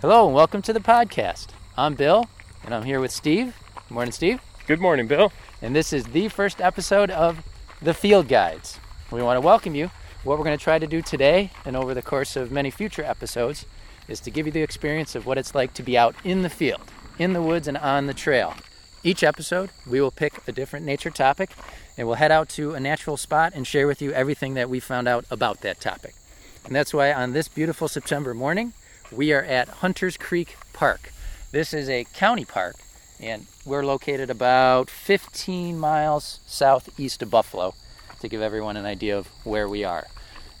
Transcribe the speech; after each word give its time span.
Hello 0.00 0.24
and 0.24 0.34
welcome 0.34 0.62
to 0.62 0.72
the 0.72 0.80
podcast. 0.80 1.48
I'm 1.76 1.94
Bill 1.94 2.24
and 2.64 2.74
I'm 2.74 2.84
here 2.84 3.00
with 3.00 3.10
Steve. 3.10 3.54
Good 3.74 3.94
morning, 3.94 4.12
Steve. 4.12 4.40
Good 4.66 4.80
morning, 4.80 5.06
Bill. 5.06 5.30
And 5.60 5.76
this 5.76 5.92
is 5.92 6.04
the 6.04 6.30
first 6.30 6.58
episode 6.58 7.10
of 7.10 7.44
the 7.82 7.92
Field 7.92 8.26
Guides. 8.26 8.80
We 9.10 9.20
want 9.20 9.36
to 9.36 9.42
welcome 9.42 9.74
you. 9.74 9.90
What 10.24 10.38
we're 10.38 10.44
going 10.46 10.56
to 10.56 10.64
try 10.64 10.78
to 10.78 10.86
do 10.86 11.02
today 11.02 11.50
and 11.66 11.76
over 11.76 11.92
the 11.92 12.00
course 12.00 12.34
of 12.34 12.50
many 12.50 12.70
future 12.70 13.04
episodes 13.04 13.66
is 14.08 14.20
to 14.20 14.30
give 14.30 14.46
you 14.46 14.52
the 14.52 14.62
experience 14.62 15.14
of 15.14 15.26
what 15.26 15.36
it's 15.36 15.54
like 15.54 15.74
to 15.74 15.82
be 15.82 15.98
out 15.98 16.14
in 16.24 16.40
the 16.40 16.48
field, 16.48 16.90
in 17.18 17.34
the 17.34 17.42
woods, 17.42 17.68
and 17.68 17.76
on 17.76 18.06
the 18.06 18.14
trail. 18.14 18.54
Each 19.04 19.22
episode, 19.22 19.68
we 19.86 20.00
will 20.00 20.10
pick 20.10 20.48
a 20.48 20.52
different 20.52 20.86
nature 20.86 21.10
topic 21.10 21.50
and 21.98 22.06
we'll 22.06 22.16
head 22.16 22.32
out 22.32 22.48
to 22.50 22.72
a 22.72 22.80
natural 22.80 23.18
spot 23.18 23.52
and 23.54 23.66
share 23.66 23.86
with 23.86 24.00
you 24.00 24.12
everything 24.12 24.54
that 24.54 24.70
we 24.70 24.80
found 24.80 25.08
out 25.08 25.26
about 25.30 25.60
that 25.60 25.78
topic. 25.78 26.14
And 26.64 26.74
that's 26.74 26.94
why 26.94 27.12
on 27.12 27.34
this 27.34 27.48
beautiful 27.48 27.86
September 27.86 28.32
morning, 28.32 28.72
we 29.12 29.32
are 29.32 29.42
at 29.42 29.68
Hunters 29.68 30.16
Creek 30.16 30.56
Park. 30.72 31.12
This 31.50 31.74
is 31.74 31.88
a 31.88 32.04
county 32.14 32.44
park, 32.44 32.76
and 33.18 33.46
we're 33.64 33.84
located 33.84 34.30
about 34.30 34.88
15 34.88 35.78
miles 35.78 36.40
southeast 36.46 37.22
of 37.22 37.30
Buffalo 37.30 37.74
to 38.20 38.28
give 38.28 38.40
everyone 38.40 38.76
an 38.76 38.86
idea 38.86 39.18
of 39.18 39.26
where 39.44 39.68
we 39.68 39.82
are. 39.84 40.06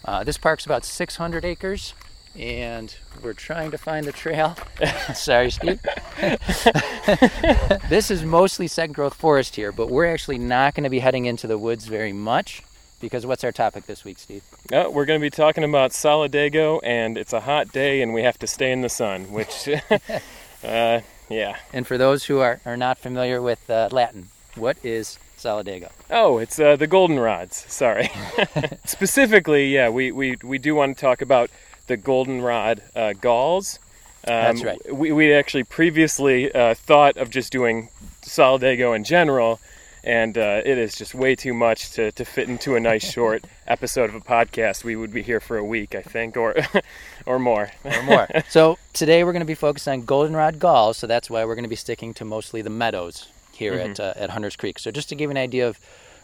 Uh, 0.04 0.24
this 0.24 0.38
park's 0.38 0.66
about 0.66 0.84
600 0.84 1.44
acres, 1.44 1.94
and 2.34 2.96
we're 3.22 3.34
trying 3.34 3.70
to 3.70 3.78
find 3.78 4.06
the 4.06 4.12
trail. 4.12 4.56
Sorry, 5.14 5.50
Steve. 5.50 5.80
this 7.88 8.10
is 8.10 8.24
mostly 8.24 8.66
second 8.66 8.94
growth 8.94 9.14
forest 9.14 9.56
here, 9.56 9.70
but 9.70 9.88
we're 9.90 10.12
actually 10.12 10.38
not 10.38 10.74
going 10.74 10.84
to 10.84 10.90
be 10.90 11.00
heading 11.00 11.26
into 11.26 11.46
the 11.46 11.58
woods 11.58 11.86
very 11.86 12.12
much 12.12 12.62
because 13.00 13.26
what's 13.26 13.42
our 13.44 13.52
topic 13.52 13.86
this 13.86 14.04
week, 14.04 14.18
Steve? 14.18 14.42
Uh, 14.72 14.88
we're 14.90 15.04
going 15.04 15.20
to 15.20 15.24
be 15.24 15.30
talking 15.30 15.64
about 15.64 15.90
Solidago, 15.90 16.80
and 16.84 17.18
it's 17.18 17.32
a 17.32 17.40
hot 17.40 17.72
day, 17.72 18.02
and 18.02 18.14
we 18.14 18.22
have 18.22 18.38
to 18.38 18.46
stay 18.46 18.70
in 18.70 18.82
the 18.82 18.88
sun, 18.88 19.32
which, 19.32 19.68
uh, 20.64 21.00
yeah. 21.28 21.56
And 21.72 21.86
for 21.86 21.98
those 21.98 22.24
who 22.24 22.40
are, 22.40 22.60
are 22.64 22.76
not 22.76 22.98
familiar 22.98 23.40
with 23.42 23.68
uh, 23.68 23.88
Latin, 23.90 24.28
what 24.54 24.76
is 24.84 25.18
Solidago? 25.38 25.90
Oh, 26.10 26.38
it's 26.38 26.60
uh, 26.60 26.76
the 26.76 26.86
goldenrods. 26.86 27.54
Sorry. 27.68 28.10
Specifically, 28.84 29.72
yeah, 29.72 29.88
we, 29.88 30.12
we, 30.12 30.36
we 30.44 30.58
do 30.58 30.74
want 30.74 30.96
to 30.96 31.00
talk 31.00 31.22
about 31.22 31.50
the 31.86 31.96
goldenrod 31.96 32.82
uh, 32.94 33.14
galls. 33.14 33.78
Um, 34.26 34.34
That's 34.34 34.64
right. 34.64 34.94
We, 34.94 35.12
we 35.12 35.32
actually 35.32 35.64
previously 35.64 36.52
uh, 36.52 36.74
thought 36.74 37.16
of 37.16 37.30
just 37.30 37.50
doing 37.50 37.88
Solidago 38.22 38.94
in 38.94 39.02
general, 39.02 39.60
and 40.02 40.36
uh, 40.38 40.62
it 40.64 40.78
is 40.78 40.94
just 40.94 41.14
way 41.14 41.34
too 41.34 41.54
much 41.54 41.92
to, 41.92 42.12
to 42.12 42.24
fit 42.24 42.48
into 42.48 42.76
a 42.76 42.80
nice 42.80 43.10
short 43.12 43.44
episode 43.66 44.10
of 44.10 44.14
a 44.14 44.20
podcast. 44.20 44.84
We 44.84 44.96
would 44.96 45.12
be 45.12 45.22
here 45.22 45.40
for 45.40 45.56
a 45.56 45.64
week, 45.64 45.94
I 45.94 46.02
think, 46.02 46.36
or 46.36 46.54
or 47.26 47.38
more. 47.38 47.70
or 47.84 48.02
more. 48.02 48.28
so 48.48 48.78
today 48.92 49.24
we're 49.24 49.32
going 49.32 49.40
to 49.40 49.46
be 49.46 49.54
focused 49.54 49.88
on 49.88 50.02
goldenrod 50.02 50.58
galls, 50.58 50.96
so 50.96 51.06
that's 51.06 51.28
why 51.28 51.44
we're 51.44 51.54
going 51.54 51.64
to 51.64 51.68
be 51.68 51.76
sticking 51.76 52.14
to 52.14 52.24
mostly 52.24 52.62
the 52.62 52.70
meadows 52.70 53.28
here 53.52 53.74
at 53.74 54.00
uh, 54.00 54.14
at 54.16 54.30
Hunters 54.30 54.56
Creek. 54.56 54.78
So 54.78 54.90
just 54.90 55.08
to 55.10 55.14
give 55.14 55.28
you 55.28 55.32
an 55.32 55.36
idea 55.36 55.68
of 55.68 55.78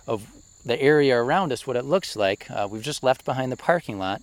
of 0.07 0.27
the 0.65 0.81
area 0.81 1.17
around 1.17 1.53
us, 1.53 1.67
what 1.67 1.77
it 1.77 1.85
looks 1.85 2.17
like, 2.17 2.51
uh, 2.51 2.67
we've 2.69 2.83
just 2.83 3.03
left 3.03 3.25
behind 3.25 3.53
the 3.53 3.57
parking 3.57 3.99
lot, 3.99 4.23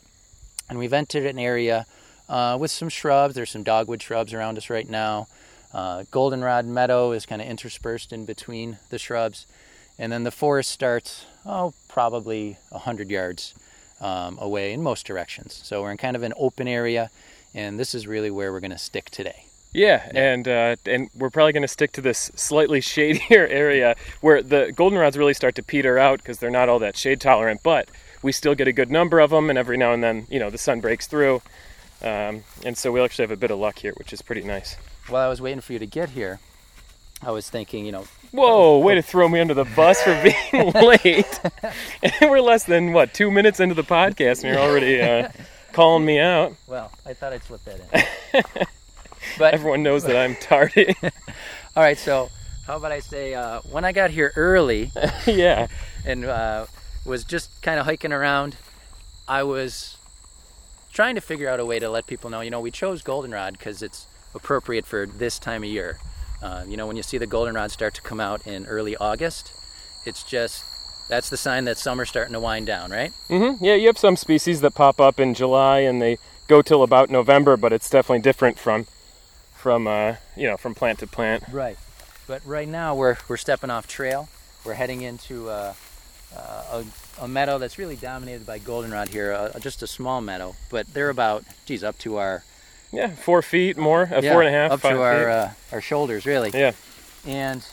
and 0.69 0.77
we've 0.77 0.93
entered 0.93 1.25
an 1.25 1.39
area 1.39 1.85
uh, 2.27 2.57
with 2.59 2.71
some 2.71 2.89
shrubs. 2.89 3.35
There's 3.35 3.51
some 3.51 3.63
dogwood 3.63 4.01
shrubs 4.01 4.33
around 4.33 4.57
us 4.57 4.69
right 4.69 4.89
now. 4.89 5.27
Uh, 5.73 6.03
goldenrod 6.11 6.65
meadow 6.65 7.11
is 7.11 7.25
kind 7.25 7.41
of 7.41 7.47
interspersed 7.47 8.13
in 8.13 8.25
between 8.25 8.77
the 8.89 8.99
shrubs, 8.99 9.47
and 9.97 10.11
then 10.11 10.23
the 10.23 10.31
forest 10.31 10.71
starts 10.71 11.25
oh 11.45 11.73
probably 11.87 12.57
hundred 12.71 13.09
yards 13.09 13.53
um, 13.99 14.37
away 14.39 14.73
in 14.73 14.83
most 14.83 15.05
directions. 15.05 15.59
So 15.63 15.81
we're 15.81 15.91
in 15.91 15.97
kind 15.97 16.15
of 16.15 16.23
an 16.23 16.33
open 16.37 16.67
area, 16.67 17.09
and 17.53 17.79
this 17.79 17.95
is 17.95 18.05
really 18.05 18.29
where 18.29 18.51
we're 18.51 18.59
going 18.59 18.71
to 18.71 18.77
stick 18.77 19.09
today. 19.09 19.45
Yeah, 19.71 20.07
and 20.13 20.47
uh, 20.47 20.75
and 20.85 21.09
we're 21.15 21.31
probably 21.31 21.53
going 21.53 21.63
to 21.63 21.67
stick 21.67 21.91
to 21.93 22.01
this 22.01 22.31
slightly 22.35 22.79
shadier 22.95 23.47
area 23.47 23.95
where 24.21 24.43
the 24.43 24.71
goldenrods 24.75 25.17
really 25.17 25.33
start 25.33 25.55
to 25.55 25.63
peter 25.63 25.97
out 25.97 26.19
because 26.19 26.37
they're 26.37 26.51
not 26.51 26.69
all 26.69 26.79
that 26.79 26.95
shade 26.95 27.19
tolerant. 27.19 27.61
But 27.63 27.89
we 28.21 28.31
still 28.31 28.53
get 28.53 28.67
a 28.67 28.73
good 28.73 28.91
number 28.91 29.19
of 29.19 29.31
them, 29.31 29.49
and 29.49 29.57
every 29.57 29.77
now 29.77 29.91
and 29.91 30.03
then, 30.03 30.27
you 30.29 30.39
know, 30.39 30.51
the 30.51 30.59
sun 30.59 30.79
breaks 30.79 31.07
through, 31.07 31.41
um, 32.03 32.43
and 32.63 32.77
so 32.77 32.91
we 32.91 33.01
actually 33.01 33.23
have 33.23 33.31
a 33.31 33.37
bit 33.37 33.49
of 33.49 33.57
luck 33.57 33.79
here, 33.79 33.93
which 33.97 34.13
is 34.13 34.21
pretty 34.21 34.43
nice. 34.43 34.77
While 35.07 35.25
I 35.25 35.29
was 35.29 35.41
waiting 35.41 35.61
for 35.61 35.73
you 35.73 35.79
to 35.79 35.85
get 35.85 36.09
here, 36.11 36.39
I 37.21 37.31
was 37.31 37.49
thinking, 37.49 37.85
you 37.85 37.91
know, 37.91 38.05
Whoa, 38.31 38.79
way 38.79 38.95
to 38.95 39.01
throw 39.01 39.29
me 39.29 39.39
under 39.39 39.53
the 39.53 39.65
bus 39.65 40.01
for 40.01 40.19
being 40.23 40.71
late. 40.73 41.39
and 42.03 42.31
we're 42.31 42.41
less 42.41 42.63
than 42.63 42.91
what 42.91 43.13
two 43.13 43.29
minutes 43.29 43.59
into 43.59 43.75
the 43.75 43.83
podcast, 43.83 44.43
and 44.43 44.53
you're 44.53 44.63
already 44.63 45.01
uh, 45.01 45.29
calling 45.71 46.03
me 46.03 46.19
out. 46.19 46.55
well, 46.67 46.91
I 47.05 47.13
thought 47.13 47.31
I'd 47.33 47.43
slip 47.43 47.63
that 47.65 47.79
in. 48.33 48.43
but 49.37 49.53
Everyone 49.53 49.83
knows 49.83 50.03
that 50.05 50.15
I'm 50.15 50.35
tardy. 50.35 50.95
all 51.03 51.83
right, 51.83 51.97
so 51.97 52.29
how 52.65 52.77
about 52.77 52.91
I 52.91 52.99
say 53.01 53.35
uh, 53.35 53.59
when 53.71 53.85
I 53.85 53.91
got 53.91 54.09
here 54.09 54.31
early 54.35 54.91
yeah. 55.27 55.67
and 56.05 56.25
uh, 56.25 56.65
was 57.05 57.23
just 57.23 57.61
kind 57.61 57.79
of 57.79 57.85
hiking 57.85 58.11
around, 58.13 58.55
I 59.27 59.43
was 59.43 59.97
trying 60.91 61.15
to 61.15 61.21
figure 61.21 61.49
out 61.49 61.59
a 61.59 61.65
way 61.65 61.77
to 61.79 61.89
let 61.89 62.07
people 62.07 62.29
know. 62.29 62.41
You 62.41 62.49
know, 62.51 62.61
we 62.61 62.71
chose 62.71 63.01
goldenrod 63.01 63.57
because 63.57 63.81
it's 63.83 64.07
appropriate 64.35 64.85
for 64.85 65.05
this 65.05 65.39
time 65.39 65.63
of 65.63 65.69
year. 65.69 65.99
Uh, 66.41 66.65
you 66.67 66.75
know, 66.75 66.85
when 66.87 66.97
you 66.97 67.03
see 67.03 67.17
the 67.17 67.27
goldenrod 67.27 67.71
start 67.71 67.93
to 67.93 68.01
come 68.01 68.19
out 68.19 68.45
in 68.45 68.65
early 68.65 68.95
August, 68.97 69.53
it's 70.05 70.23
just 70.23 70.63
that's 71.09 71.29
the 71.29 71.37
sign 71.37 71.65
that 71.65 71.77
summer's 71.77 72.09
starting 72.09 72.33
to 72.33 72.39
wind 72.39 72.67
down, 72.67 72.91
right? 72.91 73.11
Mm-hmm. 73.29 73.63
Yeah, 73.63 73.75
you 73.75 73.87
have 73.87 73.97
some 73.97 74.15
species 74.15 74.61
that 74.61 74.75
pop 74.75 74.99
up 74.99 75.19
in 75.19 75.33
July 75.33 75.79
and 75.79 76.01
they 76.01 76.17
go 76.47 76.61
till 76.61 76.83
about 76.83 77.09
November, 77.09 77.57
but 77.57 77.71
it's 77.71 77.89
definitely 77.89 78.21
different 78.21 78.59
from 78.59 78.87
from 79.53 79.87
uh, 79.87 80.15
you 80.35 80.47
know 80.47 80.57
from 80.57 80.75
plant 80.75 80.99
to 80.99 81.07
plant. 81.07 81.43
Right. 81.51 81.77
But 82.27 82.45
right 82.45 82.67
now 82.67 82.95
we're 82.95 83.17
we're 83.27 83.37
stepping 83.37 83.69
off 83.69 83.87
trail. 83.87 84.29
We're 84.65 84.73
heading 84.73 85.01
into 85.01 85.49
uh, 85.49 85.73
uh, 86.35 86.83
a, 87.19 87.23
a 87.23 87.27
meadow 87.27 87.57
that's 87.57 87.77
really 87.77 87.95
dominated 87.95 88.45
by 88.45 88.59
goldenrod 88.59 89.09
here. 89.09 89.33
Uh, 89.33 89.57
just 89.59 89.83
a 89.83 89.87
small 89.87 90.21
meadow, 90.21 90.55
but 90.69 90.93
they're 90.93 91.09
about 91.09 91.43
geez 91.65 91.83
up 91.83 91.97
to 91.99 92.17
our 92.17 92.43
Yeah, 92.93 93.09
four 93.09 93.41
feet 93.41 93.75
more, 93.75 94.03
uh, 94.03 94.21
yeah, 94.21 94.31
four 94.31 94.43
and 94.43 94.49
a 94.49 94.57
half, 94.57 94.71
up 94.71 94.81
to 94.81 95.01
our 95.01 95.29
uh, 95.29 95.51
our 95.71 95.81
shoulders 95.81 96.25
really. 96.25 96.51
yeah, 96.53 96.73
And 97.25 97.65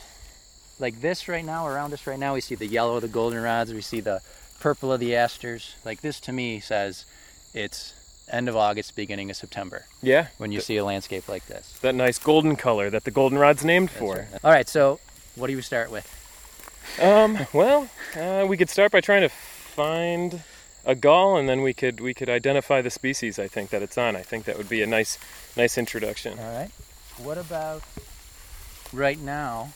like 0.78 1.00
this 1.02 1.28
right 1.28 1.44
now, 1.44 1.66
around 1.66 1.92
us 1.92 2.06
right 2.06 2.18
now, 2.18 2.34
we 2.34 2.40
see 2.40 2.54
the 2.54 2.66
yellow 2.66 2.96
of 2.96 3.02
the 3.02 3.08
goldenrods. 3.08 3.72
We 3.72 3.82
see 3.82 4.00
the 4.00 4.22
purple 4.60 4.92
of 4.92 4.98
the 4.98 5.14
asters. 5.14 5.74
Like 5.84 6.00
this 6.00 6.20
to 6.20 6.32
me 6.32 6.58
says 6.58 7.04
it's 7.52 7.94
end 8.32 8.48
of 8.48 8.56
August, 8.56 8.96
beginning 8.96 9.28
of 9.30 9.36
September 9.36 9.84
yeah. 10.02 10.28
when 10.38 10.52
you 10.52 10.60
see 10.60 10.76
a 10.76 10.84
landscape 10.84 11.28
like 11.28 11.46
this. 11.46 11.78
That 11.82 11.94
nice 11.94 12.18
golden 12.18 12.56
color 12.56 12.88
that 12.90 13.04
the 13.04 13.10
goldenrod's 13.10 13.64
named 13.64 13.88
That's 13.88 13.98
for. 13.98 14.14
right. 14.14 14.44
All 14.44 14.50
right, 14.50 14.68
so 14.68 15.00
what 15.34 15.48
do 15.48 15.52
you 15.52 15.62
start 15.62 15.90
with? 15.90 16.08
Um, 17.00 17.46
well, 17.52 17.88
uh, 18.16 18.46
we 18.48 18.56
could 18.56 18.70
start 18.70 18.92
by 18.92 19.00
trying 19.00 19.22
to 19.22 19.28
find 19.28 20.42
a 20.84 20.94
gall, 20.94 21.36
and 21.36 21.48
then 21.48 21.62
we 21.62 21.74
could 21.74 22.00
we 22.00 22.14
could 22.14 22.28
identify 22.28 22.80
the 22.82 22.90
species. 22.90 23.38
I 23.38 23.48
think 23.48 23.70
that 23.70 23.82
it's 23.82 23.98
on. 23.98 24.16
I 24.16 24.22
think 24.22 24.44
that 24.44 24.56
would 24.56 24.68
be 24.68 24.82
a 24.82 24.86
nice 24.86 25.18
nice 25.56 25.78
introduction. 25.78 26.38
All 26.38 26.54
right. 26.54 26.70
What 27.18 27.38
about 27.38 27.82
right 28.92 29.18
now? 29.18 29.72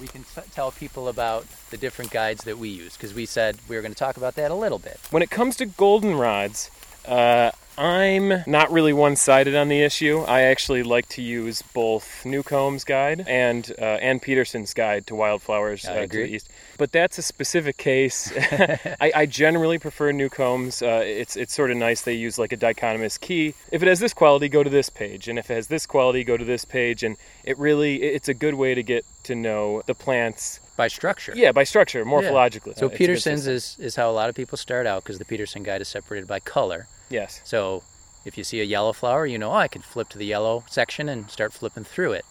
We 0.00 0.08
can 0.08 0.22
t- 0.22 0.40
tell 0.52 0.70
people 0.70 1.08
about 1.08 1.46
the 1.68 1.76
different 1.76 2.10
guides 2.10 2.44
that 2.44 2.56
we 2.58 2.70
use 2.70 2.96
because 2.96 3.12
we 3.12 3.26
said 3.26 3.58
we 3.68 3.76
were 3.76 3.82
going 3.82 3.92
to 3.92 3.98
talk 3.98 4.16
about 4.16 4.34
that 4.36 4.50
a 4.50 4.54
little 4.54 4.78
bit. 4.78 4.98
When 5.10 5.22
it 5.22 5.28
comes 5.28 5.56
to 5.56 5.66
goldenrods, 5.66 6.70
uh, 7.06 7.50
I'm 7.78 8.44
not 8.46 8.70
really 8.70 8.92
one-sided 8.92 9.54
on 9.54 9.68
the 9.68 9.80
issue. 9.80 10.20
I 10.20 10.42
actually 10.42 10.82
like 10.82 11.08
to 11.10 11.22
use 11.22 11.62
both 11.62 12.24
Newcomb's 12.24 12.84
guide 12.84 13.24
and 13.26 13.72
uh, 13.78 13.84
Ann 13.84 14.20
Peterson's 14.20 14.74
guide 14.74 15.06
to 15.06 15.14
wildflowers 15.14 15.84
uh, 15.86 15.94
to 15.94 16.00
agree. 16.00 16.26
the 16.26 16.34
east. 16.34 16.50
But 16.76 16.92
that's 16.92 17.16
a 17.18 17.22
specific 17.22 17.76
case. 17.76 18.32
I, 18.36 19.12
I 19.14 19.26
generally 19.26 19.78
prefer 19.78 20.12
Newcomb's. 20.12 20.82
Uh, 20.82 21.02
it's 21.04 21.36
it's 21.36 21.54
sort 21.54 21.70
of 21.70 21.76
nice. 21.76 22.02
They 22.02 22.14
use 22.14 22.38
like 22.38 22.52
a 22.52 22.56
dichotomous 22.56 23.18
key. 23.18 23.54
If 23.72 23.82
it 23.82 23.88
has 23.88 24.00
this 24.00 24.12
quality, 24.12 24.48
go 24.48 24.62
to 24.62 24.70
this 24.70 24.90
page, 24.90 25.28
and 25.28 25.38
if 25.38 25.50
it 25.50 25.54
has 25.54 25.68
this 25.68 25.86
quality, 25.86 26.24
go 26.24 26.36
to 26.36 26.44
this 26.44 26.64
page. 26.64 27.02
And 27.02 27.16
it 27.44 27.56
really 27.58 28.02
it's 28.02 28.28
a 28.28 28.34
good 28.34 28.54
way 28.54 28.74
to 28.74 28.82
get 28.82 29.04
to 29.24 29.34
know 29.34 29.82
the 29.86 29.94
plants. 29.94 30.60
By 30.76 30.88
structure. 30.88 31.34
Yeah, 31.36 31.52
by 31.52 31.64
structure, 31.64 32.04
morphologically. 32.06 32.62
So 32.62 32.68
Uh, 32.68 32.70
it's 32.70 32.80
a 32.82 32.88
good 32.88 32.96
Peterson's 32.96 33.46
is, 33.46 33.76
is 33.78 33.96
how 33.96 34.10
a 34.10 34.12
lot 34.12 34.30
of 34.30 34.34
people 34.34 34.56
start 34.56 34.86
out 34.86 35.02
because 35.02 35.18
the 35.18 35.26
Peterson 35.26 35.62
guide 35.62 35.82
is 35.82 35.88
separated 35.88 36.26
by 36.26 36.40
color. 36.40 36.86
Yes. 37.10 37.40
So 37.44 37.82
if 38.24 38.38
you 38.38 38.44
see 38.44 38.60
a 38.60 38.64
yellow 38.64 38.92
flower, 38.92 39.26
you 39.26 39.38
know, 39.38 39.50
oh, 39.50 39.54
I 39.54 39.68
can 39.68 39.82
flip 39.82 40.08
to 40.10 40.18
the 40.18 40.26
yellow 40.26 40.64
section 40.68 41.08
and 41.08 41.30
start 41.30 41.52
flipping 41.52 41.84
through 41.84 42.12
it. 42.12 42.24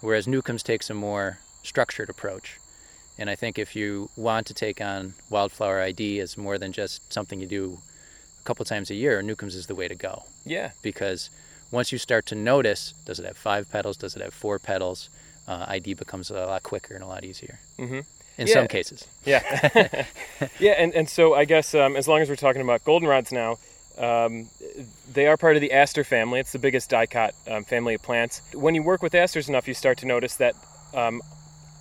Whereas 0.00 0.26
Newcomb's 0.28 0.62
takes 0.62 0.88
a 0.90 0.94
more 0.94 1.38
structured 1.62 2.08
approach. 2.08 2.58
And 3.18 3.28
I 3.28 3.34
think 3.36 3.58
if 3.58 3.76
you 3.76 4.08
want 4.16 4.46
to 4.46 4.54
take 4.54 4.80
on 4.80 5.14
wildflower 5.28 5.80
ID 5.80 6.20
as 6.20 6.38
more 6.38 6.56
than 6.58 6.72
just 6.72 7.12
something 7.12 7.38
you 7.40 7.46
do 7.46 7.78
a 8.40 8.44
couple 8.44 8.64
times 8.64 8.90
a 8.90 8.94
year, 8.94 9.20
Newcomb's 9.20 9.54
is 9.54 9.66
the 9.66 9.74
way 9.74 9.88
to 9.88 9.94
go. 9.94 10.24
Yeah. 10.46 10.70
Because 10.82 11.28
once 11.70 11.92
you 11.92 11.98
start 11.98 12.24
to 12.26 12.34
notice, 12.34 12.94
does 13.04 13.18
it 13.20 13.26
have 13.26 13.36
five 13.36 13.70
petals? 13.70 13.96
Does 13.98 14.16
it 14.16 14.22
have 14.22 14.32
four 14.34 14.58
petals? 14.58 15.10
Uh, 15.46 15.66
ID 15.68 15.94
becomes 15.94 16.30
a 16.30 16.34
lot 16.46 16.62
quicker 16.62 16.94
and 16.94 17.04
a 17.04 17.06
lot 17.06 17.24
easier. 17.24 17.58
Mhm. 17.78 18.04
In 18.38 18.46
Yeah. 18.46 18.54
some 18.54 18.68
cases. 18.68 19.04
Yeah, 19.26 19.42
yeah, 20.58 20.72
and, 20.72 20.94
and 20.94 21.08
so 21.10 21.34
I 21.34 21.44
guess 21.44 21.74
um, 21.74 21.94
as 21.96 22.08
long 22.08 22.20
as 22.20 22.28
we're 22.30 22.36
talking 22.36 22.62
about 22.62 22.84
goldenrods 22.84 23.32
now, 23.32 23.58
Um, 23.98 24.48
they 25.12 25.26
are 25.26 25.36
part 25.36 25.56
of 25.56 25.60
the 25.60 25.72
aster 25.72 26.04
family. 26.04 26.40
It's 26.40 26.52
the 26.52 26.58
biggest 26.58 26.90
dicot 26.90 27.34
um, 27.48 27.64
family 27.64 27.94
of 27.94 28.02
plants. 28.02 28.40
When 28.54 28.74
you 28.74 28.82
work 28.82 29.02
with 29.02 29.14
asters 29.14 29.48
enough, 29.48 29.68
you 29.68 29.74
start 29.74 29.98
to 29.98 30.06
notice 30.06 30.36
that 30.36 30.54
um, 30.94 31.20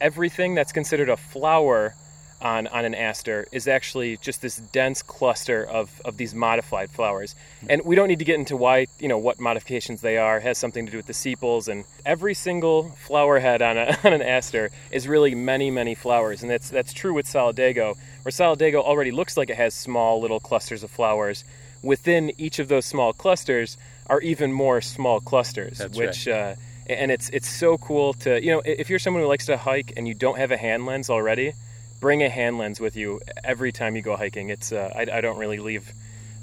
everything 0.02 0.56
that's 0.56 0.72
considered 0.72 1.10
a 1.10 1.18
flower 1.18 1.96
on, 2.42 2.68
on 2.68 2.86
an 2.86 2.96
aster 2.96 3.48
is 3.52 3.68
actually 3.68 4.18
just 4.18 4.42
this 4.42 4.58
dense 4.58 5.02
cluster 5.02 5.64
of, 5.64 6.02
of 6.06 6.18
these 6.18 6.34
modified 6.34 6.90
flowers. 6.90 7.36
And 7.70 7.84
we 7.84 7.96
don't 7.96 8.08
need 8.08 8.20
to 8.20 8.26
get 8.26 8.36
into 8.36 8.56
why, 8.56 8.88
you 9.00 9.08
know, 9.08 9.18
what 9.18 9.40
modifications 9.40 10.02
they 10.02 10.18
are. 10.18 10.38
It 10.38 10.44
has 10.44 10.58
something 10.58 10.86
to 10.86 10.92
do 10.92 10.98
with 10.98 11.08
the 11.08 11.14
sepals. 11.14 11.68
And 11.68 11.86
every 12.06 12.34
single 12.34 12.92
flower 12.92 13.40
head 13.40 13.62
on, 13.62 13.78
a, 13.78 13.98
on 14.04 14.14
an 14.14 14.22
aster 14.22 14.72
is 14.92 15.08
really 15.08 15.36
many, 15.36 15.70
many 15.70 15.96
flowers. 15.96 16.42
And 16.42 16.50
that's, 16.50 16.70
that's 16.70 16.94
true 16.94 17.14
with 17.14 17.26
Solidago, 17.26 17.98
where 18.24 18.32
Solidago 18.32 18.82
already 18.82 19.12
looks 19.12 19.36
like 19.36 19.50
it 19.50 19.58
has 19.58 19.74
small 19.74 20.22
little 20.22 20.40
clusters 20.40 20.84
of 20.84 20.92
flowers. 20.92 21.44
Within 21.82 22.32
each 22.38 22.60
of 22.60 22.68
those 22.68 22.86
small 22.86 23.14
clusters 23.14 23.78
are 24.08 24.20
even 24.22 24.52
more 24.52 24.82
small 24.82 25.20
clusters, 25.20 25.78
That's 25.78 25.98
which 25.98 26.28
uh, 26.28 26.56
and 26.88 27.12
it's 27.12 27.30
it's 27.30 27.48
so 27.48 27.78
cool 27.78 28.14
to 28.14 28.44
you 28.44 28.52
know 28.52 28.62
if 28.66 28.90
you're 28.90 29.00
someone 29.00 29.22
who 29.24 29.30
likes 29.30 29.46
to 29.46 29.58
hike 29.58 29.94
and 29.96 30.08
you 30.08 30.14
don't 30.14 30.38
have 30.38 30.52
a 30.52 30.58
hand 30.58 30.86
lens 30.86 31.10
already, 31.10 31.54
bring 32.00 32.24
a 32.24 32.30
hand 32.30 32.58
lens 32.58 32.80
with 32.80 32.96
you 32.96 33.22
every 33.44 33.72
time 33.72 33.96
you 33.96 34.02
go 34.02 34.16
hiking. 34.16 34.50
It's 34.50 34.72
uh, 34.72 34.92
I, 34.96 35.18
I 35.18 35.22
don't 35.22 35.38
really 35.38 35.60
leave 35.60 35.94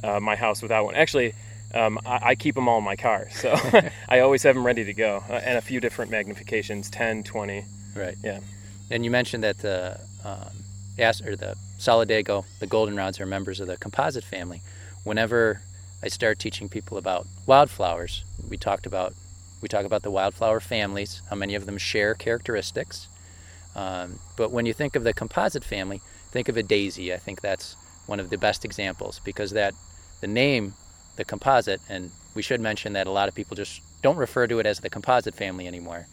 uh, 0.03 0.21
my 0.21 0.37
house 0.37 0.62
without 0.62 0.85
one. 0.85 0.94
Actually, 0.94 1.35
um, 1.75 1.99
I, 2.06 2.21
I 2.23 2.35
keep 2.35 2.55
them 2.55 2.69
all 2.69 2.79
in 2.79 2.85
my 2.85 2.97
car, 2.97 3.29
so 3.32 3.55
I 4.09 4.21
always 4.21 4.43
have 4.44 4.55
them 4.55 4.65
ready 4.65 4.85
to 4.85 4.94
go, 4.94 5.25
uh, 5.29 5.32
and 5.32 5.59
a 5.59 5.62
few 5.62 5.81
different 5.81 6.11
magnifications 6.11 6.89
10, 6.91 7.25
20. 7.25 7.65
Right. 7.94 8.17
Yeah. 8.23 8.41
And 8.91 9.05
you 9.05 9.11
mentioned 9.11 9.43
that 9.43 9.59
the 9.59 9.99
um, 10.25 10.65
or 10.99 11.37
the 11.37 11.56
Solidago, 11.79 12.44
the 12.61 12.67
goldenrods, 12.67 13.21
are 13.21 13.27
members 13.27 13.61
of 13.61 13.67
the 13.67 13.77
composite 13.77 14.25
family. 14.25 14.62
Whenever 15.06 15.61
I 16.03 16.08
start 16.08 16.41
teaching 16.41 16.69
people 16.69 16.99
about 16.99 17.29
wildflowers, 17.47 18.25
we 18.50 18.56
talked 18.56 18.87
about 18.87 19.14
we 19.62 19.69
talk 19.69 19.85
about 19.85 20.03
the 20.03 20.11
wildflower 20.11 20.58
families, 20.58 21.23
how 21.31 21.37
many 21.37 21.55
of 21.55 21.64
them 21.64 21.79
share 21.79 22.14
characteristics. 22.14 23.06
Um, 23.76 24.19
but 24.37 24.50
when 24.50 24.67
you 24.67 24.73
think 24.73 24.97
of 24.97 25.05
the 25.05 25.12
composite 25.12 25.62
family, 25.62 26.00
think 26.32 26.49
of 26.49 26.56
a 26.56 26.62
daisy. 26.64 27.14
I 27.14 27.19
think 27.19 27.41
that's 27.41 27.76
one 28.06 28.19
of 28.19 28.31
the 28.31 28.37
best 28.37 28.64
examples 28.64 29.20
because 29.25 29.53
that 29.53 29.75
the 30.23 30.26
name, 30.26 30.75
the 31.14 31.25
composite, 31.25 31.81
and 31.88 32.11
we 32.35 32.43
should 32.43 32.61
mention 32.61 32.94
that 32.94 33.06
a 33.06 33.12
lot 33.12 33.29
of 33.29 33.35
people 33.37 33.55
just 33.55 33.82
don't 34.03 34.17
refer 34.17 34.49
to 34.49 34.58
it 34.58 34.67
as 34.67 34.81
the 34.81 34.91
composite 34.91 35.37
family 35.37 35.69
anymore. 35.69 36.08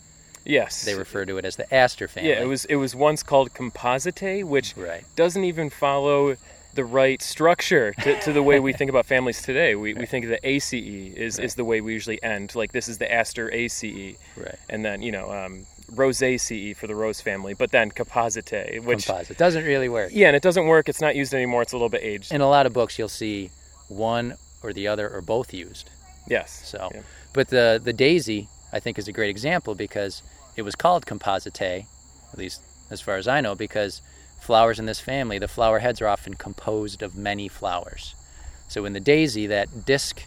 Yes. 0.45 0.86
They 0.86 0.94
refer 0.94 1.25
to 1.25 1.40
it 1.40 1.45
as 1.45 1.56
the 1.56 1.74
aster 1.74 2.07
family. 2.07 2.30
Yeah, 2.30 2.44
it 2.44 2.48
was 2.48 2.66
it 2.66 2.75
was 2.75 2.95
once 2.95 3.24
called 3.24 3.56
composite, 3.56 4.45
which 4.45 4.78
Right. 4.78 5.04
doesn't 5.16 5.44
even 5.44 5.72
follow 5.72 6.36
the 6.74 6.84
right 6.86 7.22
structure 7.22 7.94
to, 8.02 8.20
to 8.22 8.34
the 8.34 8.42
way 8.44 8.60
we 8.60 8.74
think 8.74 8.90
about 8.90 9.06
families 9.06 9.42
today. 9.42 9.75
We, 9.75 9.94
we 9.94 10.06
think 10.06 10.25
the 10.28 10.40
ACE 10.48 10.74
is, 10.74 11.38
is 11.40 11.56
the 11.56 11.64
way 11.64 11.81
we 11.81 11.94
usually 11.94 12.22
end. 12.24 12.56
Like 12.56 12.72
this 12.72 12.88
is 12.88 12.98
the 12.98 13.06
Asteraceae, 13.06 14.18
Right. 14.36 14.56
and 14.70 14.84
then 14.84 15.02
you 15.02 15.12
know 15.12 15.31
um, 15.31 15.66
Rosaceae 15.92 16.75
for 16.75 16.88
the 16.88 16.96
Rose 16.96 17.22
family, 17.22 17.54
but 17.54 17.72
then 17.72 17.92
composite, 17.92 18.52
which 18.84 19.06
composite 19.06 19.38
doesn't 19.38 19.64
really 19.66 19.90
work. 19.90 20.10
yeah, 20.14 20.28
and 20.28 20.36
it 20.36 20.42
doesn't 20.44 20.66
work. 20.68 20.90
It's 20.90 21.02
not 21.02 21.16
used 21.16 21.34
anymore. 21.34 21.62
It's 21.62 21.74
a 21.74 21.75
little 21.75 21.90
bit 21.90 22.04
aged. 22.04 22.31
In 22.31 22.42
a 22.42 22.50
lot 22.50 22.66
of 22.66 22.74
books, 22.74 22.98
you'll 22.98 23.10
see 23.10 23.52
one 23.88 24.36
or 24.64 24.74
the 24.74 24.88
other 24.88 25.10
or 25.10 25.22
both 25.22 25.54
used. 25.54 25.90
yes. 26.28 26.62
So, 26.66 26.90
yeah. 26.94 27.02
but 27.34 27.50
the 27.50 27.80
the 27.84 27.94
daisy 27.94 28.48
I 28.72 28.80
think 28.80 28.98
is 28.98 29.08
a 29.08 29.12
great 29.12 29.30
example 29.30 29.76
because 29.76 30.24
it 30.56 30.64
was 30.64 30.76
called 30.76 31.06
composite, 31.06 31.62
at 31.62 32.38
least 32.38 32.62
as 32.90 33.02
far 33.02 33.18
as 33.18 33.28
I 33.28 33.42
know, 33.42 33.54
because 33.56 34.02
flowers 34.44 34.78
in 34.80 34.86
this 34.86 35.00
family, 35.00 35.40
the 35.40 35.48
flower 35.48 35.80
heads 35.80 36.01
are 36.01 36.07
often 36.07 36.34
composed 36.36 37.01
of 37.01 37.16
many 37.16 37.48
flowers. 37.48 38.13
So 38.68 38.86
in 38.86 38.94
the 38.94 39.00
daisy, 39.00 39.48
that 39.48 39.86
disc 39.86 40.24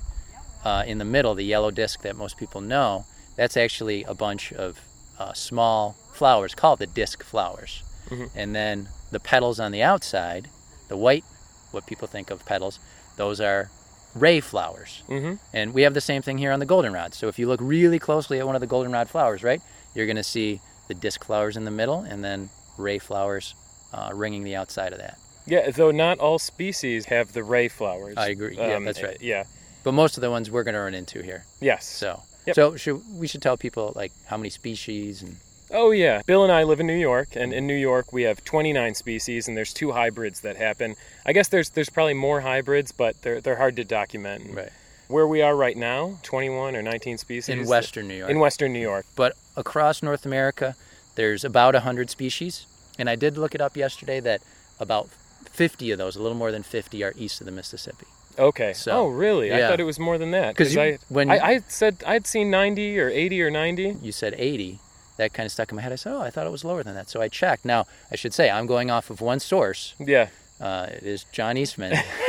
uh, 0.64 0.82
in 0.86 0.98
the 0.98 1.04
middle, 1.04 1.34
the 1.34 1.44
yellow 1.44 1.70
disc 1.70 2.02
that 2.02 2.16
most 2.16 2.36
people 2.36 2.60
know, 2.60 3.04
that's 3.36 3.56
actually 3.56 4.02
a 4.04 4.14
bunch 4.14 4.52
of 4.52 4.80
uh, 5.18 5.32
small 5.34 5.96
flowers 6.12 6.54
called 6.54 6.78
the 6.78 6.86
disc 6.86 7.22
flowers. 7.22 7.82
Mhm. 8.08 8.30
And 8.34 8.54
then 8.54 8.88
the 9.10 9.20
petals 9.20 9.60
on 9.60 9.70
the 9.72 9.82
outside, 9.82 10.48
the 10.88 10.96
white, 10.96 11.24
what 11.70 11.86
people 11.86 12.08
think 12.08 12.30
of 12.30 12.44
petals, 12.46 12.78
those 13.16 13.40
are 13.40 13.70
ray 14.14 14.40
flowers. 14.40 15.02
hmm 15.08 15.34
And 15.52 15.74
we 15.74 15.82
have 15.82 15.94
the 15.94 16.00
same 16.00 16.22
thing 16.22 16.38
here 16.38 16.52
on 16.52 16.58
the 16.60 16.66
goldenrod. 16.66 17.12
So 17.14 17.28
if 17.28 17.38
you 17.38 17.46
look 17.48 17.60
really 17.62 17.98
closely 17.98 18.38
at 18.40 18.46
one 18.46 18.54
of 18.56 18.60
the 18.62 18.66
goldenrod 18.66 19.08
flowers, 19.10 19.42
right, 19.42 19.60
you're 19.94 20.06
going 20.06 20.16
to 20.16 20.22
see 20.36 20.60
the 20.88 20.94
disc 20.94 21.22
flowers 21.24 21.56
in 21.56 21.64
the 21.64 21.70
middle 21.70 22.00
and 22.00 22.24
then 22.24 22.48
ray 22.78 22.98
flowers 22.98 23.54
uh, 23.96 24.10
ringing 24.14 24.44
the 24.44 24.54
outside 24.54 24.92
of 24.92 24.98
that. 24.98 25.18
Yeah, 25.46 25.70
though 25.70 25.90
not 25.90 26.18
all 26.18 26.38
species 26.38 27.06
have 27.06 27.32
the 27.32 27.42
ray 27.44 27.68
flowers. 27.68 28.16
I 28.16 28.28
agree. 28.28 28.56
Yeah, 28.56 28.78
that's 28.80 29.02
right. 29.02 29.16
Yeah. 29.20 29.44
But 29.84 29.92
most 29.92 30.16
of 30.16 30.20
the 30.20 30.30
ones 30.30 30.50
we're 30.50 30.64
going 30.64 30.74
to 30.74 30.80
run 30.80 30.94
into 30.94 31.22
here. 31.22 31.44
Yes. 31.60 31.86
So, 31.86 32.22
Yep. 32.46 32.54
so 32.56 32.76
should, 32.76 33.02
we 33.18 33.26
should 33.26 33.42
tell 33.42 33.56
people 33.56 33.92
like 33.96 34.12
how 34.26 34.36
many 34.36 34.50
species 34.50 35.22
and 35.22 35.36
Oh 35.70 35.90
yeah, 35.90 36.22
Bill 36.26 36.44
and 36.44 36.52
I 36.52 36.62
live 36.62 36.78
in 36.78 36.86
New 36.86 36.94
York, 36.94 37.30
and 37.34 37.52
in 37.52 37.66
New 37.66 37.74
York 37.74 38.12
we 38.12 38.22
have 38.22 38.44
29 38.44 38.94
species, 38.94 39.48
and 39.48 39.56
there's 39.56 39.74
two 39.74 39.90
hybrids 39.92 40.42
that 40.42 40.56
happen. 40.56 40.94
I 41.24 41.32
guess 41.32 41.48
there's 41.48 41.70
there's 41.70 41.90
probably 41.90 42.14
more 42.14 42.40
hybrids, 42.42 42.92
but 42.92 43.20
they're 43.22 43.40
they're 43.40 43.56
hard 43.56 43.74
to 43.76 43.84
document. 43.84 44.54
right 44.54 44.70
Where 45.08 45.26
we 45.26 45.42
are 45.42 45.56
right 45.56 45.76
now, 45.76 46.18
21 46.22 46.76
or 46.76 46.82
19 46.82 47.18
species 47.18 47.48
in 47.48 47.66
Western 47.66 48.06
New 48.06 48.14
York. 48.14 48.30
In 48.30 48.38
Western 48.38 48.72
New 48.72 48.80
York. 48.80 49.06
but 49.16 49.32
across 49.56 50.04
North 50.04 50.24
America, 50.24 50.76
there's 51.16 51.44
about 51.44 51.74
100 51.74 52.10
species. 52.10 52.66
And 52.98 53.08
I 53.10 53.16
did 53.16 53.36
look 53.38 53.54
it 53.54 53.60
up 53.60 53.76
yesterday 53.76 54.20
that 54.20 54.42
about 54.80 55.08
50 55.50 55.90
of 55.90 55.98
those, 55.98 56.16
a 56.16 56.22
little 56.22 56.36
more 56.36 56.52
than 56.52 56.62
50, 56.62 57.02
are 57.04 57.12
east 57.16 57.40
of 57.40 57.46
the 57.46 57.52
Mississippi. 57.52 58.06
Okay. 58.38 58.72
So, 58.74 58.92
oh 58.92 59.08
really? 59.08 59.52
I 59.52 59.60
thought 59.60 59.80
it 59.80 59.84
was 59.84 59.98
more 59.98 60.18
than 60.18 60.30
that. 60.32 60.54
Because 60.56 60.76
I, 60.76 60.98
when- 61.08 61.30
I 61.30 61.38
I 61.38 61.60
said 61.68 62.02
I'd 62.06 62.26
seen 62.26 62.50
90 62.50 63.00
or 63.00 63.08
80 63.08 63.42
or 63.42 63.50
90. 63.50 63.96
You 64.02 64.12
said 64.12 64.34
80. 64.36 64.78
That 65.16 65.32
kind 65.32 65.46
of 65.46 65.52
stuck 65.52 65.72
in 65.72 65.76
my 65.76 65.82
head. 65.82 65.92
I 65.92 65.96
said, 65.96 66.12
oh, 66.12 66.20
I 66.20 66.28
thought 66.28 66.46
it 66.46 66.50
was 66.50 66.62
lower 66.62 66.82
than 66.82 66.94
that. 66.94 67.08
So 67.08 67.22
I 67.22 67.28
checked. 67.28 67.64
Now, 67.64 67.86
I 68.12 68.16
should 68.16 68.34
say, 68.34 68.50
I'm 68.50 68.66
going 68.66 68.90
off 68.90 69.08
of 69.08 69.22
one 69.22 69.40
source. 69.40 69.94
Yeah. 69.98 70.28
Uh, 70.60 70.88
it 70.90 71.02
is 71.04 71.24
John 71.32 71.56
Eastman. 71.56 71.96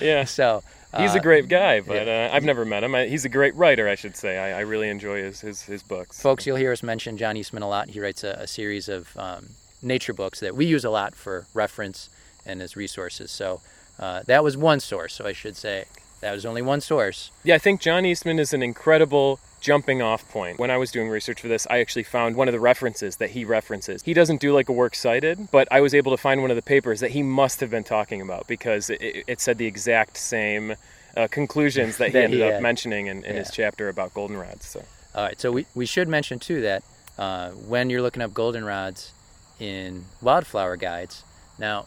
Yeah. 0.00 0.24
so 0.38 0.62
He's 0.96 1.14
uh, 1.14 1.18
a 1.18 1.20
great 1.20 1.48
guy, 1.48 1.80
but 1.80 2.08
uh, 2.08 2.30
I've 2.32 2.42
never 2.42 2.64
met 2.64 2.82
him. 2.82 2.94
I, 2.94 3.06
he's 3.06 3.24
a 3.24 3.28
great 3.28 3.54
writer, 3.54 3.88
I 3.88 3.94
should 3.94 4.16
say. 4.16 4.38
I, 4.38 4.58
I 4.58 4.60
really 4.62 4.88
enjoy 4.88 5.22
his, 5.22 5.40
his, 5.40 5.62
his 5.62 5.82
books. 5.82 6.20
folks, 6.20 6.46
you'll 6.46 6.56
hear 6.56 6.72
us 6.72 6.82
mention 6.82 7.16
John 7.16 7.36
Eastman 7.36 7.62
a 7.62 7.68
lot. 7.68 7.90
He 7.90 8.00
writes 8.00 8.24
a, 8.24 8.30
a 8.40 8.46
series 8.46 8.88
of 8.88 9.16
um, 9.16 9.50
nature 9.82 10.12
books 10.12 10.40
that 10.40 10.56
we 10.56 10.64
use 10.66 10.84
a 10.84 10.90
lot 10.90 11.14
for 11.14 11.46
reference 11.54 12.10
and 12.44 12.60
as 12.60 12.76
resources. 12.76 13.30
So 13.30 13.60
uh, 13.98 14.22
that 14.26 14.42
was 14.42 14.56
one 14.56 14.80
source. 14.80 15.14
So 15.14 15.26
I 15.26 15.32
should 15.32 15.56
say 15.56 15.84
that 16.20 16.32
was 16.32 16.44
only 16.46 16.62
one 16.62 16.80
source. 16.80 17.30
Yeah, 17.44 17.54
I 17.54 17.58
think 17.58 17.80
John 17.80 18.04
Eastman 18.04 18.38
is 18.38 18.52
an 18.52 18.62
incredible 18.62 19.40
jumping 19.60 20.00
off 20.00 20.26
point. 20.30 20.58
When 20.58 20.70
I 20.70 20.76
was 20.78 20.90
doing 20.90 21.08
research 21.08 21.40
for 21.40 21.48
this, 21.48 21.66
I 21.68 21.80
actually 21.80 22.02
found 22.04 22.34
one 22.36 22.48
of 22.48 22.52
the 22.52 22.60
references 22.60 23.16
that 23.16 23.30
he 23.30 23.44
references. 23.44 24.02
He 24.02 24.14
doesn't 24.14 24.40
do 24.40 24.52
like 24.54 24.68
a 24.68 24.72
works 24.72 24.98
cited, 25.00 25.48
but 25.50 25.68
I 25.70 25.80
was 25.80 25.94
able 25.94 26.12
to 26.12 26.16
find 26.16 26.40
one 26.40 26.50
of 26.50 26.56
the 26.56 26.62
papers 26.62 27.00
that 27.00 27.10
he 27.10 27.22
must 27.22 27.60
have 27.60 27.70
been 27.70 27.84
talking 27.84 28.20
about 28.22 28.46
because 28.46 28.88
it, 28.90 29.24
it 29.26 29.40
said 29.40 29.58
the 29.58 29.66
exact 29.66 30.16
same 30.16 30.74
uh, 31.16 31.28
conclusions 31.30 31.98
that 31.98 32.06
he 32.08 32.12
That 32.14 32.24
ended 32.24 32.40
he 32.40 32.44
up 32.50 32.62
mentioning 32.62 33.06
in, 33.08 33.18
in 33.24 33.34
Yeah. 33.34 33.38
his 33.40 33.50
chapter 33.50 33.88
about 33.88 34.14
goldenrods. 34.14 34.62
So 34.62 34.84
All 35.14 35.24
right, 35.24 35.38
so 35.40 35.52
we, 35.52 35.66
we 35.74 35.84
should 35.86 36.08
mention 36.08 36.38
too 36.38 36.62
that 36.62 36.82
uh, 37.18 37.50
when 37.50 37.90
you're 37.90 38.00
looking 38.02 38.22
up 38.22 38.30
goldenrods 38.32 39.10
in 39.58 40.06
wildflower 40.22 40.76
guides, 40.76 41.22
now 41.58 41.86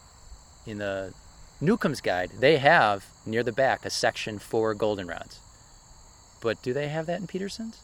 in 0.66 0.78
the 0.78 1.12
Newcomb's 1.60 2.00
guide, 2.00 2.30
they 2.40 2.58
have 2.58 3.06
near 3.26 3.42
the 3.42 3.52
back 3.52 3.84
a 3.84 3.90
section 3.90 4.38
for 4.38 4.74
goldenrods. 4.74 5.38
But 6.40 6.62
do 6.62 6.72
they 6.72 6.88
have 6.88 7.06
that 7.06 7.20
in 7.20 7.26
Peterson's? 7.26 7.78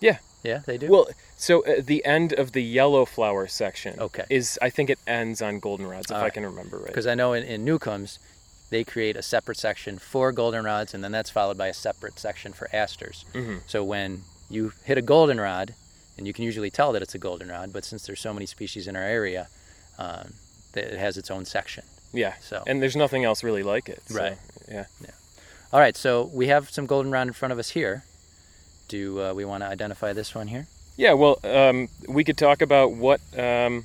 Yeah. 0.00 0.18
Yeah, 0.42 0.62
they 0.66 0.76
do. 0.76 0.88
Well, 0.88 1.08
so 1.36 1.64
uh, 1.64 1.80
the 1.84 2.04
end 2.04 2.32
of 2.32 2.50
the 2.50 2.62
yellow 2.62 3.04
flower 3.04 3.46
section 3.46 4.00
Okay. 4.00 4.24
is, 4.28 4.58
I 4.60 4.70
think 4.70 4.90
it 4.90 4.98
ends 5.06 5.40
on 5.40 5.60
goldenrods, 5.60 6.06
if 6.10 6.12
All 6.12 6.18
I 6.18 6.22
right. 6.24 6.34
can 6.34 6.44
remember 6.44 6.78
right. 6.78 6.86
Because 6.88 7.06
I 7.06 7.14
know 7.14 7.32
in, 7.32 7.44
in 7.44 7.64
Newcomb's, 7.64 8.18
they 8.70 8.82
create 8.82 9.16
a 9.16 9.22
separate 9.22 9.58
section 9.58 9.98
for 9.98 10.32
goldenrods, 10.32 10.94
and 10.94 11.04
then 11.04 11.12
that's 11.12 11.30
followed 11.30 11.56
by 11.56 11.68
a 11.68 11.72
separate 11.72 12.18
section 12.18 12.52
for 12.52 12.68
asters. 12.74 13.24
hmm 13.32 13.58
So 13.68 13.84
when 13.84 14.22
you 14.50 14.72
hit 14.84 14.98
a 14.98 15.02
goldenrod, 15.02 15.74
and 16.18 16.26
you 16.26 16.32
can 16.32 16.44
usually 16.44 16.70
tell 16.70 16.90
that 16.92 17.02
it's 17.02 17.14
a 17.14 17.18
goldenrod, 17.18 17.72
but 17.72 17.84
since 17.84 18.04
there's 18.04 18.20
so 18.20 18.34
many 18.34 18.46
species 18.46 18.88
in 18.88 18.96
our 18.96 19.02
area, 19.02 19.46
um, 19.96 20.32
that 20.72 20.84
it 20.92 20.98
has 20.98 21.16
its 21.16 21.30
own 21.30 21.44
section. 21.44 21.84
Yeah. 22.12 22.34
So, 22.40 22.62
And 22.66 22.82
there's 22.82 22.96
nothing 22.96 23.24
else 23.24 23.42
really 23.42 23.62
like 23.62 23.88
it. 23.88 24.02
so, 24.06 24.18
Right. 24.18 24.36
Yeah. 24.70 24.86
all 25.72 25.80
right, 25.80 25.96
so 25.96 26.30
we 26.32 26.46
have 26.48 26.70
some 26.70 26.86
goldenrod 26.86 27.26
in 27.26 27.32
front 27.32 27.52
of 27.52 27.58
us 27.58 27.70
here. 27.70 28.04
Do 28.88 29.22
uh, 29.22 29.34
we 29.34 29.44
want 29.44 29.62
to 29.62 29.66
identify 29.66 30.12
this 30.12 30.34
one 30.34 30.48
here? 30.48 30.66
Yeah, 30.96 31.14
well, 31.14 31.38
um, 31.44 31.88
we 32.08 32.24
could 32.24 32.36
talk 32.36 32.60
about 32.60 32.92
what 32.92 33.20
um, 33.38 33.84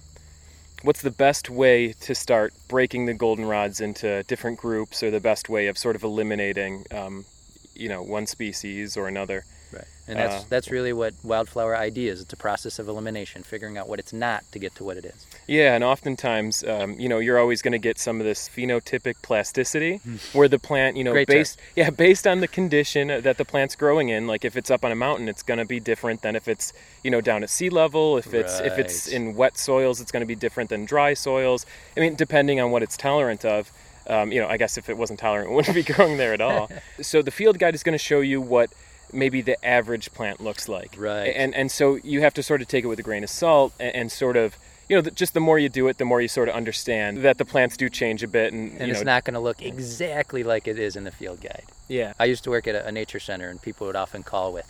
what's 0.82 1.02
the 1.02 1.12
best 1.12 1.50
way 1.50 1.94
to 2.02 2.14
start 2.14 2.54
breaking 2.68 3.06
the 3.06 3.14
goldenrods 3.14 3.82
into 3.82 4.24
different 4.24 4.60
groups, 4.60 5.02
or 5.02 5.10
the 5.12 5.22
best 5.22 5.50
way 5.50 5.68
of 5.68 5.78
sort 5.78 5.96
of 5.96 6.04
eliminating, 6.04 6.86
um, 6.92 7.26
you 7.74 7.88
know 7.88 8.02
one 8.04 8.28
species 8.28 8.98
or 8.98 9.08
another. 9.08 9.46
Right. 9.72 9.86
And 10.10 10.18
that's 10.18 10.44
Uh, 10.44 10.48
that's 10.48 10.72
really 10.72 10.94
what 10.94 11.14
wildflower 11.22 11.76
ID 11.76 12.08
is. 12.08 12.22
It's 12.22 12.32
a 12.32 12.38
process 12.38 12.80
of 12.80 12.88
elimination, 12.88 13.44
figuring 13.44 13.78
out 13.78 13.90
what 13.90 14.00
it's 14.00 14.14
not 14.14 14.50
to 14.54 14.60
get 14.60 14.74
to 14.76 14.86
what 14.86 14.96
it 14.96 15.04
is. 15.04 15.26
Yeah, 15.48 15.76
and 15.76 15.84
oftentimes, 15.84 16.64
um, 16.64 16.98
you 16.98 17.10
know, 17.10 17.20
you're 17.20 17.38
always 17.38 17.62
going 17.62 17.74
to 17.74 17.78
get 17.78 18.00
some 18.00 18.22
of 18.22 18.26
this 18.26 18.48
phenotypic 18.48 19.16
plasticity, 19.22 20.00
where 20.32 20.48
the 20.48 20.60
plant, 20.60 20.96
you 20.96 21.04
know, 21.04 21.12
Hmm. 21.12 21.16
Great 21.16 21.28
term. 21.28 21.38
based 21.38 21.60
yeah, 21.76 21.90
based 21.90 22.26
on 22.26 22.40
the 22.40 22.48
condition 22.48 23.10
that 23.10 23.38
the 23.38 23.44
plant's 23.46 23.76
growing 23.76 24.08
in. 24.08 24.28
Like 24.28 24.46
if 24.46 24.56
it's 24.56 24.72
up 24.72 24.86
on 24.86 24.92
a 24.94 24.96
mountain, 24.96 25.28
it's 25.28 25.44
going 25.44 25.60
to 25.60 25.66
be 25.66 25.80
different 25.82 26.22
than 26.22 26.36
if 26.38 26.48
it's 26.48 26.72
you 27.04 27.12
know 27.12 27.20
down 27.20 27.44
at 27.44 27.50
sea 27.50 27.70
level. 27.70 28.18
If 28.18 28.34
it's 28.34 28.60
if 28.62 28.78
it's 28.80 29.08
in 29.08 29.36
wet 29.36 29.58
soils, 29.58 30.00
it's 30.00 30.12
going 30.12 30.22
to 30.22 30.28
be 30.28 30.36
different 30.36 30.70
than 30.70 30.86
dry 30.86 31.14
soils. 31.16 31.66
I 31.98 32.00
mean, 32.00 32.16
depending 32.16 32.62
on 32.62 32.72
what 32.72 32.82
it's 32.82 32.96
tolerant 32.96 33.44
of. 33.44 33.72
Um, 34.10 34.32
you 34.32 34.40
know, 34.40 34.48
I 34.48 34.56
guess 34.56 34.78
if 34.78 34.88
it 34.88 34.98
wasn't 34.98 35.20
tolerant, 35.20 35.50
it 35.52 35.54
wouldn't 35.54 35.76
be 35.76 35.84
growing 35.84 36.16
there 36.16 36.34
at 36.34 36.40
all. 36.40 36.72
so 37.02 37.22
the 37.22 37.30
field 37.30 37.60
guide 37.60 37.76
is 37.76 37.84
going 37.84 37.92
to 37.92 37.98
show 38.02 38.22
you 38.22 38.40
what 38.40 38.72
maybe 39.14 39.42
the 39.42 39.64
average 39.66 40.12
plant 40.14 40.42
looks 40.42 40.68
like. 40.70 40.96
Right. 40.98 41.34
And 41.36 41.54
and 41.56 41.72
so 41.72 41.96
you 42.04 42.22
have 42.22 42.34
to 42.36 42.44
sort 42.44 42.62
of 42.62 42.68
take 42.68 42.84
it 42.84 42.88
with 42.88 43.00
a 43.00 43.04
grain 43.04 43.24
of 43.24 43.30
salt 43.30 43.74
and, 43.80 43.96
and 43.96 44.12
sort 44.12 44.36
of 44.38 44.58
you 44.90 44.96
know 45.02 45.10
just 45.10 45.34
the 45.34 45.40
more 45.40 45.60
you 45.60 45.70
do 45.70 45.88
it, 45.88 45.98
the 45.98 46.06
more 46.06 46.22
you 46.22 46.28
sort 46.28 46.48
of 46.50 46.56
understand 46.56 47.18
that 47.24 47.38
the 47.38 47.46
plants 47.46 47.76
do 47.78 47.90
change 47.90 48.24
a 48.24 48.28
bit, 48.28 48.54
and, 48.54 48.80
And 48.80 48.90
it's 48.92 49.00
know, 49.02 49.12
not 49.14 49.26
going 49.26 49.34
to 49.34 49.40
look 49.40 49.62
exactly 49.62 50.44
like 50.44 50.68
it 50.68 50.80
is 50.80 50.96
in 50.96 51.04
the 51.04 51.12
field 51.12 51.42
guide. 51.42 51.66
yeah, 51.90 52.14
I 52.20 52.26
used 52.26 52.44
to 52.46 52.50
work 52.50 52.68
at 52.68 52.76
a, 52.76 52.88
a 52.88 52.92
nature 52.92 53.20
center, 53.20 53.50
and 53.50 53.62
people 53.62 53.88
would 53.88 53.96
often 53.98 54.24
call 54.24 54.54
with 54.54 54.66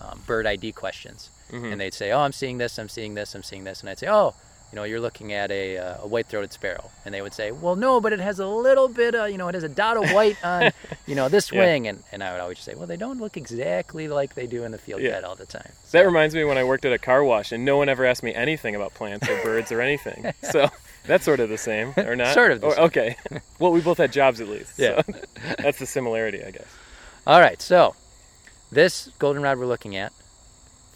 um, 0.00 0.20
bird 0.26 0.46
ID 0.46 0.72
questions, 0.72 1.30
Mm-hmm. 1.52 1.64
and 1.72 1.80
they'd 1.80 1.94
say, 1.94 2.12
"Oh, 2.12 2.20
I'm 2.20 2.32
seeing 2.32 2.58
this, 2.58 2.78
I'm 2.78 2.90
seeing 2.90 3.14
this, 3.14 3.34
I'm 3.34 3.42
seeing 3.42 3.64
this," 3.64 3.80
and 3.80 3.88
I'd 3.88 3.98
say, 3.98 4.06
"Oh, 4.08 4.34
you 4.72 4.76
know, 4.76 4.84
you're 4.84 5.00
looking 5.00 5.32
at 5.32 5.50
a, 5.50 5.78
uh, 5.78 6.02
a 6.02 6.06
white-throated 6.06 6.52
sparrow," 6.52 6.90
and 7.04 7.14
they 7.14 7.22
would 7.22 7.32
say, 7.34 7.52
"Well, 7.52 7.76
no, 7.76 8.00
but 8.00 8.12
it 8.12 8.20
has 8.20 8.38
a 8.38 8.46
little 8.46 8.88
bit, 8.88 9.14
of, 9.14 9.30
you 9.30 9.38
know, 9.38 9.48
it 9.48 9.54
has 9.54 9.64
a 9.64 9.68
dot 9.68 9.96
of 9.96 10.10
white 10.12 10.36
on, 10.44 10.72
you 11.06 11.14
know, 11.14 11.28
this 11.28 11.50
Yeah. 11.52 11.60
wing," 11.60 11.86
and, 11.88 12.02
and 12.12 12.22
I 12.22 12.32
would 12.32 12.40
always 12.40 12.58
say, 12.58 12.74
"Well, 12.74 12.86
they 12.86 12.96
don't 12.96 13.20
look 13.20 13.36
exactly 13.36 14.08
like 14.08 14.34
they 14.34 14.46
do 14.46 14.64
in 14.64 14.72
the 14.72 14.78
field 14.78 15.00
Yeah. 15.02 15.10
guide 15.12 15.24
all 15.24 15.36
the 15.36 15.46
time." 15.46 15.72
So. 15.84 15.98
that 15.98 16.04
reminds 16.06 16.34
me 16.34 16.44
when 16.44 16.58
I 16.58 16.64
worked 16.64 16.84
at 16.84 16.92
a 16.92 16.98
car 16.98 17.24
wash, 17.24 17.52
and 17.52 17.64
no 17.64 17.76
one 17.78 17.88
ever 17.88 18.04
asked 18.04 18.22
me 18.22 18.34
anything 18.34 18.74
about 18.74 18.94
plants 18.94 19.28
or 19.28 19.42
birds 19.42 19.72
or 19.72 19.80
anything. 19.80 20.32
So 20.42 20.68
that's 21.06 21.24
sort 21.24 21.40
of 21.40 21.48
the 21.48 21.56
same, 21.58 21.94
or 21.96 22.14
not? 22.16 22.34
Sort 22.34 22.52
of 22.52 22.60
the 22.60 22.66
Or- 22.66 22.74
same. 22.74 22.84
Okay. 22.84 23.16
well, 23.58 23.72
we 23.72 23.80
both 23.80 23.96
had 23.98 24.12
jobs 24.12 24.40
at 24.42 24.48
least. 24.48 24.78
Yeah. 24.78 25.00
So 25.02 25.12
that's 25.58 25.78
the 25.78 25.86
similarity, 25.86 26.44
I 26.44 26.50
guess. 26.50 26.66
All 27.26 27.40
right, 27.40 27.60
so 27.62 27.94
this 28.70 29.10
goldenrod 29.18 29.58
we're 29.58 29.66
looking 29.66 29.96
at, 29.96 30.12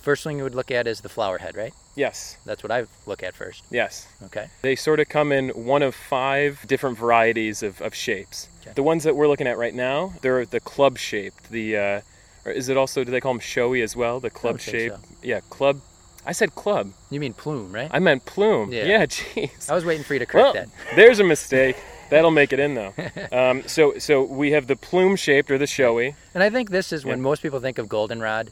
first 0.02 0.24
thing 0.24 0.36
you 0.38 0.44
would 0.44 0.54
look 0.54 0.70
at 0.70 0.86
is 0.86 1.00
the 1.00 1.08
flower 1.08 1.38
head, 1.38 1.56
right? 1.56 1.72
Yes. 1.94 2.36
That's 2.44 2.62
what 2.62 2.70
I 2.70 2.86
look 3.06 3.22
at 3.22 3.34
first. 3.34 3.64
Yes. 3.70 4.06
Okay. 4.24 4.48
They 4.62 4.76
sort 4.76 5.00
of 5.00 5.08
come 5.08 5.32
in 5.32 5.50
one 5.50 5.82
of 5.82 5.94
five 5.94 6.64
different 6.66 6.98
varieties 6.98 7.62
of, 7.62 7.80
of 7.80 7.94
shapes. 7.94 8.48
Okay. 8.62 8.72
The 8.74 8.82
ones 8.82 9.04
that 9.04 9.16
we're 9.16 9.28
looking 9.28 9.46
at 9.46 9.58
right 9.58 9.74
now, 9.74 10.12
they're 10.22 10.44
the 10.46 10.60
club 10.60 10.98
shaped. 10.98 11.50
The 11.50 11.76
uh, 11.76 12.00
or 12.44 12.52
is 12.52 12.68
it 12.68 12.76
also 12.76 13.04
do 13.04 13.10
they 13.10 13.20
call 13.20 13.32
them 13.32 13.40
showy 13.40 13.82
as 13.82 13.94
well? 13.96 14.20
The 14.20 14.30
club 14.30 14.60
shape. 14.60 14.92
so. 14.92 14.98
Yeah, 15.22 15.40
club. 15.50 15.80
I 16.24 16.32
said 16.32 16.54
club. 16.54 16.92
You 17.10 17.18
mean 17.18 17.32
plume, 17.34 17.72
right? 17.72 17.90
I 17.92 17.98
meant 17.98 18.24
plume. 18.24 18.72
Yeah. 18.72 18.84
Yeah, 18.84 19.06
jeez. 19.06 19.68
I 19.70 19.74
was 19.74 19.84
waiting 19.84 20.04
for 20.04 20.14
you 20.14 20.20
to 20.20 20.26
correct 20.26 20.44
Well, 20.44 20.52
that. 20.54 20.68
there's 20.96 21.18
a 21.18 21.24
mistake. 21.24 21.76
That'll 22.10 22.30
make 22.30 22.52
it 22.52 22.60
in 22.60 22.74
though. 22.74 22.92
Um, 23.32 23.62
so 23.66 23.98
so 23.98 24.22
we 24.22 24.52
have 24.52 24.66
the 24.66 24.76
plume 24.76 25.16
shaped 25.16 25.50
or 25.50 25.58
the 25.58 25.66
showy. 25.66 26.14
And 26.34 26.42
I 26.42 26.50
think 26.50 26.70
this 26.70 26.92
is 26.92 27.04
when 27.04 27.20
most 27.22 27.42
people 27.42 27.60
think 27.60 27.78
of 27.78 27.88
goldenrod, 27.88 28.50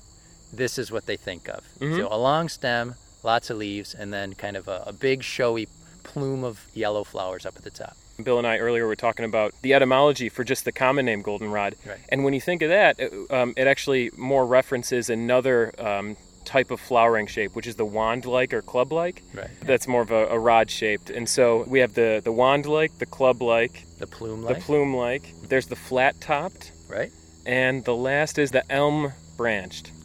this 0.52 0.78
is 0.78 0.90
what 0.90 1.06
they 1.06 1.16
think 1.16 1.48
of. 1.48 1.64
Mhm. 1.80 1.96
So 1.98 2.08
a 2.10 2.16
long 2.18 2.48
stem, 2.48 2.94
lots 3.22 3.50
of 3.50 3.56
leaves, 3.58 3.94
and 3.94 4.12
then 4.12 4.34
kind 4.34 4.56
of 4.56 4.68
a, 4.68 4.82
a 4.86 4.92
big 4.92 5.22
showy 5.22 5.68
plume 6.02 6.44
of 6.44 6.66
yellow 6.74 7.04
flowers 7.04 7.44
up 7.46 7.56
at 7.56 7.62
the 7.64 7.70
top. 7.70 7.96
Bill 8.22 8.36
and 8.38 8.46
I 8.46 8.58
earlier 8.58 8.86
were 8.86 8.96
talking 8.96 9.24
about 9.24 9.54
the 9.62 9.72
etymology 9.72 10.28
for 10.28 10.44
just 10.44 10.64
the 10.66 10.72
common 10.72 11.06
name 11.06 11.22
goldenrod. 11.22 11.74
Right. 11.86 11.98
And 12.10 12.22
when 12.24 12.34
you 12.34 12.40
think 12.40 12.60
of 12.62 12.68
that, 12.68 12.98
it, 13.00 13.12
um, 13.30 13.54
it 13.56 13.66
actually 13.66 14.10
more 14.16 14.44
references 14.44 15.08
another 15.08 15.72
um, 15.78 16.16
type 16.44 16.70
of 16.70 16.80
flowering 16.80 17.26
shape, 17.26 17.54
which 17.54 17.66
is 17.66 17.76
the 17.76 17.84
wand-like 17.86 18.52
or 18.52 18.60
club-like. 18.60 19.22
Right. 19.32 19.48
That's 19.62 19.86
more 19.88 20.02
of 20.02 20.10
a, 20.10 20.26
a 20.26 20.38
rod-shaped. 20.38 21.08
And 21.08 21.28
so 21.28 21.64
we 21.66 21.78
have 21.78 21.94
the, 21.94 22.20
the 22.22 22.32
wand-like, 22.32 22.98
the 22.98 23.06
club-like, 23.06 23.84
The 23.98 24.06
plume 24.06 24.42
the 24.42 24.48
like, 24.48 24.62
plume-like. 24.64 25.48
There's 25.48 25.66
the 25.66 25.76
flat-topped, 25.76 26.72
right? 26.88 27.12
and 27.46 27.84
the 27.86 27.94
last 27.94 28.38
is 28.38 28.50
the 28.50 28.70
elm-branched. 28.70 29.86
Okay. 29.88 29.99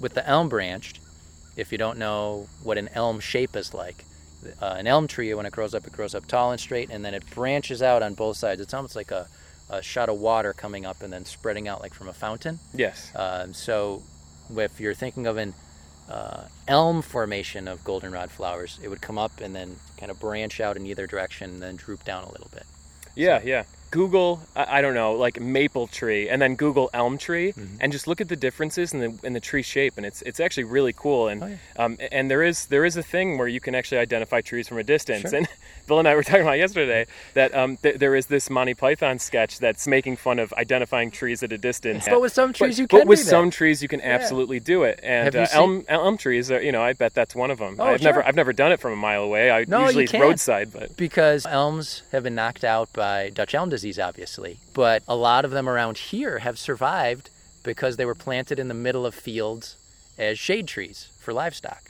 With 0.00 0.14
the 0.14 0.26
elm 0.26 0.48
branched, 0.48 0.98
if 1.56 1.70
you 1.70 1.78
don't 1.78 1.98
know 1.98 2.48
what 2.62 2.78
an 2.78 2.88
elm 2.94 3.20
shape 3.20 3.54
is 3.54 3.74
like, 3.74 4.04
uh, 4.60 4.76
an 4.78 4.86
elm 4.86 5.06
tree, 5.06 5.32
when 5.34 5.46
it 5.46 5.52
grows 5.52 5.74
up, 5.74 5.86
it 5.86 5.92
grows 5.92 6.14
up 6.14 6.26
tall 6.26 6.50
and 6.50 6.60
straight, 6.60 6.90
and 6.90 7.04
then 7.04 7.14
it 7.14 7.28
branches 7.34 7.82
out 7.82 8.02
on 8.02 8.14
both 8.14 8.38
sides. 8.38 8.60
It's 8.60 8.72
almost 8.72 8.96
like 8.96 9.10
a, 9.10 9.28
a 9.68 9.82
shot 9.82 10.08
of 10.08 10.18
water 10.18 10.52
coming 10.52 10.86
up 10.86 11.02
and 11.02 11.12
then 11.12 11.24
spreading 11.24 11.68
out 11.68 11.82
like 11.82 11.92
from 11.92 12.08
a 12.08 12.12
fountain. 12.14 12.58
Yes. 12.74 13.12
Um, 13.14 13.52
so, 13.52 14.02
if 14.56 14.80
you're 14.80 14.94
thinking 14.94 15.26
of 15.26 15.36
an 15.36 15.52
uh, 16.08 16.44
elm 16.66 17.02
formation 17.02 17.68
of 17.68 17.84
goldenrod 17.84 18.30
flowers, 18.30 18.80
it 18.82 18.88
would 18.88 19.02
come 19.02 19.18
up 19.18 19.40
and 19.40 19.54
then 19.54 19.76
kind 19.98 20.10
of 20.10 20.18
branch 20.18 20.60
out 20.60 20.76
in 20.76 20.86
either 20.86 21.06
direction 21.06 21.50
and 21.50 21.62
then 21.62 21.76
droop 21.76 22.04
down 22.04 22.24
a 22.24 22.32
little 22.32 22.50
bit. 22.52 22.64
Yeah, 23.14 23.40
yeah. 23.44 23.64
Google, 23.90 24.40
I, 24.54 24.80
don't 24.82 24.94
know, 24.94 25.12
like 25.14 25.40
maple 25.40 25.86
tree, 25.86 26.28
and 26.28 26.40
then 26.40 26.54
Google 26.54 26.90
elm 26.94 27.18
tree, 27.18 27.52
Mm-hmm. 27.52 27.76
and 27.80 27.90
just 27.92 28.06
look 28.06 28.20
at 28.20 28.28
the 28.28 28.36
differences 28.36 28.92
in 28.92 29.00
the 29.00 29.26
in 29.26 29.32
the 29.32 29.40
tree 29.40 29.62
shape, 29.62 29.94
and 29.96 30.06
it's 30.06 30.22
it's 30.22 30.38
actually 30.40 30.64
really 30.64 30.92
cool. 30.92 31.28
And 31.28 31.42
Oh, 31.42 31.46
yeah. 31.46 31.56
um, 31.84 31.96
and 32.12 32.30
there 32.30 32.42
is 32.42 32.66
there 32.66 32.84
is 32.84 32.96
a 32.96 33.02
thing 33.02 33.38
where 33.38 33.48
you 33.48 33.60
can 33.60 33.74
actually 33.74 33.98
identify 33.98 34.40
trees 34.40 34.68
from 34.68 34.78
a 34.78 34.82
distance. 34.84 35.30
Sure. 35.30 35.38
And 35.38 35.48
Bill 35.88 35.98
and 35.98 36.06
I 36.06 36.14
were 36.14 36.22
talking 36.22 36.42
about 36.42 36.58
yesterday 36.58 37.06
that 37.34 37.52
um, 37.54 37.76
th- 37.78 37.96
there 37.98 38.14
is 38.14 38.26
this 38.26 38.48
Monty 38.50 38.74
Python 38.74 39.18
sketch 39.18 39.58
that's 39.58 39.86
making 39.88 40.16
fun 40.16 40.38
of 40.38 40.52
identifying 40.52 41.10
trees 41.10 41.42
at 41.42 41.50
a 41.52 41.58
distance. 41.58 42.06
But 42.08 42.20
with 42.20 42.32
some 42.32 42.52
trees, 42.52 42.76
but, 42.76 42.78
you 42.80 42.86
but 42.86 42.98
can 43.00 43.08
with 43.08 43.18
do 43.20 43.24
that. 43.24 43.30
some 43.30 43.50
trees 43.50 43.82
you 43.82 43.88
can 43.88 44.00
absolutely 44.00 44.60
do 44.60 44.84
it, 44.84 45.00
and 45.02 45.34
uh, 45.34 45.46
elm 45.52 45.84
elm 45.88 46.16
trees, 46.16 46.50
are, 46.50 46.62
you 46.62 46.70
know, 46.72 46.82
I 46.82 46.92
bet 46.92 47.14
that's 47.14 47.34
one 47.34 47.50
of 47.50 47.58
them. 47.58 47.76
Oh, 47.78 47.84
I've 47.84 48.02
never. 48.02 48.24
I've 48.24 48.36
never 48.36 48.52
done 48.52 48.70
it 48.72 48.80
from 48.80 48.92
a 48.92 48.96
mile 48.96 49.22
away. 49.22 49.50
I 49.50 49.64
No, 49.66 49.84
usually 49.86 50.04
it's 50.04 50.14
roadside, 50.14 50.72
but 50.72 50.96
because 50.96 51.44
elms 51.46 52.02
have 52.12 52.22
been 52.22 52.34
knocked 52.36 52.64
out 52.64 52.92
by 52.92 53.30
Dutch 53.30 53.54
elm 53.54 53.68
disease, 53.68 53.79
obviously. 53.98 54.58
But 54.74 55.02
a 55.08 55.16
lot 55.16 55.44
of 55.44 55.50
them 55.50 55.68
around 55.68 55.98
here 55.98 56.38
have 56.40 56.58
survived 56.58 57.30
because 57.62 57.96
they 57.96 58.04
were 58.04 58.14
planted 58.14 58.58
in 58.58 58.68
the 58.68 58.74
middle 58.74 59.04
of 59.06 59.14
fields 59.14 59.76
as 60.18 60.38
shade 60.38 60.66
trees 60.68 61.08
for 61.18 61.32
livestock. 61.32 61.82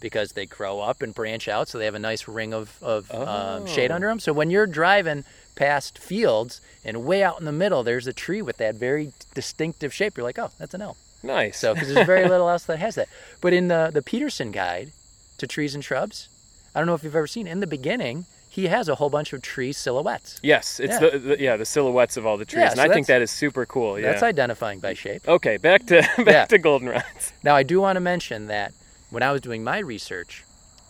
Because 0.00 0.32
they 0.32 0.46
grow 0.46 0.78
up 0.80 1.02
and 1.02 1.12
branch 1.12 1.48
out, 1.48 1.66
so 1.68 1.76
they 1.76 1.84
have 1.84 1.94
a 1.96 1.98
nice 1.98 2.28
ring 2.28 2.54
of, 2.54 2.78
of 2.80 3.10
um, 3.12 3.66
shade 3.66 3.90
Oh. 3.90 3.96
under 3.96 4.06
them. 4.06 4.20
So 4.20 4.32
when 4.32 4.48
you're 4.48 4.66
driving 4.68 5.24
past 5.56 5.98
fields 5.98 6.60
and 6.84 7.04
way 7.04 7.24
out 7.24 7.40
in 7.40 7.46
the 7.46 7.50
middle, 7.52 7.82
there's 7.82 8.06
a 8.06 8.12
tree 8.12 8.40
with 8.40 8.58
that 8.58 8.76
very 8.76 9.12
distinctive 9.34 9.92
shape. 9.92 10.16
You're 10.16 10.22
like, 10.22 10.38
oh, 10.38 10.50
that's 10.56 10.72
an 10.74 10.82
elm. 10.82 10.94
nice. 11.24 11.58
So, 11.58 11.74
because 11.74 11.92
there's 11.92 12.06
very 12.06 12.28
little 12.28 12.48
else 12.48 12.62
that 12.66 12.78
has 12.78 12.94
that. 12.94 13.08
But 13.40 13.52
in 13.52 13.66
the 13.66 13.90
the 13.92 14.00
Peterson 14.02 14.52
guide 14.52 14.92
to 15.38 15.48
trees 15.48 15.74
and 15.74 15.84
shrubs, 15.84 16.28
I 16.76 16.78
don't 16.78 16.86
know 16.86 16.94
if 16.94 17.02
you've 17.02 17.16
ever 17.16 17.26
seen. 17.26 17.48
In 17.48 17.58
the 17.58 17.66
beginning, 17.66 18.26
he 18.48 18.66
has 18.68 18.88
a 18.88 18.94
whole 18.96 19.10
bunch 19.10 19.32
of 19.32 19.42
tree 19.42 19.72
silhouettes. 19.72 20.40
Yes, 20.42 20.80
it's 20.80 20.94
Yeah. 21.00 21.10
the, 21.10 21.18
the 21.18 21.40
yeah 21.40 21.56
the 21.56 21.64
silhouettes 21.66 22.16
of 22.16 22.26
all 22.26 22.36
the 22.36 22.44
trees, 22.44 22.60
Yeah, 22.62 22.70
and 22.70 22.76
so 22.76 22.82
I 22.82 22.88
think 22.88 23.06
that's- 23.06 23.30
super 23.30 23.66
cool. 23.66 23.98
Yeah. 23.98 24.10
That's 24.10 24.22
identifying 24.22 24.80
by 24.80 24.94
shape. 24.94 25.26
okay, 25.28 25.56
back 25.58 25.86
to 25.86 26.00
back 26.18 26.26
Yeah. 26.26 26.44
to 26.46 26.58
goldenrods. 26.58 27.32
Now, 27.44 27.54
I 27.56 27.62
do 27.62 27.80
want 27.80 27.96
to 27.96 28.00
mention 28.00 28.46
that 28.46 28.72
when 29.10 29.22
I 29.22 29.32
was 29.32 29.40
doing 29.40 29.62
my 29.64 29.78
research, 29.78 30.44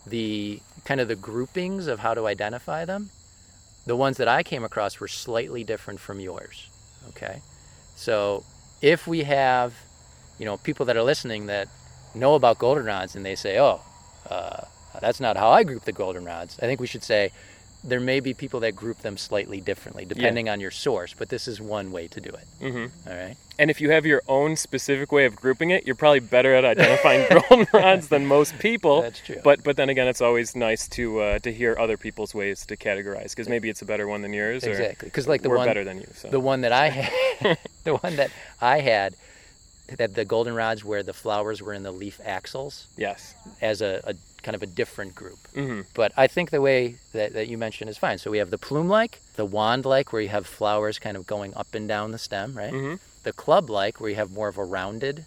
the 0.07 0.61
kind 0.85 1.01
of 1.01 1.09
the 1.09 1.17
groupings 1.17 1.87
of 1.87 1.99
how 2.01 2.15
to 2.15 2.27
identify 2.27 2.85
them, 2.85 3.11
the 3.87 3.97
ones 3.97 4.17
that 4.19 4.29
I 4.29 4.43
came 4.43 4.65
across 4.65 5.01
were 5.01 5.09
slightly 5.09 5.65
different 5.65 6.01
from 6.01 6.21
yours. 6.21 6.69
Okay, 7.11 7.43
so 7.97 8.45
if 8.83 9.07
we 9.07 9.25
have, 9.25 9.73
you 10.39 10.45
know, 10.47 10.57
people 10.59 10.87
that 10.87 10.97
are 10.97 11.03
listening 11.03 11.47
that 11.47 11.69
know 12.15 12.35
about 12.35 12.59
goldenrods 12.59 13.15
and 13.17 13.25
they 13.25 13.35
say, 13.35 13.59
"Oh, 13.59 13.81
uh, 14.31 14.65
that's 15.01 15.21
not 15.21 15.37
how 15.37 15.51
I 15.51 15.65
group 15.65 15.85
the 15.85 15.93
goldenrods," 15.93 16.63
I 16.63 16.67
think 16.67 16.81
we 16.81 16.87
should 16.87 17.03
say 17.03 17.33
there 17.85 18.01
may 18.01 18.21
be 18.21 18.35
people 18.35 18.61
that 18.61 18.73
group 18.73 18.99
them 18.99 19.17
slightly 19.17 19.61
differently 19.61 20.05
depending 20.05 20.49
on 20.49 20.61
your 20.61 20.71
source, 20.71 21.15
but 21.17 21.29
this 21.29 21.47
is 21.47 21.61
one 21.61 21.93
way 21.93 22.09
to 22.09 22.21
do 22.21 22.31
it. 22.31 22.73
hmm 22.73 22.87
All 23.09 23.17
right. 23.17 23.37
And 23.59 23.71
if 23.71 23.81
you 23.81 23.91
have 23.91 24.07
your 24.07 24.23
own 24.29 24.57
specific 24.57 25.11
way 25.11 25.25
of 25.27 25.35
grouping 25.35 25.71
it, 25.71 25.85
you're 25.87 25.97
probably 25.97 26.21
better 26.21 26.55
at 26.55 26.65
identifying 26.65 27.27
goldenrods 27.29 28.09
than 28.09 28.27
most 28.27 28.59
people. 28.59 29.03
That's 29.03 29.21
true. 29.21 29.41
But 29.43 29.63
but 29.65 29.77
then 29.77 29.89
again, 29.89 30.09
it's 30.09 30.21
always 30.21 30.55
nice 30.55 30.89
to 30.89 31.21
uh, 31.21 31.39
to 31.41 31.53
hear 31.53 31.77
other 31.79 31.97
people's 31.97 32.35
ways 32.35 32.67
to 32.67 32.77
categorize 32.77 33.31
because 33.31 33.49
maybe 33.49 33.69
it's 33.69 33.83
a 33.83 33.87
better 33.87 34.07
one 34.07 34.23
than 34.23 34.33
yours, 34.33 34.65
or 34.65 34.71
Exactly, 34.71 35.07
because 35.09 35.27
like 35.27 35.43
the 35.43 35.49
we're 35.49 35.59
one 35.59 35.67
better 35.67 35.85
than 35.85 35.99
you. 35.99 36.07
So. 36.15 36.29
the 36.29 36.41
one 36.41 36.61
that 36.63 36.73
I 36.73 36.89
had, 36.89 37.59
the 37.85 37.97
one 37.97 38.17
that 38.17 38.31
I 38.61 38.81
had, 38.81 39.15
that 39.97 40.15
the 40.15 40.25
goldenrods 40.25 40.85
where 40.85 41.03
the 41.03 41.15
flowers 41.15 41.63
were 41.63 41.73
in 41.73 41.83
the 41.83 41.93
leaf 41.93 42.21
axils 42.25 42.87
yes. 42.97 43.35
as 43.61 43.83
a, 43.83 44.01
a 44.05 44.15
kind 44.43 44.55
of 44.55 44.63
a 44.63 44.67
different 44.67 45.15
group. 45.15 45.39
hmm 45.55 45.81
But 45.95 46.13
I 46.17 46.27
think 46.27 46.51
the 46.51 46.61
way 46.61 46.97
that, 47.13 47.33
that 47.35 47.49
you 47.49 47.59
mentioned 47.59 47.91
is 47.91 47.99
fine. 47.99 48.19
So 48.19 48.31
we 48.31 48.39
have 48.39 48.51
the 48.51 48.59
plume-like, 48.59 49.21
the 49.37 49.45
wand-like 49.45 50.13
where 50.13 50.23
you 50.23 50.29
have 50.29 50.47
flowers 50.47 50.99
kind 50.99 51.17
of 51.17 51.27
going 51.27 51.55
up 51.55 51.75
and 51.75 51.87
down 51.89 52.13
the 52.13 52.19
stem, 52.19 52.57
right? 52.57 52.71
hmm 52.73 52.95
The 53.25 53.33
club-like 53.33 54.01
where 54.01 54.11
you 54.11 54.17
have 54.17 54.31
more 54.31 54.49
of 54.49 54.59
a 54.59 54.65
rounded 54.65 55.25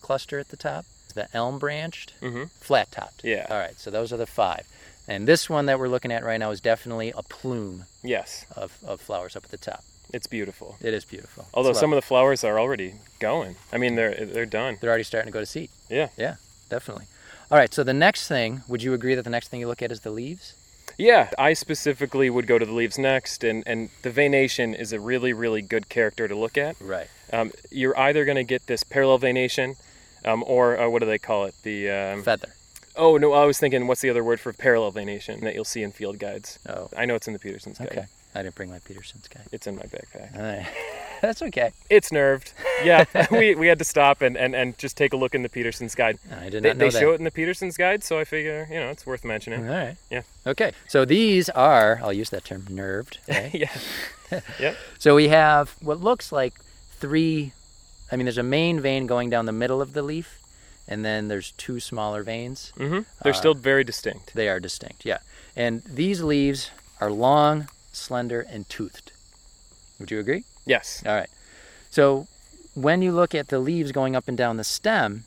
cluster 0.00 0.38
at 0.38 0.48
the 0.48 0.56
top. 0.56 0.84
The 1.14 1.28
elm-branched, 1.34 2.12
hmm 2.20 2.44
flat-topped. 2.60 3.24
Yeah. 3.24 3.46
All 3.50 3.58
right. 3.58 3.78
So 3.80 3.90
those 3.90 4.12
are 4.12 4.16
the 4.18 4.26
five. 4.26 4.66
And 5.08 5.26
this 5.26 5.48
one 5.48 5.66
that 5.66 5.78
we're 5.78 5.88
looking 5.88 6.12
at 6.12 6.22
right 6.22 6.38
now 6.38 6.50
is 6.50 6.60
definitely 6.60 7.12
a 7.16 7.22
plume 7.22 7.84
Yes. 8.02 8.44
of, 8.54 8.76
of 8.86 9.00
flowers 9.00 9.34
up 9.36 9.44
at 9.44 9.50
the 9.50 9.56
top. 9.56 9.82
It's 10.12 10.26
beautiful. 10.26 10.76
It 10.80 10.92
is 10.94 11.04
beautiful. 11.04 11.46
Although 11.54 11.72
some 11.72 11.92
of 11.92 11.96
the 11.96 12.02
flowers 12.02 12.44
are 12.44 12.58
already 12.60 12.94
going. 13.20 13.56
I 13.72 13.76
mean, 13.78 13.94
they're 13.94 14.14
they're 14.26 14.46
done. 14.46 14.78
they're 14.80 14.88
already 14.90 15.04
starting 15.04 15.30
to 15.30 15.32
go 15.32 15.40
to 15.40 15.46
seed. 15.46 15.68
Yeah. 15.90 16.08
Yeah, 16.16 16.36
definitely. 16.70 17.06
All 17.50 17.58
right. 17.58 17.72
So 17.72 17.82
the 17.84 17.94
next 17.94 18.28
thing, 18.28 18.62
would 18.68 18.82
you 18.82 18.92
agree 18.94 19.14
that 19.14 19.22
the 19.22 19.30
next 19.30 19.48
thing 19.48 19.60
you 19.60 19.68
look 19.68 19.82
at 19.82 19.90
is 19.92 20.00
the 20.00 20.10
leaves? 20.10 20.54
Yeah, 20.96 21.30
I 21.38 21.52
specifically 21.52 22.28
would 22.28 22.48
go 22.48 22.58
to 22.58 22.66
the 22.66 22.72
leaves 22.72 22.98
next, 22.98 23.44
and, 23.44 23.62
and 23.66 23.90
the 24.02 24.10
venation 24.10 24.74
is 24.74 24.92
a 24.92 24.98
really, 24.98 25.32
really 25.32 25.62
good 25.62 25.88
character 25.88 26.26
to 26.26 26.34
look 26.34 26.58
at. 26.58 26.74
Right. 26.80 27.06
Um, 27.32 27.52
you're 27.70 27.96
either 27.96 28.24
going 28.24 28.36
to 28.36 28.42
get 28.42 28.66
this 28.66 28.82
parallel 28.82 29.18
venation, 29.18 29.76
um, 30.24 30.42
or 30.46 30.76
uh, 30.76 30.88
what 30.88 31.00
do 31.00 31.06
they 31.06 31.18
call 31.18 31.44
it? 31.44 31.54
The 31.62 31.88
um, 31.88 32.22
Feather. 32.24 32.48
oh 32.96 33.16
no, 33.16 33.32
I 33.32 33.44
was 33.44 33.58
thinking, 33.60 33.86
what's 33.86 34.00
the 34.00 34.10
other 34.10 34.24
word 34.24 34.40
for 34.40 34.52
parallel 34.52 34.90
venation 34.90 35.44
that 35.44 35.54
you'll 35.54 35.64
see 35.64 35.84
in 35.84 35.92
field 35.92 36.18
guides? 36.18 36.58
Oh. 36.68 36.88
I 36.96 37.04
know 37.04 37.14
it's 37.14 37.28
in 37.28 37.32
the 37.32 37.38
Peterson's 37.38 37.78
guide. 37.78 37.88
Okay. 37.92 38.06
I 38.34 38.42
didn't 38.42 38.56
bring 38.56 38.70
my 38.70 38.80
Peterson's 38.80 39.28
guide. 39.28 39.46
It's 39.52 39.68
in 39.68 39.76
my 39.76 39.82
backpack. 39.82 40.36
All 40.36 40.42
right. 40.42 40.66
That's 41.22 41.42
okay. 41.42 41.72
It's 41.90 42.12
nerved. 42.12 42.52
Yeah, 42.84 43.04
we, 43.30 43.54
we 43.54 43.66
had 43.66 43.78
to 43.78 43.84
stop 43.84 44.22
and, 44.22 44.36
and, 44.36 44.54
and 44.54 44.76
just 44.78 44.96
take 44.96 45.12
a 45.12 45.16
look 45.16 45.34
in 45.34 45.42
the 45.42 45.48
Peterson's 45.48 45.94
guide. 45.94 46.18
I 46.30 46.48
did 46.48 46.62
They, 46.62 46.68
not 46.70 46.76
know 46.76 46.84
they 46.86 46.90
that. 46.90 47.00
show 47.00 47.12
it 47.12 47.16
in 47.16 47.24
the 47.24 47.30
Peterson's 47.30 47.76
guide, 47.76 48.04
so 48.04 48.18
I 48.18 48.24
figure 48.24 48.66
you 48.70 48.78
know 48.78 48.90
it's 48.90 49.04
worth 49.06 49.24
mentioning. 49.24 49.66
All 49.68 49.74
right. 49.74 49.96
Yeah. 50.10 50.22
Okay. 50.46 50.72
So 50.88 51.04
these 51.04 51.48
are, 51.50 52.00
I'll 52.02 52.12
use 52.12 52.30
that 52.30 52.44
term, 52.44 52.66
nerved. 52.70 53.18
right? 53.28 53.52
yeah. 53.54 53.70
yep. 54.60 54.76
so 54.98 55.14
we 55.14 55.28
have 55.28 55.74
what 55.80 56.00
looks 56.00 56.30
like 56.32 56.54
three, 56.92 57.52
I 58.12 58.16
mean, 58.16 58.24
there's 58.26 58.38
a 58.38 58.42
main 58.42 58.80
vein 58.80 59.06
going 59.06 59.30
down 59.30 59.46
the 59.46 59.52
middle 59.52 59.80
of 59.80 59.92
the 59.94 60.02
leaf, 60.02 60.38
and 60.86 61.04
then 61.04 61.28
there's 61.28 61.52
two 61.52 61.80
smaller 61.80 62.22
veins. 62.22 62.72
hmm 62.76 63.00
They're 63.22 63.32
Uh, 63.32 63.36
still 63.36 63.54
very 63.54 63.84
distinct. 63.84 64.34
They 64.34 64.48
are 64.48 64.60
distinct, 64.60 65.04
yeah. 65.04 65.18
And 65.56 65.82
these 65.82 66.22
leaves 66.22 66.70
are 67.00 67.10
long, 67.10 67.68
slender, 67.92 68.40
and 68.40 68.68
toothed. 68.68 69.12
Would 69.98 70.10
you 70.10 70.20
agree? 70.20 70.44
Yes. 70.68 71.02
All 71.06 71.14
right. 71.14 71.30
So 71.90 72.26
when 72.74 73.02
you 73.02 73.12
look 73.12 73.34
at 73.34 73.48
the 73.48 73.58
leaves 73.58 73.90
going 73.92 74.14
up 74.14 74.28
and 74.28 74.36
down 74.38 74.56
the 74.56 74.64
stem, 74.64 75.24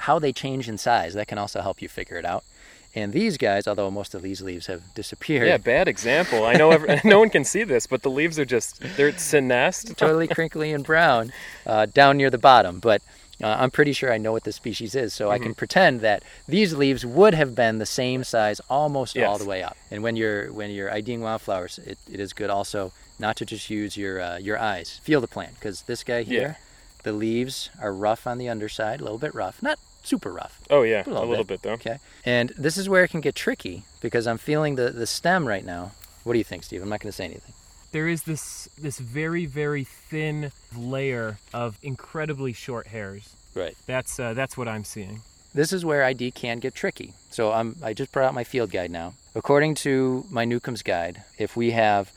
how 0.00 0.18
they 0.18 0.32
change 0.32 0.68
in 0.68 0.78
size, 0.78 1.14
that 1.14 1.26
can 1.28 1.38
also 1.38 1.60
help 1.60 1.82
you 1.82 1.88
figure 1.88 2.16
it 2.16 2.24
out. 2.24 2.44
And 2.94 3.12
these 3.14 3.38
guys, 3.38 3.66
although 3.66 3.90
most 3.90 4.14
of 4.14 4.20
these 4.20 4.42
leaves 4.42 4.66
have 4.66 4.82
disappeared, 4.94 5.46
Yeah, 5.48 5.56
bad 5.56 5.88
example. 5.88 6.44
I 6.44 6.52
know 6.54 6.70
every, 6.70 7.00
no 7.04 7.18
one 7.18 7.30
can 7.30 7.42
see 7.44 7.64
this, 7.64 7.86
but 7.86 8.02
the 8.02 8.10
leaves 8.10 8.38
are 8.38 8.44
just 8.44 8.80
they're 8.96 9.12
senesced. 9.12 9.96
totally 9.96 10.28
crinkly 10.28 10.72
and 10.74 10.84
brown 10.84 11.32
uh, 11.66 11.86
down 11.86 12.18
near 12.18 12.28
the 12.28 12.36
bottom. 12.36 12.80
But 12.80 13.00
uh, 13.42 13.56
I'm 13.58 13.70
pretty 13.70 13.94
sure 13.94 14.12
I 14.12 14.18
know 14.18 14.30
what 14.32 14.44
the 14.44 14.52
species 14.52 14.94
is, 14.94 15.14
so 15.14 15.30
I 15.30 15.36
Mm-hmm. 15.36 15.44
can 15.44 15.54
pretend 15.54 16.00
that 16.02 16.22
these 16.46 16.74
leaves 16.74 17.06
would 17.06 17.32
have 17.32 17.54
been 17.54 17.78
the 17.78 17.86
same 17.86 18.24
size 18.24 18.60
almost 18.68 19.16
all 19.16 19.38
the 19.38 19.46
way 19.46 19.62
up. 19.62 19.76
And 19.90 20.02
when 20.02 20.14
you're 20.14 20.52
when 20.52 20.70
you're 20.70 20.92
IDing 20.92 21.22
wildflowers, 21.22 21.78
it, 21.78 21.96
it 22.12 22.20
is 22.20 22.34
good 22.34 22.50
also 22.50 22.92
not 23.22 23.36
to 23.36 23.44
just 23.46 23.70
use 23.70 23.96
your 23.96 24.20
uh, 24.20 24.36
your 24.38 24.58
eyes. 24.58 25.00
Feel 25.02 25.20
the 25.22 25.28
plant 25.36 25.54
because 25.54 25.82
this 25.82 26.04
guy 26.04 26.22
here, 26.24 26.58
the 27.04 27.12
leaves 27.12 27.70
are 27.80 27.92
rough 27.94 28.26
on 28.26 28.36
the 28.38 28.48
underside, 28.50 29.00
a 29.00 29.04
little 29.04 29.18
bit 29.26 29.34
rough, 29.34 29.62
not 29.62 29.78
super 30.02 30.30
rough. 30.32 30.60
Oh 30.68 30.82
yeah, 30.82 31.02
A 31.06 31.08
a 31.08 31.12
little 31.12 31.28
little, 31.28 31.44
bit. 31.44 31.62
bit. 31.62 31.62
though. 31.62 31.74
Okay. 31.80 31.98
And 32.26 32.52
this 32.58 32.76
is 32.76 32.88
where 32.88 33.04
it 33.04 33.08
can 33.08 33.20
get 33.22 33.34
tricky 33.34 33.84
because 34.00 34.26
I'm 34.26 34.38
feeling 34.38 34.74
the, 34.76 34.90
the 34.90 35.06
stem 35.06 35.46
right 35.48 35.64
now. 35.64 35.92
What 36.24 36.34
do 36.34 36.38
you 36.38 36.44
think, 36.44 36.64
Steve? 36.64 36.82
I'm 36.82 36.88
not 36.88 37.00
going 37.00 37.10
to 37.10 37.16
say 37.16 37.24
anything. 37.24 37.54
there 37.92 38.08
is 38.08 38.22
this 38.24 38.68
this 38.78 38.98
very 38.98 39.46
very 39.46 39.84
thin 39.84 40.50
layer 40.76 41.38
of 41.54 41.78
incredibly 41.82 42.52
short 42.52 42.86
hairs. 42.88 43.24
Right. 43.54 43.76
That's 43.86 44.18
uh, 44.20 44.34
that's 44.34 44.56
what 44.56 44.66
I'm 44.68 44.84
seeing. 44.84 45.22
This 45.54 45.72
is 45.72 45.84
where 45.84 46.02
ID 46.02 46.30
can 46.32 46.58
get 46.60 46.74
tricky. 46.74 47.12
So 47.30 47.52
I'm, 47.52 47.76
I 47.82 47.92
just 47.92 48.10
brought 48.12 48.26
out 48.28 48.34
my 48.34 48.44
field 48.44 48.70
guide 48.70 48.90
now. 48.90 49.12
According 49.34 49.74
to 49.86 50.24
my 50.30 50.44
Newcomb's 50.46 50.82
guide, 50.82 51.22
if 51.38 51.56
we 51.56 51.72
have 51.72 52.10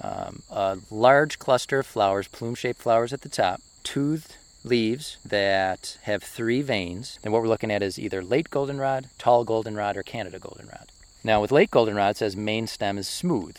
um, 0.00 0.42
a 0.50 0.78
large 0.90 1.38
cluster 1.38 1.80
of 1.80 1.86
flowers, 1.86 2.28
plume-shaped 2.28 2.80
flowers 2.80 3.12
at 3.12 3.20
the 3.20 3.28
top, 3.28 3.60
toothed 3.82 4.36
leaves 4.64 5.16
that 5.24 5.98
have 6.02 6.22
three 6.22 6.62
veins, 6.62 7.18
And 7.22 7.32
what 7.32 7.42
we're 7.42 7.48
looking 7.48 7.70
at 7.70 7.82
is 7.82 7.98
either 7.98 8.22
late 8.22 8.50
goldenrod, 8.50 9.08
tall 9.18 9.44
goldenrod, 9.44 9.96
or 9.96 10.02
Canada 10.02 10.38
goldenrod. 10.38 10.90
Now 11.24 11.40
with 11.40 11.52
late 11.52 11.70
goldenrod, 11.70 12.12
it 12.12 12.16
says 12.18 12.36
main 12.36 12.66
stem 12.66 12.98
is 12.98 13.08
smooth, 13.08 13.56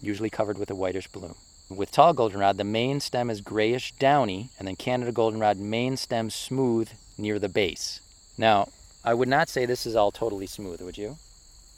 usually 0.00 0.30
covered 0.30 0.58
with 0.58 0.70
a 0.70 0.74
whitish 0.74 1.08
bloom. 1.08 1.34
With 1.68 1.90
tall 1.90 2.12
goldenrod, 2.12 2.58
the 2.58 2.64
main 2.64 3.00
stem 3.00 3.28
is 3.28 3.40
grayish 3.40 3.92
downy, 3.98 4.50
and 4.58 4.68
then 4.68 4.76
Canada 4.76 5.10
goldenrod 5.10 5.58
main 5.58 5.96
stem 5.96 6.30
smooth 6.30 6.90
near 7.18 7.38
the 7.38 7.48
base. 7.48 8.00
Now, 8.38 8.68
I 9.04 9.14
would 9.14 9.28
not 9.28 9.48
say 9.48 9.66
this 9.66 9.86
is 9.86 9.96
all 9.96 10.12
totally 10.12 10.46
smooth, 10.46 10.80
would 10.80 10.98
you? 10.98 11.16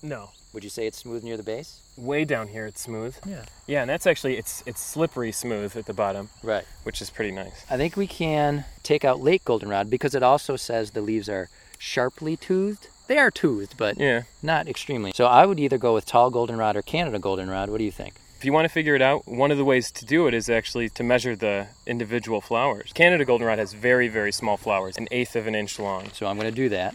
No, 0.03 0.31
Would 0.53 0.65
you 0.65 0.71
say 0.71 0.87
it's 0.87 0.99
smooth 0.99 1.23
near 1.23 1.37
the 1.37 1.43
base? 1.43 1.81
Way 1.97 2.25
down 2.25 2.49
here, 2.49 2.67
it's 2.67 2.81
smooth. 2.81 3.17
Yeah. 3.27 3.45
Yeah, 3.67 3.83
and 3.83 3.91
that's 3.91 4.07
actually 4.07 4.37
it's 4.39 4.63
it's 4.67 4.81
slippery 4.81 5.31
smooth 5.33 5.77
at 5.77 5.87
the 5.87 5.93
bottom, 5.93 6.31
Right. 6.43 6.65
which 6.85 7.03
is 7.03 7.11
pretty 7.11 7.33
nice. 7.33 7.65
I 7.71 7.77
think 7.77 7.97
we 7.97 8.07
can 8.07 8.65
take 8.83 9.05
out 9.05 9.21
late 9.21 9.45
goldenrod 9.45 9.91
because 9.91 10.15
it 10.15 10.23
also 10.23 10.57
says 10.57 10.93
the 10.93 11.01
leaves 11.03 11.29
are 11.29 11.49
sharply 11.79 12.37
toothed. 12.37 12.89
They 13.09 13.19
are 13.19 13.31
toothed, 13.31 13.77
but 13.77 13.99
Yeah. 13.99 14.23
not 14.43 14.69
extremely. 14.69 15.13
So 15.15 15.27
I 15.27 15.45
would 15.47 15.61
either 15.61 15.79
go 15.79 15.95
with 15.95 16.07
tall 16.07 16.31
goldenrod 16.31 16.77
or 16.77 16.83
Canada 16.83 17.19
goldenrod. 17.19 17.69
What 17.71 17.79
do 17.79 17.85
you 17.85 17.93
think? 17.93 18.15
If 18.39 18.45
you 18.45 18.53
want 18.53 18.67
to 18.67 18.69
figure 18.69 18.95
it 18.95 19.03
out, 19.03 19.27
one 19.27 19.51
of 19.51 19.59
the 19.59 19.65
ways 19.65 19.91
to 19.91 20.05
do 20.05 20.29
it 20.29 20.35
is 20.35 20.49
actually 20.49 20.89
to 20.91 21.03
measure 21.03 21.35
the 21.35 21.67
individual 21.87 22.41
flowers. 22.41 22.93
Canada 22.95 23.25
goldenrod 23.25 23.59
has 23.59 23.73
very, 23.73 24.07
very 24.09 24.31
small 24.33 24.57
flowers, 24.57 24.97
an 24.97 25.09
eighth 25.11 25.35
of 25.35 25.47
an 25.49 25.55
inch 25.57 25.79
long. 25.79 26.11
So 26.13 26.27
I'm 26.27 26.39
going 26.39 26.49
to 26.49 26.55
do 26.55 26.69
that. 26.69 26.95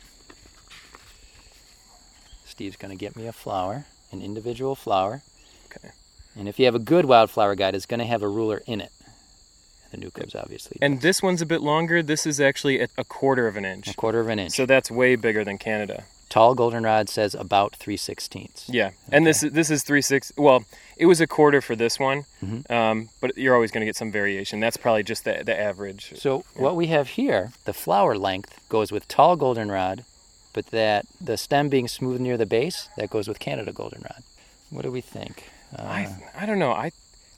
Steve's 2.53 2.77
going 2.77 2.95
to 2.95 3.05
get 3.05 3.15
me 3.15 3.25
a 3.25 3.33
flower, 3.33 3.85
an 4.11 4.21
individual 4.21 4.75
flower. 4.75 5.23
Okay. 5.65 5.89
And 6.37 6.47
if 6.47 6.59
you 6.59 6.65
have 6.65 6.75
a 6.75 6.85
good 6.93 7.05
wildflower 7.05 7.55
guide, 7.55 7.73
it's 7.73 7.87
going 7.87 7.99
to 7.99 8.05
have 8.05 8.21
a 8.21 8.27
ruler 8.27 8.61
in 8.67 8.79
it. 8.79 8.91
The 9.89 9.97
Newcombs 9.97 10.35
obviously. 10.35 10.77
And 10.79 11.01
this 11.01 11.23
one's 11.23 11.41
a 11.41 11.47
bit 11.47 11.61
longer. 11.61 12.03
This 12.03 12.27
is 12.27 12.39
actually 12.39 12.79
a, 12.79 12.89
a 12.95 13.03
quarter 13.03 13.47
of 13.47 13.57
an 13.57 13.65
inch. 13.65 13.87
a 13.87 13.95
quarter 13.95 14.19
of 14.19 14.29
an 14.29 14.37
inch. 14.37 14.53
So 14.53 14.67
that's 14.67 14.91
way 14.91 15.15
bigger 15.15 15.43
than 15.43 15.57
Canada. 15.57 16.03
Tall 16.29 16.53
goldenrod 16.53 17.09
says 17.09 17.33
about 17.33 17.75
three 17.75 17.97
sixteenths. 17.97 18.69
Yeah, 18.69 18.91
and 19.11 19.25
this 19.25 19.43
is 19.43 19.51
this 19.51 19.69
is 19.69 19.83
three 19.83 20.01
six. 20.01 20.31
Well, 20.35 20.65
it 20.97 21.05
was 21.05 21.21
a 21.21 21.27
quarter 21.27 21.61
for 21.61 21.75
this 21.75 21.99
one, 21.99 22.25
mm-hmm. 22.43 22.73
um, 22.73 23.09
but 23.21 23.37
you're 23.37 23.53
always 23.53 23.69
going 23.69 23.81
to 23.81 23.85
get 23.85 23.95
some 23.95 24.11
variation. 24.11 24.59
That's 24.59 24.77
probably 24.77 25.03
just 25.03 25.25
the 25.25 25.43
the 25.45 25.59
average. 25.59 26.13
So 26.15 26.43
what 26.55 26.75
we 26.75 26.87
have 26.87 27.09
here, 27.09 27.51
the 27.65 27.73
flower 27.73 28.15
length 28.17 28.59
goes 28.67 28.91
with 28.91 29.07
tall 29.07 29.35
goldenrod, 29.35 30.05
but 30.53 30.67
that 30.67 31.05
the 31.19 31.37
stem 31.37 31.69
being 31.69 31.87
smooth 31.87 32.19
near 32.21 32.37
the 32.37 32.45
base, 32.45 32.89
that 32.97 33.09
goes 33.09 33.27
with 33.27 33.39
Canada 33.39 33.71
goldenrod. 33.71 34.23
What 34.69 34.83
do 34.83 34.91
we 34.91 35.01
think? 35.01 35.49
Uh, 35.77 35.81
I 35.83 36.15
I 36.35 36.45
don't 36.45 36.59
know. 36.59 36.71
I 36.71 36.91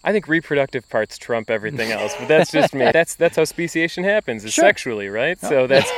I 0.03 0.11
think 0.11 0.27
reproductive 0.27 0.87
parts 0.89 1.17
trump 1.17 1.49
everything 1.49 1.91
else, 1.91 2.13
but 2.19 2.27
that's 2.27 2.51
just 2.51 2.73
me. 2.75 2.91
That's 2.93 3.15
that's 3.15 3.37
how 3.37 3.43
speciation 3.45 4.03
happens. 4.03 4.45
Is 4.45 4.53
Sure. 4.53 4.63
sexually, 4.65 5.09
right? 5.09 5.39
So 5.41 5.67
that's 5.67 5.89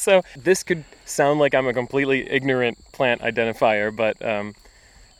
so 0.02 0.22
this 0.36 0.62
could 0.62 0.84
sound 1.04 1.40
like 1.40 1.54
I'm 1.54 1.66
a 1.66 1.72
completely 1.72 2.28
ignorant 2.30 2.76
plant 2.92 3.20
identifier, 3.22 3.94
but 3.94 4.20
um, 4.24 4.54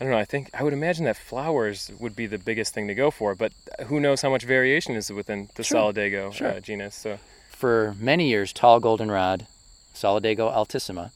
I 0.01 0.05
don't 0.05 0.11
know. 0.13 0.19
I 0.19 0.25
think 0.27 0.51
I 0.53 0.63
would 0.63 0.73
imagine 0.75 1.05
that 1.07 1.17
flowers 1.17 1.91
would 1.99 2.15
be 2.15 2.27
the 2.27 2.39
biggest 2.39 2.75
thing 2.75 2.87
to 2.89 2.95
go 2.95 3.11
for, 3.11 3.35
but 3.35 3.53
who 3.87 3.99
knows 3.99 4.21
how 4.23 4.31
much 4.31 4.45
variation 4.45 4.95
is 4.95 5.11
within 5.11 5.49
the 5.55 5.63
Sure. 5.65 5.93
Solidago 5.93 6.33
Sure. 6.33 6.49
uh, 6.49 6.61
genus? 6.61 6.95
So 6.95 7.19
for 7.51 7.95
many 7.99 8.29
years, 8.29 8.53
tall 8.53 8.79
goldenrod, 8.79 9.47
Solidago 9.95 10.53
altissima, 10.55 11.11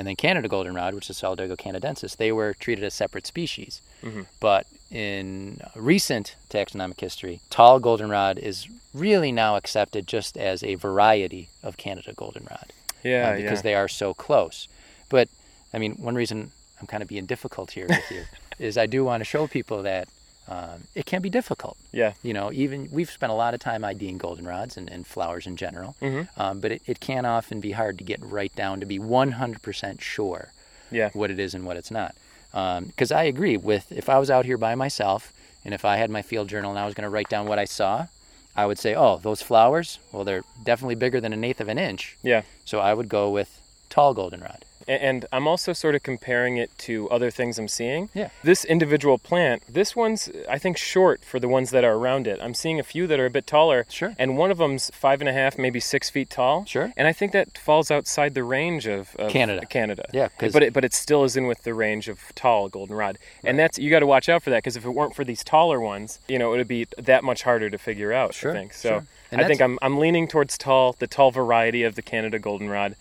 and 0.00 0.08
then 0.08 0.16
Canada 0.16 0.48
goldenrod, 0.48 0.94
which 0.94 1.10
is 1.10 1.20
Solidago 1.20 1.58
canadensis, 1.58 2.16
they 2.16 2.32
were 2.32 2.54
treated 2.54 2.82
as 2.82 2.94
separate 2.94 3.26
species. 3.26 3.82
Mhm. 4.02 4.24
But 4.40 4.66
in 4.90 5.60
recent 5.76 6.36
taxonomic 6.48 6.98
history, 6.98 7.40
tall 7.50 7.78
goldenrod 7.80 8.38
is 8.38 8.66
really 8.94 9.30
now 9.30 9.56
accepted 9.56 10.06
just 10.06 10.38
as 10.38 10.64
a 10.64 10.76
variety 10.76 11.50
of 11.62 11.76
Canada 11.76 12.14
goldenrod 12.14 12.72
yeah, 13.02 13.28
uh, 13.28 13.36
because 13.36 13.58
yeah. 13.58 13.62
they 13.62 13.74
are 13.74 13.88
so 13.88 14.14
close. 14.14 14.68
But 15.10 15.28
I 15.74 15.78
mean, 15.78 15.96
one 15.96 16.14
reason 16.14 16.50
I'm 16.80 16.86
kind 16.86 17.02
of 17.02 17.08
being 17.10 17.26
difficult 17.26 17.72
here 17.72 17.86
with 17.86 18.10
you 18.10 18.24
is 18.58 18.78
I 18.78 18.86
do 18.86 19.04
want 19.04 19.20
to 19.20 19.26
show 19.26 19.46
people 19.46 19.82
that 19.82 20.08
um, 20.50 20.82
it 20.96 21.06
can 21.06 21.22
be 21.22 21.30
difficult. 21.30 21.76
Yeah. 21.92 22.14
You 22.22 22.34
know, 22.34 22.50
even 22.52 22.88
we've 22.90 23.10
spent 23.10 23.30
a 23.30 23.34
lot 23.34 23.54
of 23.54 23.60
time 23.60 23.84
IDing 23.84 24.18
goldenrods 24.18 24.76
and, 24.76 24.90
and 24.90 25.06
flowers 25.06 25.46
in 25.46 25.56
general, 25.56 25.94
mm-hmm. 26.02 26.40
um, 26.40 26.58
but 26.60 26.72
it, 26.72 26.82
it 26.86 26.98
can 27.00 27.24
often 27.24 27.60
be 27.60 27.70
hard 27.70 27.96
to 27.98 28.04
get 28.04 28.18
right 28.20 28.54
down 28.56 28.80
to 28.80 28.86
be 28.86 28.98
100% 28.98 30.00
sure 30.00 30.48
Yeah. 30.90 31.10
what 31.12 31.30
it 31.30 31.38
is 31.38 31.54
and 31.54 31.64
what 31.64 31.76
it's 31.76 31.90
not. 31.90 32.14
Because 32.50 33.12
I 33.12 33.22
agree 33.24 33.56
with 33.56 33.92
if 33.92 34.08
I 34.08 34.18
was 34.18 34.28
out 34.28 34.44
here 34.44 34.58
by 34.58 34.74
myself 34.74 35.32
and 35.64 35.72
if 35.72 35.84
I 35.84 35.96
had 35.96 36.10
my 36.10 36.22
field 36.22 36.48
journal 36.48 36.70
and 36.70 36.80
I 36.80 36.84
was 36.84 36.94
going 36.94 37.04
to 37.04 37.10
write 37.10 37.28
down 37.28 37.46
what 37.46 37.60
I 37.60 37.64
saw, 37.64 38.08
I 38.56 38.66
would 38.66 38.78
say, 38.78 38.96
oh, 38.96 39.18
those 39.18 39.42
flowers, 39.42 40.00
well, 40.10 40.24
they're 40.24 40.42
definitely 40.64 40.96
bigger 40.96 41.20
than 41.20 41.32
an 41.32 41.44
eighth 41.44 41.60
of 41.60 41.68
an 41.68 41.78
inch. 41.78 42.16
Yeah. 42.24 42.42
So 42.64 42.80
I 42.80 42.92
would 42.92 43.08
go 43.08 43.30
with 43.30 43.60
tall 43.88 44.14
goldenrod. 44.14 44.64
And 44.90 45.24
I'm 45.32 45.46
also 45.46 45.72
sort 45.72 45.94
of 45.94 46.02
comparing 46.02 46.56
it 46.56 46.76
to 46.78 47.08
other 47.10 47.30
things 47.30 47.58
I'm 47.60 47.68
seeing. 47.68 48.08
Yeah. 48.12 48.30
This 48.42 48.64
individual 48.64 49.18
plant, 49.18 49.62
this 49.68 49.94
one's, 49.94 50.28
I 50.48 50.58
think, 50.58 50.76
short 50.76 51.24
for 51.24 51.38
the 51.38 51.46
ones 51.48 51.70
that 51.70 51.84
are 51.84 51.94
around 51.94 52.26
it. 52.26 52.40
I'm 52.42 52.54
seeing 52.54 52.80
a 52.80 52.82
few 52.82 53.06
that 53.06 53.20
are 53.20 53.26
a 53.26 53.30
bit 53.30 53.46
taller. 53.46 53.86
Sure. 53.88 54.14
And 54.18 54.36
one 54.36 54.50
of 54.50 54.58
them's 54.58 54.90
five 54.92 55.20
and 55.20 55.28
a 55.28 55.32
half, 55.32 55.56
maybe 55.56 55.78
six 55.78 56.10
feet 56.10 56.28
tall. 56.28 56.64
Sure. 56.64 56.92
And 56.96 57.06
I 57.06 57.12
think 57.12 57.30
that 57.32 57.56
falls 57.56 57.90
outside 57.92 58.34
the 58.34 58.42
range 58.42 58.88
of, 58.88 59.14
of 59.16 59.30
Canada. 59.30 59.64
Canada. 59.66 60.06
Yeah, 60.12 60.28
But 60.38 60.62
it, 60.64 60.72
but 60.72 60.84
it 60.84 60.92
still 60.92 61.22
is 61.22 61.36
in 61.36 61.46
with 61.46 61.62
the 61.62 61.72
range 61.72 62.08
of 62.08 62.18
tall 62.34 62.68
goldenrod. 62.68 63.16
right. 63.44 63.48
And 63.48 63.58
that's, 63.58 63.78
you 63.78 63.90
got 63.90 64.00
to 64.00 64.06
watch 64.06 64.28
out 64.28 64.42
for 64.42 64.50
that 64.50 64.58
because 64.58 64.76
if 64.76 64.84
it 64.84 64.90
weren't 64.90 65.14
for 65.14 65.22
these 65.24 65.44
taller 65.44 65.80
ones, 65.80 66.18
you 66.26 66.38
know, 66.38 66.52
it 66.52 66.56
would 66.58 66.68
be 66.68 66.86
that 66.98 67.22
much 67.22 67.44
harder 67.44 67.70
to 67.70 67.78
figure 67.78 68.12
out, 68.12 68.34
Sure, 68.34 68.50
I 68.50 68.54
think. 68.54 68.72
So 68.74 68.88
sure. 68.88 69.06
I 69.38 69.44
think 69.44 69.60
I'm, 69.60 69.78
I'm 69.82 69.98
leaning 69.98 70.26
towards 70.26 70.58
tall, 70.58 70.96
the 70.98 71.06
tall 71.06 71.30
variety 71.30 71.84
of 71.84 71.94
the 71.94 72.02
Canada 72.02 72.40
goldenrod. 72.40 72.96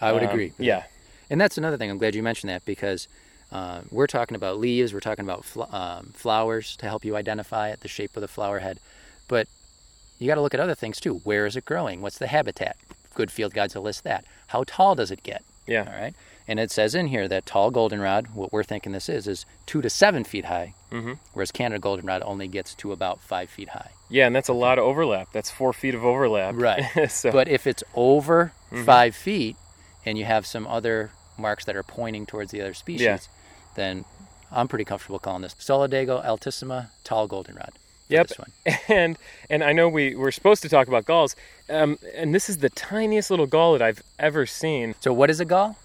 I 0.00 0.12
would 0.12 0.22
Um, 0.22 0.30
agree. 0.30 0.52
Yeah. 0.58 0.84
And 1.30 1.40
that's 1.40 1.58
another 1.58 1.76
thing. 1.76 1.90
I'm 1.90 1.98
glad 1.98 2.14
you 2.14 2.22
mentioned 2.22 2.50
that 2.50 2.64
because 2.64 3.08
uh, 3.52 3.80
we're 3.90 4.06
talking 4.06 4.34
about 4.34 4.58
leaves, 4.58 4.92
we're 4.92 5.00
talking 5.00 5.24
about 5.24 5.44
fl- 5.44 5.74
um, 5.74 6.06
flowers 6.14 6.76
to 6.76 6.86
help 6.86 7.04
you 7.04 7.16
identify 7.16 7.68
it, 7.70 7.80
the 7.80 7.88
shape 7.88 8.16
of 8.16 8.20
the 8.20 8.28
flower 8.28 8.58
head. 8.60 8.78
But 9.28 9.48
you 10.18 10.26
got 10.26 10.34
to 10.36 10.40
look 10.40 10.54
at 10.54 10.60
other 10.60 10.74
things 10.74 11.00
too. 11.00 11.20
Where 11.24 11.46
is 11.46 11.56
it 11.56 11.64
growing? 11.64 12.00
What's 12.02 12.18
the 12.18 12.26
habitat? 12.26 12.76
Good 13.14 13.30
field 13.30 13.54
guides 13.54 13.74
will 13.74 13.82
list 13.82 14.04
that. 14.04 14.24
How 14.48 14.64
tall 14.66 14.94
does 14.94 15.10
it 15.10 15.22
get? 15.22 15.42
Yeah. 15.66 15.84
All 15.90 16.00
right. 16.00 16.14
And 16.46 16.60
it 16.60 16.70
says 16.70 16.94
in 16.94 17.06
here 17.06 17.26
that 17.28 17.46
tall 17.46 17.70
goldenrod, 17.70 18.34
what 18.34 18.52
we're 18.52 18.64
thinking 18.64 18.92
this 18.92 19.08
is, 19.08 19.26
is 19.26 19.46
two 19.64 19.80
to 19.80 19.88
seven 19.88 20.24
feet 20.24 20.44
high, 20.44 20.74
mm-hmm. 20.92 21.14
whereas 21.32 21.50
Canada 21.50 21.78
goldenrod 21.80 22.22
only 22.22 22.48
gets 22.48 22.74
to 22.76 22.92
about 22.92 23.20
five 23.20 23.48
feet 23.48 23.70
high. 23.70 23.90
Yeah, 24.10 24.26
and 24.26 24.36
that's 24.36 24.50
a 24.50 24.52
lot 24.52 24.78
of 24.78 24.84
overlap. 24.84 25.28
That's 25.32 25.50
four 25.50 25.72
feet 25.72 25.94
of 25.94 26.04
overlap. 26.04 26.54
Right. 26.56 26.84
so, 27.10 27.32
But 27.32 27.48
if 27.48 27.66
it's 27.66 27.82
over 27.94 28.52
Mm-hmm. 28.70 28.84
five 28.84 29.14
feet 29.14 29.56
and 30.04 30.18
you 30.18 30.24
have 30.24 30.46
some 30.46 30.66
other 30.66 31.10
marks 31.38 31.64
that 31.64 31.76
are 31.76 31.82
pointing 31.82 32.26
towards 32.26 32.50
the 32.52 32.60
other 32.60 32.74
species, 32.74 33.04
Yeah. 33.04 33.18
then 33.74 34.04
I'm 34.52 34.68
pretty 34.68 34.84
comfortable 34.84 35.18
calling 35.18 35.42
this 35.42 35.54
Solidago 35.54 36.24
altissima 36.24 36.88
tall 37.02 37.26
goldenrod. 37.26 37.72
Yep. 38.08 38.28
This 38.28 38.38
one. 38.38 38.52
and 38.88 39.18
and 39.50 39.64
I 39.64 39.72
know 39.72 39.88
we 39.88 40.14
were 40.14 40.30
supposed 40.30 40.62
to 40.62 40.68
talk 40.68 40.86
about 40.88 41.06
galls, 41.06 41.34
um, 41.70 41.98
and 42.14 42.34
this 42.34 42.48
is 42.48 42.58
the 42.58 42.70
tiniest 42.70 43.30
little 43.30 43.46
gall 43.46 43.72
that 43.72 43.82
I've 43.82 44.02
ever 44.18 44.46
seen. 44.46 44.94
So 45.00 45.12
what 45.12 45.30
is 45.30 45.40
a 45.40 45.44
gall? 45.44 45.76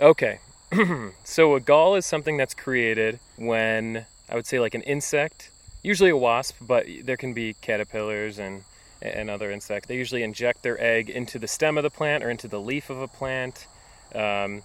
Okay, 0.00 0.40
so 1.24 1.54
a 1.54 1.60
gall 1.60 1.94
is 1.94 2.04
something 2.04 2.36
that's 2.36 2.54
created 2.54 3.20
when 3.36 4.06
I 4.28 4.34
would 4.34 4.46
say 4.46 4.58
like 4.60 4.74
an 4.74 4.82
insect, 4.82 5.50
usually 5.82 6.10
a 6.10 6.16
wasp, 6.16 6.56
but 6.60 6.86
there 7.04 7.16
can 7.16 7.32
be 7.32 7.54
caterpillars 7.62 8.38
and 8.38 8.64
and 9.02 9.30
other 9.30 9.50
insects. 9.50 9.88
They 9.88 9.96
usually 9.96 10.22
inject 10.22 10.62
their 10.62 10.80
egg 10.82 11.10
into 11.10 11.38
the 11.38 11.48
stem 11.48 11.76
of 11.78 11.82
the 11.84 11.90
plant 11.90 12.24
or 12.24 12.30
into 12.30 12.48
the 12.48 12.60
leaf 12.60 12.90
of 12.90 13.00
a 13.00 13.08
plant. 13.08 13.66
Um, 14.14 14.62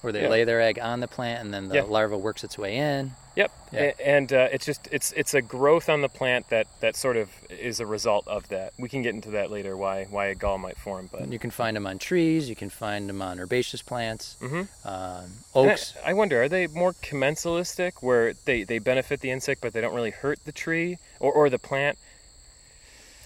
Where 0.00 0.12
they 0.12 0.22
Yeah. 0.24 0.28
lay 0.28 0.44
their 0.44 0.60
egg 0.60 0.78
on 0.78 1.00
the 1.00 1.08
plant 1.08 1.40
and 1.42 1.54
then 1.54 1.68
the 1.68 1.76
Yeah. 1.76 1.82
larva 1.84 2.18
works 2.18 2.44
its 2.44 2.58
way 2.58 2.76
in. 2.76 3.12
Yep, 3.36 3.50
Yeah. 3.72 3.92
And 3.98 4.30
uh, 4.34 4.48
it's 4.52 4.66
just 4.66 4.86
it's 4.92 5.12
it's 5.12 5.32
a 5.32 5.40
growth 5.40 5.88
on 5.88 6.02
the 6.02 6.10
plant 6.10 6.50
that 6.50 6.66
that 6.80 6.94
sort 6.94 7.16
of 7.16 7.30
is 7.48 7.80
a 7.80 7.86
result 7.86 8.28
of 8.28 8.46
that. 8.50 8.74
We 8.78 8.90
can 8.90 9.00
get 9.00 9.14
into 9.14 9.30
that 9.30 9.50
later 9.50 9.78
why 9.78 10.04
why 10.04 10.26
a 10.26 10.34
gall 10.34 10.58
might 10.58 10.76
form, 10.76 11.08
but 11.10 11.22
And 11.22 11.32
you 11.32 11.38
can 11.38 11.50
find 11.50 11.74
them 11.74 11.86
on 11.86 11.98
trees. 11.98 12.50
You 12.50 12.54
can 12.54 12.68
find 12.68 13.08
them 13.08 13.22
on 13.22 13.40
herbaceous 13.40 13.80
plants, 13.80 14.36
Mhm. 14.42 14.68
um, 14.84 15.32
And 15.54 15.70
I- 15.70 15.72
oaks. 15.72 15.94
I, 16.04 16.12
wonder, 16.12 16.42
are 16.42 16.50
they 16.50 16.66
more 16.66 16.92
commensalistic, 16.92 17.92
where 18.00 18.34
they, 18.44 18.62
they 18.62 18.78
benefit 18.78 19.20
the 19.20 19.30
insect 19.30 19.62
but 19.62 19.72
they 19.72 19.80
don't 19.80 19.94
really 19.94 20.10
hurt 20.10 20.38
the 20.44 20.52
tree 20.52 20.98
or, 21.18 21.32
or 21.32 21.48
the 21.48 21.58
plant? 21.58 21.98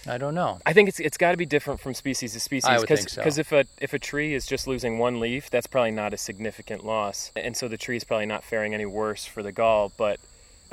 I 0.07 0.17
don't 0.17 0.35
know. 0.35 0.59
I 0.65 0.73
think 0.73 0.89
it's 0.89 0.99
it's 0.99 1.17
got 1.17 1.31
to 1.31 1.37
be 1.37 1.45
different 1.45 1.79
from 1.79 1.93
species 1.93 2.33
to 2.33 2.39
species. 2.39 2.65
I 2.65 2.79
would 2.79 2.87
think 2.87 3.09
so. 3.09 3.21
Because 3.21 3.37
if 3.37 3.51
a 3.51 3.65
if 3.79 3.93
a 3.93 3.99
tree 3.99 4.33
is 4.33 4.45
just 4.45 4.67
losing 4.67 4.97
one 4.97 5.19
leaf, 5.19 5.49
that's 5.49 5.67
probably 5.67 5.91
not 5.91 6.13
a 6.13 6.17
significant 6.17 6.85
loss, 6.85 7.31
and 7.35 7.55
so 7.55 7.67
the 7.67 7.77
tree 7.77 7.97
is 7.97 8.03
probably 8.03 8.25
not 8.25 8.43
faring 8.43 8.73
any 8.73 8.85
worse 8.85 9.25
for 9.25 9.43
the 9.43 9.51
gall. 9.51 9.91
But 9.97 10.19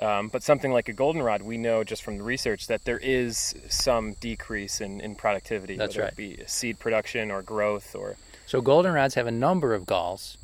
um, 0.01 0.29
but 0.29 0.43
something 0.43 0.73
like 0.73 0.89
a 0.89 0.93
goldenrod, 0.93 1.43
we 1.43 1.57
know 1.57 1.83
just 1.83 2.03
from 2.03 2.19
the 2.19 2.23
research 2.23 2.67
that 2.67 2.85
there 2.85 2.99
is 2.99 3.55
some 3.69 4.13
decrease 4.15 4.81
in, 4.81 5.01
in 5.01 5.15
productivity, 5.15 5.77
That's 5.77 5.97
whether 5.97 6.05
right. 6.05 6.13
it 6.13 6.17
be 6.17 6.45
seed 6.47 6.79
production 6.79 7.31
or 7.31 7.43
growth 7.43 7.95
or 7.95 8.17
So 8.47 8.61
goldenrods 8.61 9.15
have 9.15 9.27
a 9.27 9.33
number 9.33 9.73
of 9.75 9.87
galls. 9.87 10.37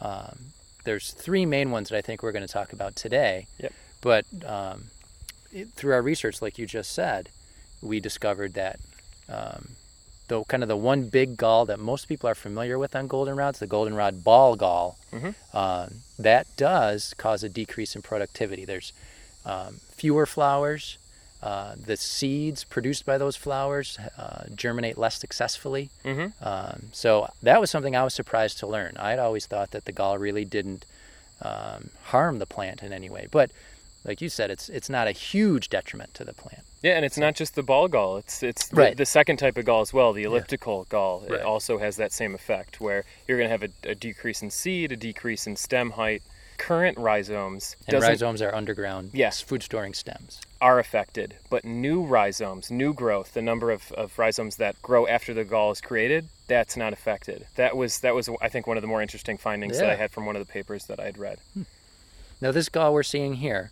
Um, 0.00 0.52
there's 0.84 1.12
three 1.12 1.46
main 1.46 1.70
ones 1.70 1.88
that 1.88 1.96
I 1.96 2.02
think 2.02 2.22
we're 2.22 2.32
going 2.32 2.46
to 2.46 2.52
talk 2.52 2.72
about 2.72 2.96
today. 2.96 3.46
Yep. 3.58 3.72
But 4.02 4.26
um, 4.46 4.84
it, 5.52 5.70
through 5.70 5.94
our 5.94 6.02
research, 6.02 6.42
like 6.42 6.58
you 6.58 6.66
just 6.66 6.92
said, 6.92 7.30
we 7.82 8.00
discovered 8.00 8.54
that 8.54 8.78
um, 9.28 9.68
the 10.28 10.44
kind 10.44 10.62
of 10.62 10.68
the 10.68 10.76
one 10.76 11.04
big 11.08 11.36
gall 11.36 11.64
that 11.66 11.78
most 11.78 12.06
people 12.08 12.28
are 12.28 12.34
familiar 12.34 12.78
with 12.78 12.94
on 12.96 13.08
goldenrods, 13.08 13.58
the 13.58 13.66
goldenrod 13.66 14.24
ball 14.24 14.56
gall, 14.56 14.98
Mhm. 15.12 15.34
um, 15.54 16.02
that 16.18 16.46
does 16.56 17.14
cause 17.16 17.42
a 17.42 17.48
decrease 17.48 17.94
in 17.96 18.02
productivity. 18.02 18.64
There's 18.64 18.92
um, 19.44 19.80
fewer 19.90 20.26
flowers. 20.26 20.98
Uh, 21.42 21.74
the 21.76 21.96
seeds 21.96 22.64
produced 22.64 23.06
by 23.06 23.16
those 23.16 23.36
flowers 23.36 23.96
uh, 24.18 24.44
germinate 24.54 24.98
less 24.98 25.16
successfully. 25.16 25.88
Mhm. 26.04 26.32
Um, 26.44 26.88
so 26.92 27.28
that 27.42 27.60
was 27.60 27.70
something 27.70 27.94
I 27.96 28.02
was 28.02 28.12
surprised 28.12 28.58
to 28.58 28.66
learn. 28.66 28.96
I 28.98 29.10
had 29.10 29.18
always 29.20 29.46
thought 29.46 29.70
that 29.70 29.84
the 29.84 29.92
gall 29.92 30.18
really 30.18 30.44
didn't 30.44 30.84
um, 31.40 31.90
harm 32.06 32.40
the 32.40 32.46
plant 32.46 32.82
in 32.82 32.92
any 32.92 33.08
way, 33.08 33.28
but 33.30 33.52
like 34.04 34.20
you 34.20 34.28
said, 34.28 34.50
it's 34.50 34.68
it's 34.68 34.88
not 34.90 35.06
a 35.06 35.12
huge 35.12 35.68
detriment 35.68 36.12
to 36.14 36.24
the 36.24 36.34
plant. 36.34 36.64
Yeah, 36.82 36.92
and 36.92 37.04
it's 37.04 37.18
not 37.18 37.34
just 37.34 37.54
the 37.56 37.62
ball 37.62 37.88
gall. 37.88 38.18
It's 38.18 38.42
it's 38.42 38.68
the, 38.68 38.76
Right. 38.76 38.96
the 38.96 39.06
second 39.06 39.38
type 39.38 39.56
of 39.56 39.64
gall 39.64 39.80
as 39.80 39.92
well, 39.92 40.12
the 40.12 40.22
elliptical 40.24 40.84
gall. 40.88 41.20
Right. 41.28 41.40
It 41.40 41.42
also 41.44 41.78
has 41.78 41.96
that 41.96 42.12
same 42.12 42.34
effect 42.34 42.80
where 42.80 43.04
you're 43.26 43.36
going 43.38 43.48
to 43.48 43.56
have 43.58 43.62
a, 43.64 43.90
a 43.90 43.94
decrease 43.94 44.42
in 44.42 44.50
seed, 44.50 44.92
a 44.92 44.96
decrease 44.96 45.46
in 45.46 45.56
stem 45.56 45.90
height. 45.92 46.22
Current 46.56 46.98
rhizomes 46.98 47.76
And 47.86 48.02
rhizomes 48.02 48.42
are 48.42 48.52
underground 48.52 49.10
Yes. 49.12 49.40
food 49.40 49.62
storing 49.62 49.94
stems. 49.94 50.40
are 50.60 50.80
affected, 50.80 51.36
but 51.50 51.64
new 51.64 52.02
rhizomes, 52.02 52.68
new 52.68 52.92
growth, 52.92 53.32
the 53.34 53.42
number 53.42 53.70
of, 53.70 53.92
of 53.92 54.18
rhizomes 54.18 54.56
that 54.56 54.80
grow 54.82 55.06
after 55.06 55.32
the 55.32 55.44
gall 55.44 55.70
is 55.70 55.80
created, 55.80 56.28
that's 56.48 56.76
not 56.76 56.92
affected. 56.92 57.46
That 57.54 57.76
was 57.76 58.00
that 58.00 58.12
was 58.14 58.28
I 58.40 58.48
think 58.48 58.66
one 58.66 58.76
of 58.76 58.82
the 58.82 58.88
more 58.88 59.00
interesting 59.02 59.36
findings 59.38 59.78
that 59.78 59.88
I 59.88 59.94
had 59.94 60.10
from 60.10 60.26
one 60.26 60.34
of 60.34 60.44
the 60.44 60.52
papers 60.52 60.86
that 60.86 60.98
I 60.98 61.04
had 61.04 61.16
read. 61.18 61.38
Now 62.40 62.50
this 62.50 62.68
gall 62.68 62.92
we're 62.92 63.02
seeing 63.04 63.34
here, 63.34 63.70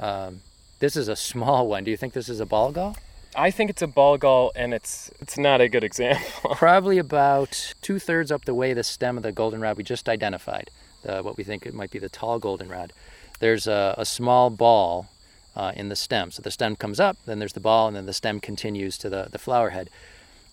um, 0.00 0.40
this 0.84 0.96
is 0.96 1.08
a 1.08 1.16
small 1.16 1.66
one. 1.66 1.82
Do 1.84 1.90
you 1.90 1.96
think 1.96 2.12
this 2.12 2.28
is 2.28 2.40
a 2.40 2.46
ball 2.46 2.70
gall? 2.70 2.96
I 3.34 3.50
think 3.50 3.70
it's 3.70 3.80
a 3.82 3.86
ball 3.86 4.18
gall, 4.18 4.52
and 4.54 4.74
it's 4.74 5.10
it's 5.20 5.38
not 5.38 5.60
a 5.62 5.68
good 5.68 5.82
example. 5.82 6.54
Probably 6.66 6.98
about 6.98 7.74
two 7.80 7.98
thirds 7.98 8.30
up 8.30 8.44
the 8.44 8.54
way 8.54 8.74
the 8.74 8.84
stem 8.84 9.16
of 9.16 9.22
the 9.22 9.32
goldenrod 9.32 9.76
we 9.78 9.82
just 9.82 10.08
identified, 10.08 10.70
the, 11.02 11.22
what 11.22 11.36
we 11.38 11.42
think 11.44 11.64
it 11.66 11.72
might 11.74 11.90
be 11.90 11.98
the 11.98 12.10
tall 12.10 12.38
goldenrod. 12.38 12.92
There's 13.40 13.66
a, 13.66 13.94
a 13.96 14.04
small 14.04 14.50
ball 14.50 15.08
uh, 15.56 15.72
in 15.74 15.88
the 15.88 15.96
stem. 15.96 16.30
So 16.30 16.42
the 16.42 16.50
stem 16.50 16.76
comes 16.76 17.00
up, 17.00 17.16
then 17.26 17.38
there's 17.38 17.54
the 17.54 17.60
ball, 17.60 17.88
and 17.88 17.96
then 17.96 18.06
the 18.06 18.12
stem 18.12 18.38
continues 18.40 18.98
to 18.98 19.08
the, 19.08 19.28
the 19.32 19.38
flower 19.38 19.70
head. 19.70 19.88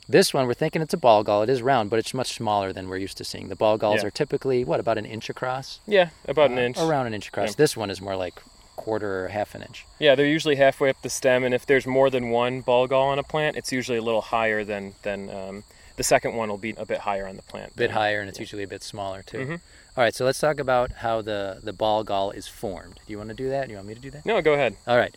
This 0.09 0.33
one, 0.33 0.47
we're 0.47 0.55
thinking 0.55 0.81
it's 0.81 0.93
a 0.95 0.97
ball 0.97 1.23
gall. 1.23 1.43
It 1.43 1.49
is 1.49 1.61
round, 1.61 1.89
but 1.89 1.99
it's 1.99 2.13
much 2.13 2.33
smaller 2.33 2.73
than 2.73 2.87
we're 2.89 2.97
used 2.97 3.17
to 3.17 3.23
seeing. 3.23 3.49
The 3.49 3.55
ball 3.55 3.77
galls 3.77 4.01
Yeah. 4.01 4.07
are 4.07 4.11
typically, 4.11 4.63
what, 4.65 4.79
about 4.79 4.97
an 4.97 5.05
inch 5.05 5.29
across? 5.29 5.79
yeah, 5.85 6.09
about 6.27 6.49
an 6.51 6.57
Uh, 6.57 6.61
inch. 6.61 6.77
Around 6.79 7.07
an 7.07 7.13
inch 7.13 7.27
across. 7.27 7.49
Yeah. 7.49 7.55
This 7.57 7.77
one 7.77 7.89
is 7.91 8.01
more 8.01 8.15
like 8.15 8.41
quarter 8.75 9.25
or 9.25 9.27
half 9.29 9.53
an 9.55 9.61
inch. 9.61 9.85
Yeah, 9.99 10.15
they're 10.15 10.25
usually 10.25 10.55
halfway 10.55 10.89
up 10.89 11.01
the 11.01 11.09
stem, 11.09 11.43
and 11.43 11.53
if 11.53 11.65
there's 11.65 11.85
more 11.87 12.09
than 12.09 12.29
one 12.29 12.61
ball 12.61 12.87
gall 12.87 13.09
on 13.09 13.19
a 13.19 13.23
plant, 13.23 13.55
it's 13.57 13.71
usually 13.71 13.97
a 13.97 14.01
little 14.01 14.21
higher 14.21 14.63
than 14.63 14.93
than 15.03 15.29
um, 15.29 15.63
the 15.97 16.03
second 16.03 16.35
one 16.35 16.49
will 16.49 16.57
be 16.57 16.73
a 16.77 16.85
bit 16.85 16.99
higher 16.99 17.27
on 17.27 17.35
the 17.35 17.41
plant. 17.43 17.73
A 17.73 17.77
bit 17.77 17.91
higher, 17.91 18.19
and 18.21 18.29
it's 18.29 18.39
usually 18.39 18.63
a 18.63 18.67
bit 18.67 18.81
smaller 18.83 19.21
too. 19.23 19.37
Mhm. 19.37 19.59
All 19.97 20.03
right, 20.05 20.15
so 20.15 20.23
let's 20.23 20.39
talk 20.39 20.59
about 20.59 20.91
how 20.93 21.21
the, 21.21 21.59
the 21.61 21.73
ball 21.73 22.05
gall 22.05 22.31
is 22.31 22.47
formed. 22.47 22.95
Do 23.05 23.11
you 23.11 23.17
want 23.17 23.27
to 23.29 23.35
do 23.35 23.49
that? 23.49 23.65
Do 23.67 23.71
you 23.71 23.75
want 23.77 23.89
me 23.89 23.93
to 23.93 23.99
do 23.99 24.09
that? 24.11 24.25
No, 24.25 24.41
go 24.41 24.53
ahead. 24.53 24.77
All 24.87 24.97
right. 24.97 25.13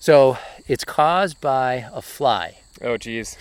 So 0.00 0.36
it's 0.66 0.82
caused 0.84 1.40
by 1.40 1.86
a 1.92 2.02
fly, 2.02 2.58
Oh, 2.82 2.96
geez. 2.96 3.36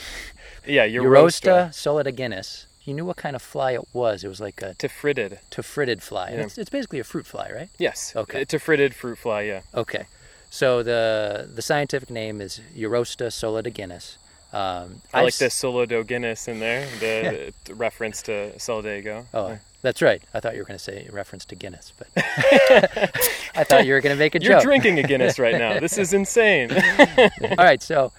Yeah, 0.68 0.86
Eurosta 0.88 1.70
solidaginis. 1.72 2.67
You 2.88 2.94
knew 2.94 3.04
what 3.04 3.18
kind 3.18 3.36
of 3.36 3.42
fly 3.42 3.74
it 3.74 3.84
was. 3.92 4.24
It 4.24 4.30
was 4.30 4.40
like 4.40 4.62
a 4.62 4.74
Tephritid. 4.76 5.40
tephritid 5.52 6.02
fly. 6.02 6.30
Yeah. 6.32 6.44
it's, 6.44 6.58
it's 6.58 6.70
basically 6.70 7.00
a 7.00 7.04
fruit 7.04 7.26
fly, 7.28 7.52
right? 7.54 7.70
Yes. 7.78 8.14
Okay. 8.16 8.44
A 8.44 8.46
tephritid 8.46 8.94
fruit 8.94 9.18
fly, 9.18 9.42
yeah. 9.42 9.62
Okay. 9.76 10.06
So 10.50 10.84
the 10.84 11.50
the 11.54 11.62
scientific 11.62 12.10
name 12.10 12.40
is 12.40 12.62
Eurosta 12.74 13.28
solidaginis. 13.28 14.16
Um, 14.54 15.02
I 15.14 15.20
I've 15.20 15.24
like 15.26 15.36
the 15.36 15.48
solidaginis 15.48 16.48
in 16.48 16.62
there, 16.62 16.88
the, 17.02 17.54
the 17.66 17.76
reference 17.76 18.22
to 18.24 18.54
Solidago. 18.58 19.26
Oh, 19.34 19.60
that's 19.82 20.02
right. 20.02 20.24
I 20.34 20.40
thought 20.40 20.54
you 20.54 20.62
were 20.62 20.66
going 20.66 20.78
to 20.78 20.84
say 20.84 21.10
reference 21.12 21.44
to 21.46 21.56
Guinness, 21.56 21.92
but 21.98 22.08
I 22.16 23.66
thought 23.66 23.86
you 23.86 23.94
were 23.94 24.00
going 24.00 24.16
to 24.16 24.20
make 24.20 24.36
a 24.36 24.40
You're 24.42 24.54
joke. 24.54 24.64
drinking 24.64 25.00
a 25.00 25.04
Guinness 25.04 25.38
right 25.38 25.58
now. 25.58 25.82
This 25.82 25.98
is 25.98 26.14
insane. 26.14 26.72
All 27.58 27.58
right, 27.58 27.84
so 27.84 28.14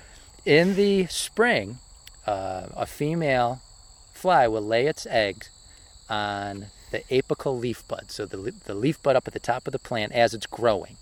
in 0.44 0.76
the 0.76 1.06
spring, 1.06 1.78
uh, 2.26 2.66
a 2.76 2.84
female 2.84 3.62
fly 4.18 4.48
will 4.48 4.62
lay 4.62 4.86
its 4.86 5.06
eggs 5.06 5.48
on 6.10 6.66
the 6.90 7.00
apical 7.10 7.58
leaf 7.58 7.86
bud, 7.86 8.10
so 8.10 8.26
the, 8.26 8.52
the 8.64 8.74
leaf 8.74 9.02
bud 9.02 9.16
up 9.16 9.26
at 9.26 9.32
the 9.32 9.38
top 9.38 9.66
of 9.66 9.72
the 9.72 9.78
plant 9.78 10.12
as 10.12 10.34
it's 10.34 10.46
growing. 10.46 10.96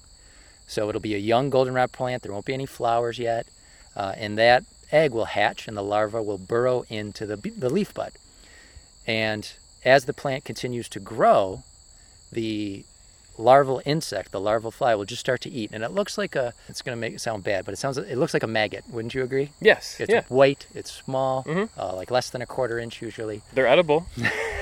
So 0.66 0.88
it'll 0.88 1.00
be 1.00 1.14
a 1.14 1.18
young 1.18 1.48
goldenrod 1.48 1.92
plant. 1.92 2.22
There 2.22 2.32
won't 2.32 2.44
be 2.44 2.54
any 2.54 2.66
flowers 2.66 3.18
yet, 3.18 3.46
uh, 3.94 4.14
and 4.16 4.36
that 4.36 4.64
egg 4.90 5.12
will 5.12 5.26
hatch, 5.26 5.68
and 5.68 5.76
the 5.76 5.82
larva 5.82 6.22
will 6.22 6.38
burrow 6.38 6.84
into 6.88 7.24
the, 7.24 7.36
the 7.36 7.70
leaf 7.70 7.94
bud. 7.94 8.12
And 9.06 9.50
as 9.84 10.04
the 10.04 10.12
plant 10.12 10.44
continues 10.44 10.88
to 10.90 11.00
grow, 11.00 11.62
the 12.32 12.84
larval 13.38 13.82
insect, 13.84 14.32
the 14.32 14.40
larval 14.40 14.70
fly, 14.70 14.94
will 14.94 15.04
just 15.04 15.20
start 15.20 15.40
to 15.42 15.50
eat, 15.50 15.70
and 15.72 15.82
it 15.84 15.90
looks 15.92 16.16
like 16.18 16.34
a. 16.36 16.54
It's 16.68 16.82
going 16.82 16.96
to 16.96 17.00
make 17.00 17.14
it 17.14 17.20
sound 17.20 17.44
bad, 17.44 17.64
but 17.64 17.72
it 17.74 17.76
sounds. 17.78 17.98
It 17.98 18.16
looks 18.18 18.34
like 18.34 18.42
a 18.42 18.46
maggot. 18.48 18.84
Wouldn't 18.90 19.14
you 19.14 19.22
agree? 19.22 19.50
Yes. 19.60 19.96
It's 20.00 20.12
yeah. 20.12 20.22
white. 20.28 20.66
It's 20.74 20.90
small, 20.90 21.44
Mhm. 21.44 21.68
uh, 21.78 21.94
like 21.94 22.10
less 22.10 22.30
than 22.30 22.42
a 22.42 22.46
quarter 22.46 22.78
inch 22.78 23.02
usually. 23.02 23.42
They're 23.52 23.66
edible. 23.66 24.06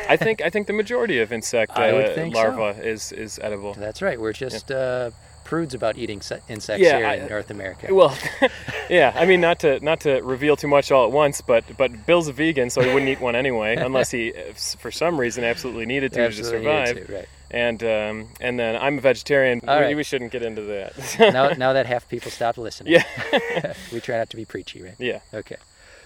I 0.09 0.17
think 0.17 0.43
I 0.43 0.51
think 0.51 0.67
the 0.67 0.73
majority 0.73 1.21
of 1.21 1.33
insect 1.33 1.73
uh, 1.77 2.15
think 2.15 2.35
so. 2.35 2.41
larva 2.43 2.81
is 2.87 3.13
is 3.13 3.39
edible. 3.43 3.75
That's 3.75 4.03
right. 4.03 4.21
We're 4.21 4.33
just 4.35 4.71
uh, 4.71 5.11
prudes 5.45 5.75
about 5.75 5.97
eating 5.99 6.21
insects 6.49 6.83
Yeah, 6.83 6.97
here 6.99 7.07
I- 7.07 7.15
in 7.17 7.29
North 7.29 7.51
America. 7.51 7.95
Well, 7.95 8.17
yeah. 8.91 9.13
I 9.15 9.25
mean, 9.27 9.41
not 9.41 9.61
to 9.61 9.81
not 9.81 10.01
to 10.01 10.21
reveal 10.23 10.57
too 10.57 10.69
much 10.69 10.91
all 10.91 11.05
at 11.07 11.13
once, 11.13 11.41
but 11.41 11.65
but 11.77 12.07
Bill's 12.07 12.29
a 12.29 12.33
vegan, 12.33 12.71
so 12.71 12.81
he 12.83 12.89
wouldn't 12.93 13.09
eat 13.11 13.21
one 13.21 13.35
anyway, 13.37 13.77
unless 13.77 14.11
he, 14.11 14.33
for 14.79 14.91
some 14.91 15.19
reason, 15.19 15.45
absolutely 15.45 15.87
needed 15.87 16.13
to 16.15 16.21
Absolutely 16.23 16.59
to 16.59 16.65
survive. 16.65 16.89
needed 16.95 17.07
to, 17.07 17.15
right. 17.15 17.29
And 17.55 17.83
um, 17.85 18.29
and 18.41 18.59
then 18.59 18.75
I'm 18.75 18.99
a 18.99 19.01
vegetarian. 19.01 19.61
All 19.69 19.79
we, 19.79 19.85
right. 19.85 19.97
we 19.97 20.03
shouldn't 20.03 20.33
get 20.33 20.43
into 20.43 20.63
that. 20.63 20.93
now, 21.33 21.49
now 21.65 21.73
that 21.73 21.87
half 21.87 22.09
people 22.09 22.33
stopped 22.33 22.59
listening, 22.59 22.95
yeah, 22.95 23.75
we 23.93 24.01
try 24.01 24.19
not 24.19 24.29
to 24.31 24.37
be 24.37 24.45
preachy, 24.45 24.83
right? 24.83 24.97
yeah. 24.99 25.21
Okay. 25.33 25.57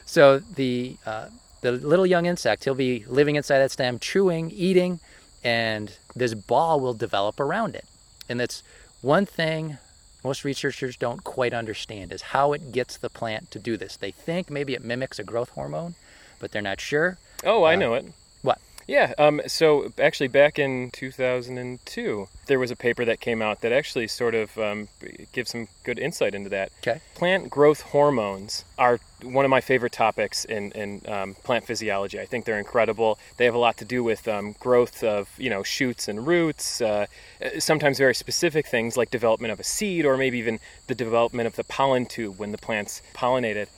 So 0.05 0.41
the 0.41 0.97
uh, 1.07 1.29
the 1.63 1.73
little 1.73 2.07
young 2.07 2.27
insect, 2.27 2.65
he'll 2.65 2.75
be 2.75 3.05
living 3.09 3.37
inside 3.37 3.61
that 3.61 3.71
stem, 3.71 3.99
chewing, 3.99 4.51
eating, 4.51 5.01
and 5.43 5.97
this 6.15 6.35
ball 6.35 6.81
will 6.81 6.95
develop 6.95 7.41
around 7.41 7.75
it. 7.75 7.87
And 8.29 8.39
that's 8.39 8.63
one 9.01 9.25
thing 9.25 9.79
most 10.23 10.45
researchers 10.45 10.97
don't 10.99 11.25
quite 11.25 11.55
understand 11.55 12.13
is 12.13 12.21
how 12.21 12.53
it 12.53 12.73
gets 12.73 12.99
the 12.99 13.09
plant 13.09 13.51
to 13.53 13.59
do 13.59 13.79
this. 13.79 13.97
They 13.97 14.11
think 14.11 14.51
maybe 14.51 14.75
it 14.75 14.85
mimics 14.85 15.19
a 15.19 15.25
growth 15.25 15.51
hormone, 15.51 15.95
but 16.41 16.53
they're 16.53 16.61
not 16.61 16.79
sure. 16.81 17.17
Oh, 17.45 17.63
I 17.63 17.73
Uh, 17.75 17.77
know 17.79 17.95
it. 17.95 18.05
Yeah. 18.89 19.13
Um, 19.19 19.43
so 19.47 19.93
actually, 19.99 20.29
back 20.29 20.59
in 20.59 20.91
2002, 20.93 22.29
there 22.47 22.59
was 22.59 22.71
a 22.71 22.77
paper 22.77 23.05
that 23.05 23.21
came 23.21 23.43
out 23.43 23.61
that 23.61 23.71
actually 23.71 24.09
sort 24.09 24.35
of 24.35 24.57
um, 24.57 24.89
gives 25.33 25.51
some 25.51 25.69
good 25.85 25.99
insight 25.99 26.35
into 26.35 26.49
that. 26.49 26.73
Okay. 26.81 27.01
Plant 27.15 27.51
growth 27.51 27.83
hormones 27.83 28.65
are 28.79 28.99
one 29.23 29.45
of 29.45 29.51
my 29.51 29.61
favorite 29.61 29.93
topics 29.93 30.47
in, 30.47 30.73
in 30.73 31.03
um, 31.07 31.35
plant 31.45 31.67
physiology. 31.67 32.19
I 32.19 32.25
think 32.25 32.47
they're 32.47 32.59
incredible. 32.59 33.19
They 33.37 33.45
have 33.45 33.55
a 33.55 33.59
lot 33.59 33.77
to 33.77 33.85
do 33.85 34.03
with 34.03 34.27
um, 34.27 34.57
growth 34.59 35.05
of 35.05 35.29
you 35.37 35.51
know 35.51 35.63
shoots 35.63 36.09
and 36.09 36.27
roots. 36.27 36.81
Uh, 36.81 37.07
sometimes 37.59 37.99
very 37.99 38.15
specific 38.15 38.67
things 38.67 38.97
like 38.97 39.11
development 39.11 39.53
of 39.53 39.61
a 39.61 39.65
seed, 39.65 40.07
or 40.07 40.17
maybe 40.17 40.39
even 40.39 40.61
the 40.87 40.95
development 40.95 41.47
of 41.47 41.57
the 41.57 41.65
pollen 41.65 42.07
tube 42.07 42.39
when 42.39 42.53
the 42.53 42.59
plant's 42.59 43.03
pollinated. 43.15 43.69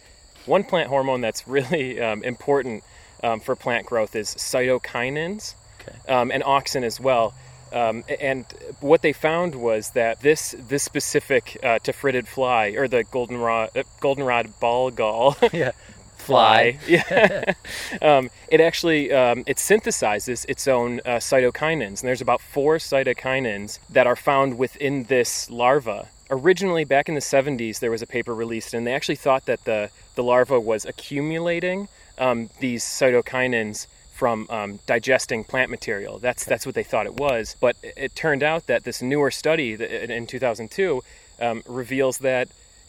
One 0.46 0.62
plant 0.62 0.88
hormone 0.88 1.20
that's 1.20 1.48
really 1.48 2.00
um, 2.00 2.22
important 2.22 2.84
um, 3.22 3.40
for 3.40 3.54
plant 3.56 3.86
growth 3.86 4.14
is 4.16 4.28
cytokinins 4.34 5.54
Okay. 5.80 6.12
um, 6.12 6.30
and 6.30 6.42
auxin 6.42 6.82
as 6.82 7.00
well. 7.00 7.32
Um, 7.72 8.02
and 8.20 8.44
what 8.80 9.00
they 9.02 9.12
found 9.12 9.54
was 9.54 9.90
that 9.90 10.20
this 10.20 10.54
this 10.68 10.82
specific 10.82 11.56
uh, 11.62 11.78
tephritid 11.78 12.26
fly, 12.26 12.70
or 12.76 12.88
the 12.88 13.04
goldenrod 13.04 13.70
uh, 13.76 13.82
goldenrod 14.00 14.58
ball 14.60 14.90
gall 14.90 15.36
Yeah. 15.52 15.70
fly, 16.16 16.78
yeah, 16.88 17.54
um, 18.02 18.28
it 18.48 18.60
actually 18.60 19.12
um, 19.12 19.44
it 19.46 19.56
synthesizes 19.58 20.44
its 20.48 20.66
own 20.66 21.00
uh, 21.06 21.16
cytokinins, 21.18 22.00
and 22.00 22.08
there's 22.08 22.20
about 22.20 22.40
four 22.40 22.76
cytokinins 22.78 23.78
that 23.90 24.06
are 24.06 24.16
found 24.16 24.58
within 24.58 25.04
this 25.04 25.48
larva. 25.48 26.08
Originally, 26.30 26.84
back 26.84 27.08
in 27.08 27.14
the 27.14 27.20
70s, 27.20 27.80
there 27.80 27.90
was 27.90 28.02
a 28.02 28.06
paper 28.06 28.34
released, 28.34 28.72
and 28.72 28.86
they 28.86 28.94
actually 28.94 29.16
thought 29.16 29.46
that 29.46 29.64
the 29.64 29.90
the 30.14 30.22
larva 30.22 30.60
was 30.60 30.84
accumulating 30.84 31.88
um, 32.18 32.50
these 32.60 32.84
cytokinins 32.84 33.86
from 34.12 34.46
um, 34.50 34.78
digesting 34.86 35.42
plant 35.42 35.70
material. 35.70 36.18
That's 36.18 36.44
that's 36.44 36.66
what 36.66 36.74
they 36.74 36.82
thought 36.82 37.06
it 37.06 37.14
was. 37.14 37.56
But 37.58 37.76
it, 37.82 38.14
turned 38.14 38.42
out 38.42 38.66
that 38.66 38.84
this 38.84 39.00
newer 39.02 39.30
study 39.30 39.72
in 39.72 40.10
in 40.10 40.26
2002 40.26 41.02
um, 41.40 41.62
reveals 41.66 42.18
that 42.18 42.48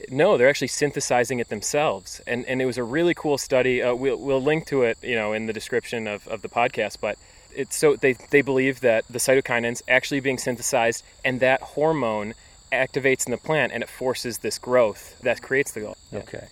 no, 0.09 0.37
they're 0.37 0.49
actually 0.49 0.67
synthesizing 0.67 1.39
it 1.39 1.49
themselves, 1.49 2.21
and 2.27 2.45
and 2.45 2.61
it 2.61 2.65
was 2.65 2.77
a 2.77 2.83
really 2.83 3.13
cool 3.13 3.37
study. 3.37 3.81
Uh, 3.81 3.93
we'll 3.93 4.17
we'll 4.17 4.41
link 4.41 4.65
to 4.67 4.83
it, 4.83 4.97
you 5.01 5.15
know, 5.15 5.33
in 5.33 5.45
the 5.45 5.53
description 5.53 6.07
of, 6.07 6.27
of 6.27 6.41
the 6.41 6.49
podcast. 6.49 6.97
But 6.99 7.17
it's 7.55 7.75
so 7.75 7.95
they 7.95 8.13
they 8.13 8.41
believe 8.41 8.81
that 8.81 9.05
the 9.09 9.19
cytokinins 9.19 9.81
actually 9.87 10.19
being 10.19 10.37
synthesized, 10.37 11.03
and 11.23 11.39
that 11.39 11.61
hormone 11.61 12.33
activates 12.71 13.25
in 13.25 13.31
the 13.31 13.37
plant, 13.37 13.71
and 13.73 13.83
it 13.83 13.89
forces 13.89 14.39
this 14.39 14.57
growth 14.57 15.19
that 15.21 15.41
creates 15.41 15.71
the 15.71 15.81
gall. 15.81 15.97
Yeah. 16.11 16.19
Okay. 16.19 16.47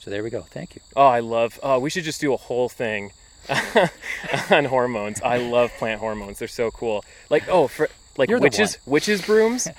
So 0.00 0.10
there 0.10 0.22
we 0.22 0.30
go. 0.30 0.42
Thank 0.42 0.74
you. 0.74 0.80
Oh, 0.96 1.06
I 1.06 1.20
love. 1.20 1.58
Oh, 1.62 1.78
we 1.78 1.90
should 1.90 2.04
just 2.04 2.20
do 2.20 2.32
a 2.32 2.36
whole 2.36 2.68
thing 2.68 3.12
on 4.50 4.64
hormones. 4.64 5.20
I 5.22 5.38
love 5.38 5.70
plant 5.78 6.00
hormones. 6.00 6.38
They're 6.38 6.48
so 6.48 6.70
cool. 6.70 7.04
Like 7.28 7.48
oh, 7.48 7.68
for 7.68 7.88
like 8.16 8.28
You're 8.30 8.40
witches 8.40 8.78
witches 8.86 9.22
brooms. 9.22 9.68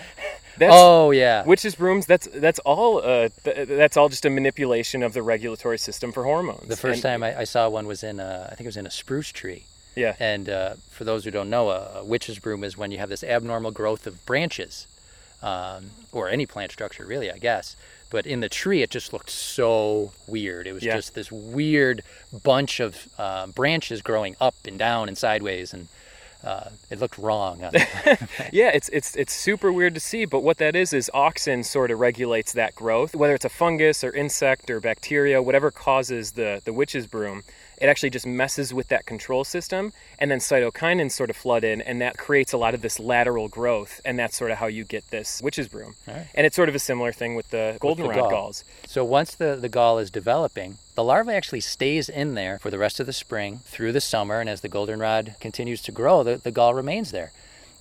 That's, 0.58 0.74
oh 0.76 1.12
yeah. 1.12 1.44
Witches 1.46 1.76
brooms. 1.76 2.06
That's 2.06 2.28
that's 2.28 2.60
all. 2.60 2.98
Uh, 3.00 3.30
th- 3.46 3.68
that's 3.70 3.98
all 3.98 4.10
just 4.10 4.26
a 4.26 4.30
manipulation 4.30 5.02
of 5.02 5.14
the 5.14 5.24
regulatory 5.24 5.78
system 5.80 6.12
for 6.12 6.24
hormones. 6.24 6.68
The 6.68 6.76
first 6.76 7.04
And- 7.04 7.22
time 7.22 7.24
I, 7.24 7.40
I 7.40 7.44
saw 7.46 7.70
one 7.70 7.88
was 7.88 8.04
in 8.04 8.20
a, 8.20 8.48
I 8.52 8.56
think 8.56 8.62
it 8.62 8.68
was 8.68 8.78
in 8.78 8.86
a 8.86 8.92
spruce 8.92 9.32
tree. 9.32 9.64
Yeah. 9.96 10.16
And 10.20 10.50
uh, 10.50 10.76
for 10.90 11.04
those 11.04 11.24
who 11.24 11.32
don't 11.32 11.50
know, 11.50 11.70
a, 11.70 12.00
a 12.00 12.04
witch's 12.04 12.38
broom 12.38 12.64
is 12.64 12.78
when 12.78 12.92
you 12.92 12.98
have 13.00 13.10
this 13.10 13.24
abnormal 13.24 13.72
growth 13.72 14.06
of 14.06 14.24
branches, 14.26 14.88
um, 15.42 15.92
or 16.12 16.30
any 16.30 16.46
plant 16.46 16.72
structure, 16.72 17.06
really, 17.06 17.32
I 17.32 17.38
guess. 17.38 17.76
But 18.10 18.26
in 18.28 18.42
the 18.42 18.50
tree, 18.50 18.82
it 18.82 18.90
just 18.90 19.14
looked 19.14 19.30
so 19.30 20.12
weird. 20.28 20.68
It 20.68 20.74
was 20.74 20.84
Yeah. 20.84 20.96
just 20.98 21.16
this 21.16 21.32
weird 21.32 22.04
bunch 22.44 22.80
of 22.82 23.08
uh, 23.18 23.48
branches 23.48 24.02
growing 24.02 24.36
up 24.42 24.56
and 24.66 24.78
down 24.78 25.08
and 25.08 25.18
sideways, 25.18 25.74
and 25.74 25.88
uh, 26.44 26.72
it 26.90 27.00
looked 27.00 27.18
wrong. 27.18 27.64
On 27.64 27.72
Yeah, 28.52 28.72
it's 28.74 28.90
it's 28.90 29.16
it's 29.16 29.32
super 29.34 29.72
weird 29.72 29.94
to 29.94 30.02
see, 30.02 30.26
but 30.26 30.42
what 30.42 30.58
that 30.58 30.76
is 30.76 30.92
is 30.92 31.10
auxin 31.14 31.64
sort 31.64 31.90
of 31.92 32.00
regulates 32.00 32.52
that 32.54 32.76
growth, 32.76 33.16
whether 33.16 33.34
it's 33.34 33.46
a 33.46 33.50
fungus 33.50 34.04
or 34.04 34.12
insect 34.12 34.70
or 34.70 34.80
bacteria, 34.82 35.42
whatever 35.42 35.72
causes 35.72 36.32
the 36.34 36.62
the 36.66 36.74
witch's 36.74 37.08
broom. 37.08 37.44
It 37.82 37.88
actually 37.88 38.12
just 38.12 38.28
messes 38.28 38.74
with 38.74 38.90
that 38.90 39.06
control 39.06 39.44
system, 39.44 39.92
and 40.20 40.30
then 40.30 40.38
cytokinins 40.38 41.12
sort 41.12 41.32
of 41.32 41.36
flood 41.36 41.64
in, 41.64 41.82
and 41.82 42.00
that 42.00 42.18
creates 42.18 42.54
a 42.54 42.58
lot 42.58 42.74
of 42.74 42.82
this 42.82 43.00
lateral 43.00 43.48
growth, 43.48 44.00
and 44.06 44.20
that's 44.20 44.38
sort 44.38 44.52
of 44.52 44.60
how 44.60 44.68
you 44.68 44.84
get 44.84 45.10
this 45.10 45.42
witch's 45.42 45.68
broom. 45.68 45.96
Right. 46.08 46.28
And 46.36 46.46
it's 46.46 46.56
sort 46.56 46.70
of 46.70 46.76
a 46.76 46.80
similar 46.80 47.12
thing 47.12 47.34
with 47.34 47.50
the 47.50 47.78
goldenrod 47.80 48.16
gall. 48.16 48.30
galls. 48.30 48.64
So 48.86 49.04
once 49.04 49.34
the, 49.34 49.58
the 49.60 49.68
gall 49.68 49.98
is 49.98 50.12
developing, 50.12 50.78
the 50.96 51.04
larva 51.04 51.34
actually 51.34 51.62
stays 51.62 52.08
in 52.08 52.36
there 52.36 52.60
for 52.60 52.70
the 52.70 52.78
rest 52.78 53.00
of 53.00 53.08
the 53.08 53.14
spring 53.14 53.62
through 53.66 53.94
the 53.94 54.02
summer, 54.02 54.40
and 54.40 54.50
as 54.50 54.62
the 54.62 54.70
goldenrod 54.70 55.36
continues 55.40 55.82
to 55.82 55.92
grow, 55.92 56.24
the, 56.24 56.38
the 56.38 56.52
gall 56.52 56.76
remains 56.76 57.12
there. 57.12 57.32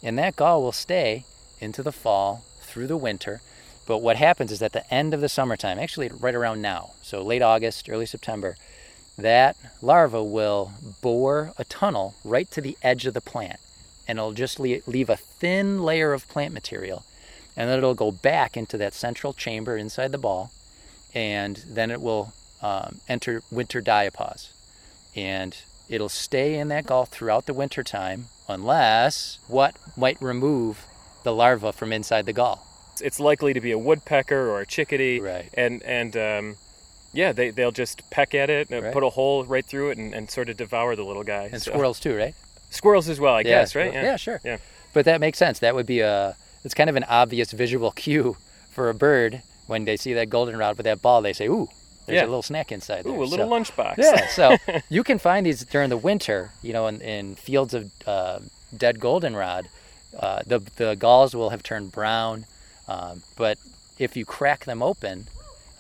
And 0.03 0.19
that 0.19 0.35
gall 0.35 0.63
will 0.63 0.73
stay 0.73 1.27
into 1.61 1.83
the 1.83 1.93
fall, 1.93 2.43
through 2.71 2.87
the 2.87 2.97
winter. 2.97 3.43
But 3.87 3.99
what 3.99 4.17
happens 4.17 4.53
is 4.53 4.63
at 4.63 4.73
the 4.73 4.89
end 4.93 5.13
of 5.13 5.21
the 5.21 5.29
summertime, 5.29 5.79
actually 5.79 6.09
right 6.09 6.35
around 6.35 6.63
now, 6.63 6.93
so 7.03 7.23
late 7.23 7.43
August, 7.43 7.91
early 7.91 8.07
September, 8.07 8.57
that 9.23 9.57
larva 9.83 10.23
will 10.23 10.73
bore 11.01 11.53
a 11.59 11.65
tunnel 11.65 12.15
right 12.25 12.51
to 12.51 12.61
the 12.61 12.77
edge 12.83 13.07
of 13.07 13.15
the 13.15 13.21
plant. 13.21 13.61
And 14.09 14.19
it'll 14.19 14.33
just 14.33 14.59
leave 14.59 15.09
a 15.09 15.17
thin 15.17 15.83
layer 15.83 16.13
of 16.13 16.27
plant 16.29 16.53
material. 16.53 17.05
And 17.57 17.69
then 17.71 17.79
it'll 17.79 17.95
go 17.95 18.11
back 18.11 18.57
into 18.57 18.77
that 18.79 18.95
central 18.95 19.33
chamber 19.33 19.77
inside 19.77 20.11
the 20.13 20.19
ball 20.19 20.51
and 21.15 21.63
then 21.69 21.91
it 21.91 22.01
will 22.01 22.33
um, 22.63 23.01
enter 23.09 23.43
winter 23.51 23.81
diapause. 23.83 24.49
And 25.17 25.57
it'll 25.89 26.09
stay 26.09 26.57
in 26.59 26.69
that 26.69 26.87
gall 26.87 27.05
throughout 27.05 27.47
the 27.47 27.55
winter 27.55 27.83
time 27.83 28.27
unless 28.49 29.39
what 29.49 29.77
might 29.97 30.21
remove 30.21 30.85
the 31.25 31.33
larva 31.33 31.73
from 31.73 31.93
inside 31.93 32.27
the 32.27 32.33
gall. 32.33 32.67
It's- 32.95 33.01
It's 33.03 33.21
likely 33.21 33.53
to 33.55 33.61
be 33.61 33.71
a 33.73 33.79
woodpecker 33.79 34.51
or 34.51 34.61
a 34.61 34.67
chickadee, 34.67 35.21
Right. 35.21 35.49
and 35.55 35.83
and 35.85 36.17
um, 36.17 36.57
yeah, 37.13 37.33
they 37.33 37.51
they'll 37.51 37.73
just 37.73 38.09
peck 38.11 38.35
at 38.35 38.51
it, 38.51 38.71
and 38.71 38.85
Right. 38.85 38.93
put 38.93 39.03
a 39.03 39.11
hole 39.11 39.45
right 39.45 39.65
through 39.65 39.91
it, 39.91 39.99
and, 39.99 40.15
and 40.15 40.31
sort 40.31 40.49
of 40.49 40.57
devour 40.57 40.95
the 40.97 41.05
little 41.05 41.25
guy. 41.25 41.49
And 41.53 41.61
So- 41.63 41.71
squirrels 41.73 42.01
too, 42.01 42.17
right? 42.17 42.35
Squirrels 42.71 43.09
as 43.09 43.19
well, 43.19 43.35
I 43.35 43.41
Yeah, 43.41 43.61
guess, 43.61 43.75
right? 43.75 43.89
squirrels. 43.91 44.05
Yeah, 44.07 44.17
sure. 44.17 44.41
Yeah. 44.45 44.57
But 44.93 45.05
that 45.07 45.21
makes 45.21 45.39
sense. 45.39 45.59
That 45.59 45.75
would 45.75 45.87
be 45.87 46.01
a 46.01 46.37
it's 46.65 46.75
kind 46.75 46.91
of 46.91 46.97
an 46.97 47.05
obvious 47.05 47.53
visual 47.53 47.91
cue 48.05 48.37
for 48.71 48.89
a 48.91 48.95
bird 48.95 49.43
when 49.67 49.85
they 49.85 49.97
see 49.97 50.13
that 50.15 50.31
goldenrod 50.31 50.77
with 50.77 50.85
that 50.85 51.01
ball. 51.03 51.23
They 51.23 51.33
say, 51.33 51.47
"Ooh, 51.47 51.69
there's 52.07 52.17
Yeah. 52.17 52.25
a 52.25 52.27
little 52.27 52.43
snack 52.43 52.71
inside 52.73 53.05
there." 53.05 53.13
Ooh, 53.13 53.23
a 53.23 53.25
little 53.25 53.49
So- 53.49 53.73
lunchbox. 53.73 53.95
Yeah, 53.99 54.27
so 54.39 54.57
you 54.89 55.03
can 55.03 55.19
find 55.19 55.47
these 55.47 55.65
during 55.65 55.91
the 55.91 55.97
winter, 55.97 56.53
you 56.63 56.73
know, 56.73 56.87
in, 56.87 57.01
in 57.01 57.35
fields 57.35 57.75
of 57.75 57.91
uh, 58.07 58.39
dead 58.77 59.01
goldenrod. 59.01 59.69
Uh, 60.19 60.43
the 60.47 60.59
the 60.77 60.95
galls 60.97 61.35
will 61.35 61.51
have 61.51 61.63
turned 61.63 61.93
brown, 61.93 62.45
um, 62.89 63.23
but 63.37 63.59
if 63.99 64.17
you 64.17 64.25
crack 64.25 64.65
them 64.65 64.83
open, 64.83 65.27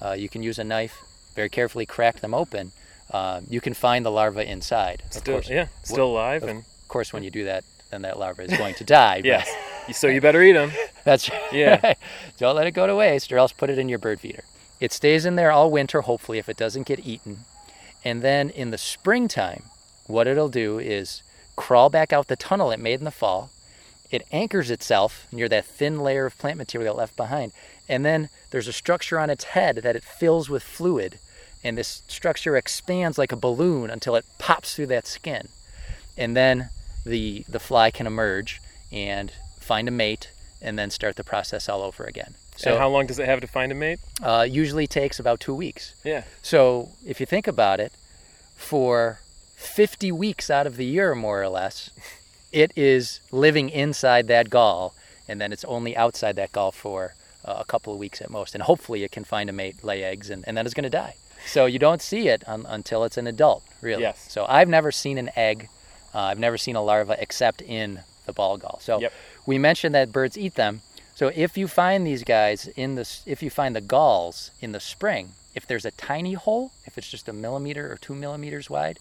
uh, 0.00 0.12
you 0.12 0.28
can 0.28 0.42
use 0.42 0.58
a 0.58 0.64
knife, 0.64 1.02
very 1.34 1.48
carefully 1.48 1.86
crack 1.86 2.20
them 2.20 2.34
open. 2.34 2.72
Um, 3.12 3.46
you 3.48 3.60
can 3.60 3.74
find 3.74 4.04
the 4.04 4.10
larva 4.10 4.48
inside. 4.48 5.02
Of 5.06 5.12
still, 5.14 5.34
course, 5.34 5.50
yeah, 5.50 5.66
still 5.82 6.06
alive, 6.06 6.42
of 6.44 6.48
and 6.48 6.58
of 6.60 6.88
course, 6.88 7.12
when 7.12 7.22
you 7.22 7.30
do 7.30 7.44
that, 7.44 7.64
then 7.90 8.02
that 8.02 8.18
larva 8.18 8.42
is 8.42 8.56
going 8.56 8.74
to 8.76 8.84
die. 8.84 9.16
but 9.22 9.24
yes, 9.26 9.50
so 9.92 10.06
you 10.06 10.20
better 10.20 10.42
eat 10.42 10.52
them. 10.52 10.70
that's 11.04 11.28
Yeah. 11.52 11.80
right. 11.82 11.98
Don't 12.38 12.54
let 12.56 12.66
it 12.66 12.72
go 12.72 12.86
to 12.86 12.94
waste, 12.94 13.32
or 13.32 13.38
else 13.38 13.52
put 13.52 13.70
it 13.70 13.78
in 13.78 13.88
your 13.88 13.98
bird 13.98 14.20
feeder. 14.20 14.44
It 14.78 14.92
stays 14.92 15.26
in 15.26 15.34
there 15.36 15.50
all 15.50 15.70
winter, 15.70 16.02
hopefully, 16.02 16.38
if 16.38 16.48
it 16.48 16.56
doesn't 16.56 16.86
get 16.86 17.04
eaten. 17.04 17.40
And 18.04 18.22
then 18.22 18.48
in 18.50 18.70
the 18.70 18.78
springtime, 18.78 19.64
what 20.06 20.26
it'll 20.26 20.48
do 20.48 20.78
is 20.78 21.22
crawl 21.56 21.90
back 21.90 22.12
out 22.12 22.28
the 22.28 22.36
tunnel 22.36 22.70
it 22.70 22.80
made 22.80 22.98
in 23.00 23.04
the 23.04 23.10
fall, 23.10 23.50
it 24.10 24.26
anchors 24.32 24.70
itself 24.70 25.26
near 25.30 25.48
that 25.48 25.66
thin 25.66 26.00
layer 26.00 26.26
of 26.26 26.38
plant 26.38 26.56
material 26.58 26.96
left 26.96 27.14
behind. 27.16 27.52
And 27.90 28.05
then 28.05 28.29
there's 28.50 28.68
a 28.68 28.72
structure 28.72 29.18
on 29.18 29.31
its 29.31 29.42
head 29.42 29.79
that 29.83 29.96
it 29.96 30.05
fills 30.05 30.48
with 30.48 30.62
fluid. 30.62 31.18
And 31.64 31.76
this 31.76 32.03
structure 32.07 32.57
expands 32.57 33.18
like 33.18 33.33
a 33.33 33.37
balloon 33.37 33.90
until 33.90 34.14
it 34.14 34.24
pops 34.38 34.76
through 34.76 34.87
that 34.87 35.09
skin. 35.09 35.48
And 36.16 36.37
then 36.37 36.70
the, 37.05 37.44
the 37.48 37.59
fly 37.59 37.90
can 37.90 38.07
emerge 38.07 38.62
and 38.92 39.33
find 39.59 39.88
a 39.88 39.90
mate 39.90 40.31
and 40.62 40.79
then 40.79 40.90
start 40.90 41.16
the 41.16 41.24
process 41.24 41.68
all 41.68 41.83
over 41.83 42.05
again. 42.05 42.35
So, 42.55 42.70
and 42.70 42.79
how 42.79 42.88
long 42.88 43.07
does 43.07 43.18
it 43.18 43.26
have 43.26 43.40
to 43.40 43.48
find 43.48 43.72
a 43.72 43.74
mate? 43.74 43.98
Uh, 44.22 44.46
usually 44.48 44.87
takes 44.87 45.18
about 45.18 45.40
two 45.40 45.55
weeks. 45.55 45.94
Yeah. 46.05 46.22
So 46.42 46.90
if 47.05 47.18
you 47.18 47.26
think 47.26 47.48
about 47.48 47.81
it, 47.81 47.92
for 48.55 49.18
50 49.57 50.12
weeks 50.12 50.48
out 50.48 50.66
of 50.66 50.76
the 50.76 50.85
year, 50.85 51.16
more 51.16 51.42
or 51.42 51.48
less, 51.48 51.90
it 52.53 52.70
is 52.76 53.20
living 53.33 53.68
inside 53.68 54.29
that 54.29 54.48
gall, 54.48 54.94
and 55.26 55.40
then 55.40 55.53
it's 55.53 55.64
only 55.64 55.96
outside 55.96 56.37
that 56.37 56.53
gall 56.53 56.70
for 56.70 57.14
uh, 57.44 57.57
a 57.59 57.64
couple 57.64 57.92
of 57.92 57.98
weeks 57.98 58.20
at 58.20 58.31
most. 58.31 58.55
And 58.55 58.62
hopefully 58.62 59.05
it 59.05 59.12
can 59.12 59.24
find 59.24 59.48
a 59.50 59.53
mate, 59.53 59.83
lay 59.85 60.03
eggs, 60.03 60.31
and, 60.31 60.44
and 60.46 60.57
then 60.57 60.66
it's 60.66 60.74
going 60.74 60.85
to 60.85 60.90
die. 60.90 61.14
So 61.46 61.66
you 61.66 61.79
don't 61.79 62.03
see 62.03 62.29
it 62.29 62.42
un- 62.46 62.66
until 62.68 63.05
it's 63.05 63.16
an 63.16 63.26
adult, 63.26 63.62
really. 63.81 64.03
Yes. 64.03 64.26
So 64.31 64.44
I've 64.48 64.68
never 64.68 64.92
seen 64.92 65.18
an 65.18 65.31
egg. 65.37 65.68
Uh, 66.14 66.18
I've 66.20 66.38
never 66.38 66.59
seen 66.59 66.76
a 66.76 66.83
larva 66.83 67.16
except 67.18 67.62
in 67.62 68.00
the 68.26 68.33
ball 68.33 68.59
gall. 68.59 68.79
So 68.81 69.00
Yep. 69.00 69.12
we 69.46 69.59
mentioned 69.59 69.94
that 69.94 70.12
birds 70.12 70.37
eat 70.37 70.55
them. 70.55 70.83
So 71.14 71.31
if 71.35 71.57
you 71.57 71.68
find 71.68 72.07
these 72.07 72.24
guys 72.24 72.68
in 72.76 72.94
the, 72.94 73.09
if 73.26 73.42
you 73.42 73.50
find 73.50 73.74
the 73.76 73.81
galls 73.81 74.50
in 74.61 74.72
the 74.72 74.81
spring, 74.81 75.33
if 75.55 75.66
there's 75.66 75.85
a 75.85 75.90
tiny 75.92 76.35
hole, 76.35 76.72
if 76.87 76.96
it's 76.96 77.11
just 77.11 77.29
a 77.29 77.33
millimeter 77.33 77.90
or 77.90 77.96
two 77.96 78.14
millimeters 78.14 78.70
wide, 78.70 78.98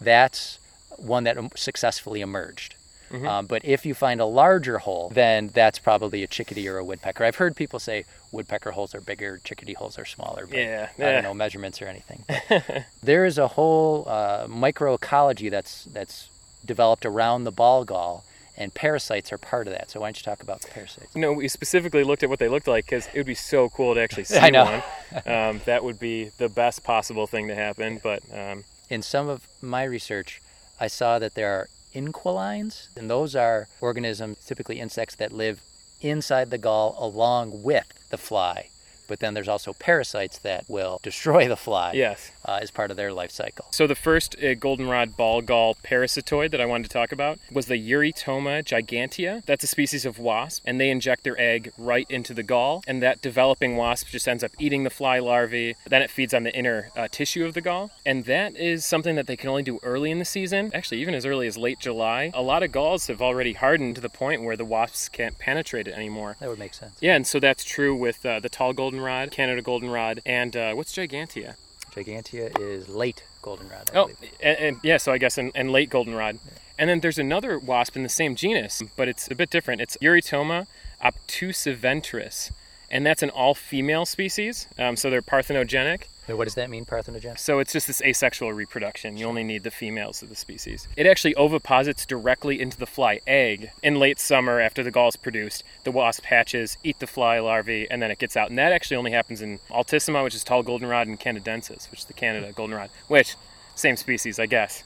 that's 0.00 0.58
one 0.96 1.24
that 1.24 1.38
um, 1.38 1.50
successfully 1.54 2.20
emerged. 2.20 2.74
Mm-hmm. 3.10 3.26
Um, 3.26 3.46
but 3.46 3.64
if 3.64 3.86
you 3.86 3.94
find 3.94 4.20
a 4.20 4.24
larger 4.26 4.78
hole, 4.78 5.10
then 5.14 5.48
that's 5.48 5.78
probably 5.78 6.22
a 6.22 6.26
chickadee 6.26 6.68
or 6.68 6.78
a 6.78 6.84
woodpecker. 6.84 7.24
I've 7.24 7.36
heard 7.36 7.54
people 7.56 7.78
say 7.78 8.04
woodpecker 8.32 8.72
holes 8.72 8.94
are 8.94 9.00
bigger, 9.00 9.40
chickadee 9.44 9.74
holes 9.74 9.98
are 9.98 10.04
smaller. 10.04 10.46
But 10.46 10.58
Yeah, 10.58 10.88
I 10.98 11.02
don't 11.12 11.22
know 11.22 11.34
measurements 11.34 11.80
or 11.80 11.86
anything. 11.86 12.24
There 13.02 13.24
is 13.24 13.38
a 13.38 13.46
whole 13.48 14.08
uh, 14.08 14.46
microecology 14.48 15.48
that's 15.48 15.84
that's 15.84 16.28
developed 16.64 17.06
around 17.06 17.44
the 17.44 17.52
ball 17.52 17.84
gall, 17.84 18.24
and 18.56 18.74
parasites 18.74 19.32
are 19.32 19.38
part 19.38 19.68
of 19.68 19.72
that. 19.74 19.90
So 19.90 20.00
why 20.00 20.08
don't 20.08 20.18
you 20.18 20.24
talk 20.24 20.42
about 20.42 20.62
the 20.62 20.68
parasites? 20.68 21.14
No, 21.14 21.32
we 21.32 21.46
specifically 21.48 22.02
looked 22.02 22.22
at 22.24 22.28
what 22.28 22.38
they 22.40 22.48
looked 22.48 22.66
like 22.66 22.86
because 22.86 23.06
it 23.08 23.16
would 23.16 23.26
be 23.26 23.34
so 23.34 23.68
cool 23.68 23.94
to 23.94 24.00
actually 24.00 24.24
see 24.32 24.38
I 24.38 24.50
know. 24.50 24.64
one. 24.64 25.32
Um, 25.32 25.60
that 25.66 25.84
would 25.84 26.00
be 26.00 26.30
the 26.38 26.48
best 26.48 26.82
possible 26.82 27.26
thing 27.28 27.46
to 27.48 27.54
happen. 27.54 28.00
But 28.02 28.22
um, 28.34 28.64
in 28.90 29.02
some 29.02 29.28
of 29.28 29.46
my 29.62 29.84
research, 29.84 30.42
I 30.80 30.88
saw 30.88 31.18
that 31.20 31.34
there 31.34 31.52
are 31.52 31.68
inquilines, 31.96 32.88
and 32.96 33.08
those 33.08 33.34
are 33.34 33.68
organisms, 33.80 34.38
typically 34.44 34.78
insects, 34.78 35.14
that 35.16 35.32
live 35.32 35.60
inside 36.02 36.50
the 36.50 36.58
gall 36.58 36.94
along 36.98 37.62
with 37.62 37.86
the 38.10 38.18
fly. 38.18 38.68
But 39.06 39.20
then 39.20 39.34
there's 39.34 39.48
also 39.48 39.72
parasites 39.72 40.38
that 40.38 40.64
will 40.68 41.00
destroy 41.02 41.48
the 41.48 41.56
fly 41.56 41.92
yes. 41.92 42.30
uh, 42.44 42.58
as 42.60 42.70
part 42.70 42.90
of 42.90 42.96
their 42.96 43.12
life 43.12 43.30
cycle. 43.30 43.66
So 43.70 43.86
the 43.86 43.94
first 43.94 44.36
uh, 44.42 44.54
goldenrod 44.54 45.16
ball 45.16 45.42
gall 45.42 45.76
parasitoid 45.84 46.50
that 46.50 46.60
I 46.60 46.66
wanted 46.66 46.84
to 46.84 46.90
talk 46.90 47.12
about 47.12 47.38
was 47.50 47.66
the 47.66 47.74
Eurytoma 47.76 48.64
gigantea. 48.64 49.44
That's 49.44 49.64
a 49.64 49.66
species 49.66 50.04
of 50.04 50.18
wasp, 50.18 50.62
and 50.66 50.80
they 50.80 50.90
inject 50.90 51.24
their 51.24 51.40
egg 51.40 51.72
right 51.78 52.06
into 52.10 52.34
the 52.34 52.42
gall, 52.42 52.82
and 52.86 53.02
that 53.02 53.20
developing 53.20 53.76
wasp 53.76 54.08
just 54.08 54.28
ends 54.28 54.44
up 54.44 54.52
eating 54.58 54.84
the 54.84 54.90
fly 54.90 55.18
larvae. 55.18 55.76
Then 55.86 56.02
it 56.02 56.10
feeds 56.10 56.34
on 56.34 56.42
the 56.42 56.54
inner 56.54 56.90
uh, 56.96 57.08
tissue 57.10 57.44
of 57.44 57.54
the 57.54 57.60
gall, 57.60 57.90
and 58.04 58.24
that 58.24 58.56
is 58.56 58.84
something 58.84 59.16
that 59.16 59.26
they 59.26 59.36
can 59.36 59.48
only 59.48 59.62
do 59.62 59.78
early 59.82 60.10
in 60.10 60.18
the 60.18 60.24
season. 60.24 60.70
Actually, 60.74 61.00
even 61.00 61.14
as 61.14 61.24
early 61.26 61.46
as 61.46 61.56
late 61.56 61.78
July. 61.78 62.30
A 62.34 62.42
lot 62.42 62.62
of 62.62 62.72
galls 62.72 63.06
have 63.06 63.22
already 63.22 63.52
hardened 63.54 63.94
to 63.94 64.00
the 64.00 64.08
point 64.08 64.42
where 64.42 64.56
the 64.56 64.64
wasps 64.64 65.08
can't 65.08 65.38
penetrate 65.38 65.88
it 65.88 65.94
anymore. 65.94 66.36
That 66.40 66.48
would 66.48 66.58
make 66.58 66.74
sense. 66.74 66.96
Yeah, 67.00 67.14
and 67.14 67.26
so 67.26 67.40
that's 67.40 67.64
true 67.64 67.94
with 67.94 68.24
uh, 68.24 68.40
the 68.40 68.48
tall 68.48 68.72
goldenrod, 68.96 69.30
Canada 69.30 69.62
goldenrod, 69.62 70.20
and 70.24 70.56
uh, 70.56 70.72
what's 70.74 70.94
gigantea? 70.94 71.56
Gigantea 71.94 72.58
is 72.58 72.88
late 72.88 73.24
goldenrod. 73.42 73.90
I 73.92 73.98
Oh, 73.98 74.10
and, 74.40 74.58
and 74.58 74.76
yeah, 74.82 74.96
so 74.96 75.12
I 75.12 75.18
guess 75.18 75.38
and, 75.38 75.52
and 75.54 75.70
late 75.70 75.90
goldenrod. 75.90 76.38
And 76.78 76.90
then 76.90 77.00
there's 77.00 77.18
another 77.18 77.58
wasp 77.58 77.96
in 77.96 78.02
the 78.02 78.08
same 78.08 78.36
genus, 78.36 78.82
but 78.96 79.08
it's 79.08 79.30
a 79.30 79.34
bit 79.34 79.50
different. 79.50 79.80
It's 79.80 79.96
Eurytoma 79.98 80.66
obtusiventris, 81.02 82.52
and 82.90 83.04
that's 83.04 83.22
an 83.22 83.30
all-female 83.30 84.06
species. 84.06 84.66
Um, 84.78 84.96
so 84.96 85.10
they're 85.10 85.22
parthenogenic. 85.22 86.02
Now, 86.28 86.34
What 86.34 86.44
does 86.44 86.56
that 86.56 86.70
mean, 86.70 86.84
parthenogenesis? 86.84 87.38
So 87.38 87.60
it's 87.60 87.72
just 87.72 87.86
this 87.86 88.02
asexual 88.02 88.52
reproduction. 88.52 89.16
You 89.16 89.26
only 89.26 89.44
need 89.44 89.62
the 89.62 89.70
females 89.70 90.22
of 90.22 90.28
the 90.28 90.34
species. 90.34 90.88
It 90.96 91.06
actually 91.06 91.34
oviposits 91.34 92.04
directly 92.04 92.60
into 92.60 92.76
the 92.76 92.86
fly 92.86 93.20
egg 93.28 93.70
in 93.82 93.94
late 93.96 94.18
summer 94.18 94.60
after 94.60 94.82
the 94.82 94.90
gall 94.90 95.08
is 95.08 95.16
produced. 95.16 95.62
The 95.84 95.92
wasp 95.92 96.24
hatches, 96.24 96.78
eat 96.82 96.98
the 96.98 97.06
fly 97.06 97.38
larvae, 97.38 97.86
and 97.88 98.02
then 98.02 98.10
it 98.10 98.18
gets 98.18 98.36
out. 98.36 98.48
And 98.48 98.58
that 98.58 98.72
actually 98.72 98.96
only 98.96 99.12
happens 99.12 99.40
in 99.40 99.60
Altissima, 99.70 100.24
which 100.24 100.34
is 100.34 100.42
tall 100.42 100.64
goldenrod, 100.64 101.06
and 101.06 101.20
Canadensis, 101.20 101.90
which 101.90 102.00
is 102.00 102.06
the 102.06 102.12
Canada 102.12 102.52
goldenrod, 102.52 102.90
which 103.06 103.36
same 103.76 103.96
species, 103.96 104.40
I 104.40 104.46
guess. 104.46 104.82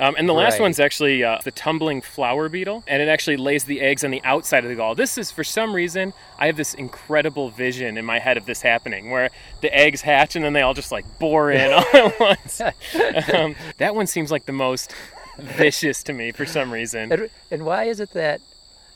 Um, 0.00 0.14
and 0.16 0.28
the 0.28 0.32
last 0.32 0.54
Right. 0.54 0.60
one's 0.62 0.78
actually 0.78 1.24
uh, 1.24 1.38
the 1.42 1.50
tumbling 1.50 2.00
flower 2.00 2.48
beetle, 2.48 2.84
and 2.86 3.02
it 3.02 3.08
actually 3.08 3.36
lays 3.36 3.64
the 3.64 3.80
eggs 3.80 4.04
on 4.04 4.10
the 4.12 4.22
outside 4.22 4.62
of 4.64 4.70
the 4.70 4.76
gall. 4.76 4.94
This 4.94 5.18
is, 5.18 5.30
for 5.32 5.42
some 5.42 5.74
reason, 5.74 6.12
I 6.38 6.46
have 6.46 6.56
this 6.56 6.72
incredible 6.74 7.50
vision 7.50 7.98
in 7.98 8.04
my 8.04 8.20
head 8.20 8.36
of 8.36 8.46
this 8.46 8.62
happening, 8.62 9.10
where 9.10 9.30
the 9.60 9.74
eggs 9.76 10.02
hatch 10.02 10.36
and 10.36 10.44
then 10.44 10.52
they 10.52 10.62
all 10.62 10.74
just 10.74 10.92
like 10.92 11.04
bore 11.18 11.50
in 11.50 11.72
all 11.72 11.84
at 11.92 12.20
once. 12.20 12.60
um, 12.60 13.56
that 13.78 13.94
one 13.96 14.06
seems 14.06 14.30
like 14.30 14.46
the 14.46 14.52
most 14.52 14.94
vicious 15.38 16.02
to 16.04 16.12
me 16.12 16.30
for 16.32 16.46
some 16.46 16.72
reason. 16.72 17.12
And, 17.12 17.30
and 17.50 17.64
why 17.66 17.84
is 17.84 17.98
it 18.00 18.12
that, 18.12 18.40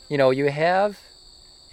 you 0.09 0.17
know, 0.17 0.29
you 0.29 0.49
have 0.49 0.99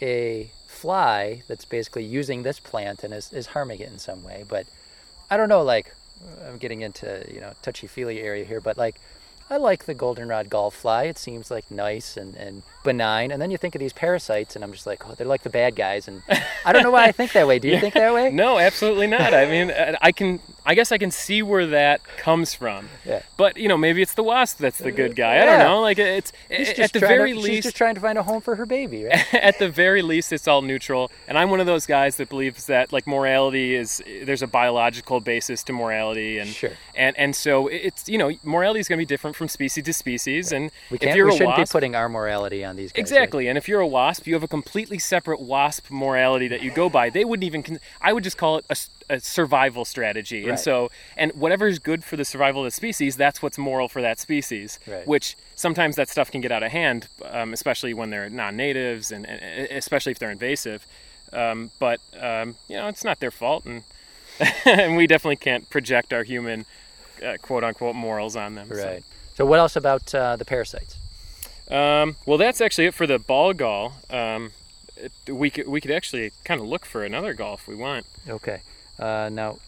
a 0.02 0.50
fly 0.66 1.42
that's 1.48 1.64
basically 1.64 2.04
using 2.04 2.42
this 2.42 2.58
plant 2.58 3.04
and 3.04 3.12
is, 3.14 3.32
is 3.32 3.46
harming 3.46 3.80
it 3.80 3.88
in 3.88 3.98
some 3.98 4.24
way, 4.24 4.44
but 4.48 4.66
I 5.30 5.36
don't 5.36 5.48
know, 5.48 5.62
like, 5.62 5.94
I'm 6.46 6.58
getting 6.58 6.80
into, 6.82 7.24
you 7.32 7.40
know, 7.40 7.52
touchy-feely 7.62 8.20
area 8.20 8.44
here, 8.44 8.60
but 8.60 8.76
like, 8.76 9.00
I 9.50 9.56
like 9.56 9.84
the 9.86 9.94
goldenrod 9.94 10.48
gall 10.48 10.70
fly. 10.70 11.04
It 11.04 11.18
seems 11.18 11.50
like 11.50 11.68
nice 11.70 12.16
and, 12.16 12.34
and 12.36 12.62
benign. 12.84 13.30
And 13.32 13.42
then 13.42 13.50
you 13.50 13.58
think 13.58 13.74
of 13.74 13.80
these 13.80 13.92
parasites, 13.92 14.54
and 14.54 14.64
I'm 14.64 14.72
just 14.72 14.86
like, 14.86 15.06
oh, 15.08 15.14
they're 15.14 15.26
like 15.26 15.42
the 15.42 15.50
bad 15.50 15.74
guys. 15.74 16.06
And 16.06 16.22
I 16.64 16.72
don't 16.72 16.82
know 16.84 16.90
why 16.92 17.04
I 17.06 17.12
think 17.12 17.32
that 17.32 17.46
way. 17.48 17.58
Do 17.58 17.68
you 17.68 17.80
think 17.80 17.94
that 17.94 18.14
way? 18.14 18.30
No, 18.30 18.58
absolutely 18.58 19.08
not. 19.08 19.34
I 19.34 19.46
mean, 19.46 19.70
uh, 19.72 19.96
I 20.00 20.12
can, 20.12 20.38
I 20.64 20.74
guess 20.74 20.92
I 20.92 20.98
can 20.98 21.10
see 21.10 21.42
where 21.42 21.66
that 21.66 22.04
comes 22.16 22.54
from. 22.54 22.88
Yeah. 23.04 23.22
But 23.36 23.56
you 23.56 23.66
know, 23.68 23.76
maybe 23.76 24.02
it's 24.02 24.14
the 24.14 24.22
wasp 24.22 24.58
that's 24.58 24.78
the 24.78 24.92
good 24.92 25.16
guy. 25.16 25.36
Yeah. 25.36 25.42
I 25.42 25.46
don't 25.46 25.58
know. 25.58 25.80
Like 25.80 25.98
it's 25.98 26.32
She's 26.48 26.68
at 26.70 26.76
just 26.76 26.92
the 26.94 27.00
very 27.00 27.32
to- 27.34 27.40
very 27.40 27.54
she's 27.56 27.64
just 27.64 27.76
trying 27.76 27.96
to 27.96 28.00
find 28.00 28.18
a 28.18 28.22
home 28.22 28.40
for 28.40 28.54
her 28.54 28.66
baby, 28.66 29.04
right? 29.04 29.34
at 29.34 29.58
the 29.58 29.68
very 29.68 30.02
least 30.02 30.32
it's 30.32 30.46
all 30.46 30.62
neutral 30.62 31.10
and 31.26 31.38
i'm 31.38 31.50
one 31.50 31.58
of 31.60 31.66
those 31.66 31.86
guys 31.86 32.16
that 32.16 32.28
believes 32.28 32.66
that 32.66 32.92
like 32.92 33.06
morality 33.06 33.74
is 33.74 34.02
there's 34.24 34.42
a 34.42 34.46
biological 34.46 35.20
basis 35.20 35.62
to 35.62 35.72
morality 35.72 36.38
and 36.38 36.50
Sure. 36.50 36.70
and 36.94 37.16
and 37.18 37.34
so 37.34 37.66
it's 37.68 38.08
you 38.08 38.18
know 38.18 38.30
morality 38.44 38.80
is 38.80 38.88
going 38.88 38.98
to 38.98 39.00
be 39.02 39.06
different 39.06 39.36
from 39.40 39.48
species 39.48 39.82
to 39.84 39.92
species 39.94 40.52
and 40.52 40.70
We 40.90 40.96
if 40.96 41.00
can't. 41.00 41.16
you're 41.16 41.26
We 41.28 41.32
a 41.32 41.36
shouldn't 41.38 41.56
wasp 41.58 41.72
be 41.72 41.76
putting 41.76 41.94
our 41.96 42.10
morality 42.10 42.62
on 42.62 42.76
these 42.76 42.92
guys. 42.92 42.98
right? 42.98 43.00
exactly 43.00 43.48
and 43.48 43.56
if 43.56 43.66
you're 43.68 43.80
a 43.80 43.86
wasp 43.86 44.26
you 44.26 44.34
have 44.34 44.42
a 44.42 44.48
completely 44.48 44.98
separate 44.98 45.40
wasp 45.40 45.90
morality 45.90 46.46
that 46.48 46.60
you 46.62 46.70
go 46.70 46.90
by 46.90 47.08
they 47.08 47.24
wouldn't 47.24 47.44
even 47.44 47.62
con- 47.62 47.80
i 48.02 48.12
would 48.12 48.22
just 48.22 48.36
call 48.36 48.58
it 48.58 48.66
a 49.08 49.18
survival 49.18 49.84
strategy 49.86 50.46
and 50.46 50.60
so 50.60 50.90
and 51.16 51.32
whatever 51.32 51.66
is 51.66 51.78
good 51.78 52.04
for 52.04 52.16
the 52.16 52.24
survival 52.24 52.60
of 52.62 52.66
the 52.66 52.70
species 52.82 53.16
that's 53.16 53.40
what's 53.42 53.56
moral 53.58 53.88
for 53.88 54.02
that 54.02 54.20
species 54.20 54.78
Right. 54.86 55.06
which 55.06 55.36
sometimes 55.56 55.96
that 55.96 56.08
stuff 56.10 56.30
can 56.30 56.42
get 56.42 56.52
out 56.52 56.62
of 56.62 56.70
hand 56.70 57.08
um, 57.24 57.52
especially 57.54 57.94
when 57.94 58.10
they're 58.10 58.28
non-natives 58.28 59.10
and, 59.10 59.26
and 59.26 59.40
especially 59.72 60.12
if 60.12 60.18
they're 60.18 60.30
invasive 60.30 60.86
um, 61.32 61.70
but 61.78 61.98
um, 62.20 62.56
you 62.68 62.76
know 62.76 62.88
it's 62.88 63.04
not 63.04 63.18
their 63.20 63.30
fault 63.30 63.64
and 63.64 63.84
and 64.66 64.96
we 64.96 65.06
definitely 65.06 65.36
can't 65.36 65.68
project 65.70 66.12
our 66.12 66.22
human 66.24 66.66
uh, 67.24 67.36
quote 67.42 67.62
unquote 67.64 67.94
morals 67.94 68.34
on 68.36 68.54
them. 68.54 68.68
Right. 68.70 68.78
So 68.78 69.00
what 69.46 69.58
else 69.58 69.76
about 69.76 70.14
uh, 70.14 70.36
the 70.36 70.44
parasites? 70.44 70.96
Um, 71.70 72.16
well, 72.26 72.38
that's 72.38 72.60
actually 72.60 72.86
it 72.86 72.94
for 72.94 73.06
the 73.06 73.18
ball 73.18 73.52
gall. 73.52 73.94
Um, 74.10 74.52
it, 74.96 75.12
we 75.32 75.50
could 75.50 75.68
we 75.68 75.80
could 75.80 75.92
actually 75.92 76.32
kind 76.44 76.60
of 76.60 76.66
look 76.66 76.84
for 76.84 77.04
another 77.04 77.32
gall 77.32 77.54
if 77.54 77.68
we 77.68 77.74
want. 77.74 78.06
Okay. 78.28 78.62
Uh, 78.98 79.30
now 79.32 79.58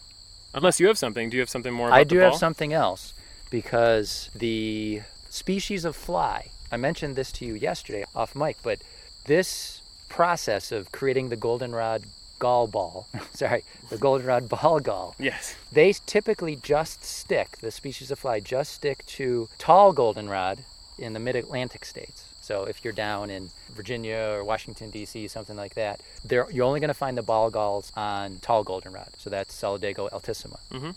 Unless 0.53 0.79
you 0.79 0.87
have 0.87 0.97
something. 0.97 1.29
Do 1.29 1.37
you 1.37 1.41
have 1.41 1.49
something 1.49 1.73
more? 1.73 1.87
About 1.87 1.99
I 1.99 2.03
do 2.03 2.19
have 2.19 2.35
something 2.35 2.73
else 2.73 3.13
because 3.49 4.29
the 4.35 5.01
species 5.29 5.83
of 5.83 5.95
fly. 5.95 6.49
I 6.71 6.77
mentioned 6.77 7.15
this 7.15 7.31
to 7.33 7.45
you 7.45 7.53
yesterday 7.55 8.03
off 8.15 8.35
mic, 8.35 8.57
but 8.61 8.79
this 9.25 9.81
process 10.09 10.71
of 10.71 10.91
creating 10.91 11.29
the 11.29 11.35
goldenrod 11.35 12.03
gall 12.45 12.67
ball, 12.77 13.07
sorry, 13.43 13.63
the 13.89 13.97
goldenrod 14.05 14.43
ball 14.49 14.79
gall, 14.89 15.15
Yes. 15.29 15.55
they 15.71 15.89
typically 16.15 16.55
just 16.73 16.99
stick, 17.19 17.49
the 17.65 17.71
species 17.71 18.11
of 18.11 18.19
fly 18.19 18.37
just 18.55 18.69
stick 18.79 18.99
to 19.17 19.47
tall 19.57 19.93
goldenrod 20.01 20.57
in 21.05 21.13
the 21.13 21.19
mid 21.27 21.35
Atlantic 21.43 21.83
states. 21.85 22.19
So 22.41 22.55
if 22.71 22.83
you're 22.83 22.97
down 23.07 23.29
in 23.29 23.43
Virginia 23.79 24.21
or 24.33 24.43
Washington, 24.43 24.87
D.C., 24.91 25.29
something 25.29 25.55
like 25.63 25.75
that, 25.75 26.01
there, 26.29 26.45
you're 26.53 26.65
only 26.71 26.81
going 26.81 26.95
to 26.97 27.01
find 27.05 27.15
the 27.17 27.27
ball 27.33 27.49
galls 27.49 27.87
on 27.95 28.39
tall 28.47 28.63
goldenrod. 28.71 29.11
So 29.17 29.29
that's 29.29 29.53
Solidago 29.61 30.03
altissima. 30.11 30.59
Mm-hmm. 30.71 30.91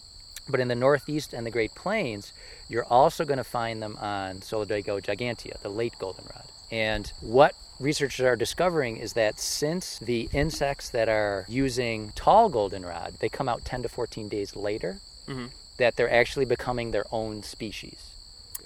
But 0.49 0.61
in 0.61 0.69
the 0.69 0.75
Northeast 0.89 1.33
and 1.37 1.47
the 1.47 1.53
Great 1.57 1.75
Plains, 1.83 2.33
you're 2.69 2.89
also 3.01 3.25
going 3.25 3.43
to 3.45 3.51
find 3.59 3.81
them 3.85 3.97
on 4.01 4.31
Solidago 4.51 4.95
gigantea, 5.09 5.55
the 5.67 5.69
late 5.81 5.95
goldenrod. 6.01 6.49
And 6.71 7.11
what 7.21 7.55
researchers 7.79 8.25
are 8.27 8.37
discovering 8.37 8.97
is 8.97 9.13
that 9.13 9.39
since 9.39 9.99
the 9.99 10.29
insects 10.33 10.89
that 10.91 11.09
are 11.09 11.45
using 11.49 12.13
tall 12.15 12.49
goldenrod, 12.49 13.15
they 13.21 13.29
come 13.29 13.49
out 13.49 13.65
10 13.65 13.83
to 13.83 13.89
14 13.89 14.29
days 14.29 14.57
later, 14.57 14.99
Mhm. 15.29 15.51
that 15.77 15.97
they're 15.97 16.13
actually 16.13 16.45
becoming 16.47 16.91
their 16.91 17.05
own 17.13 17.43
species. 17.43 17.99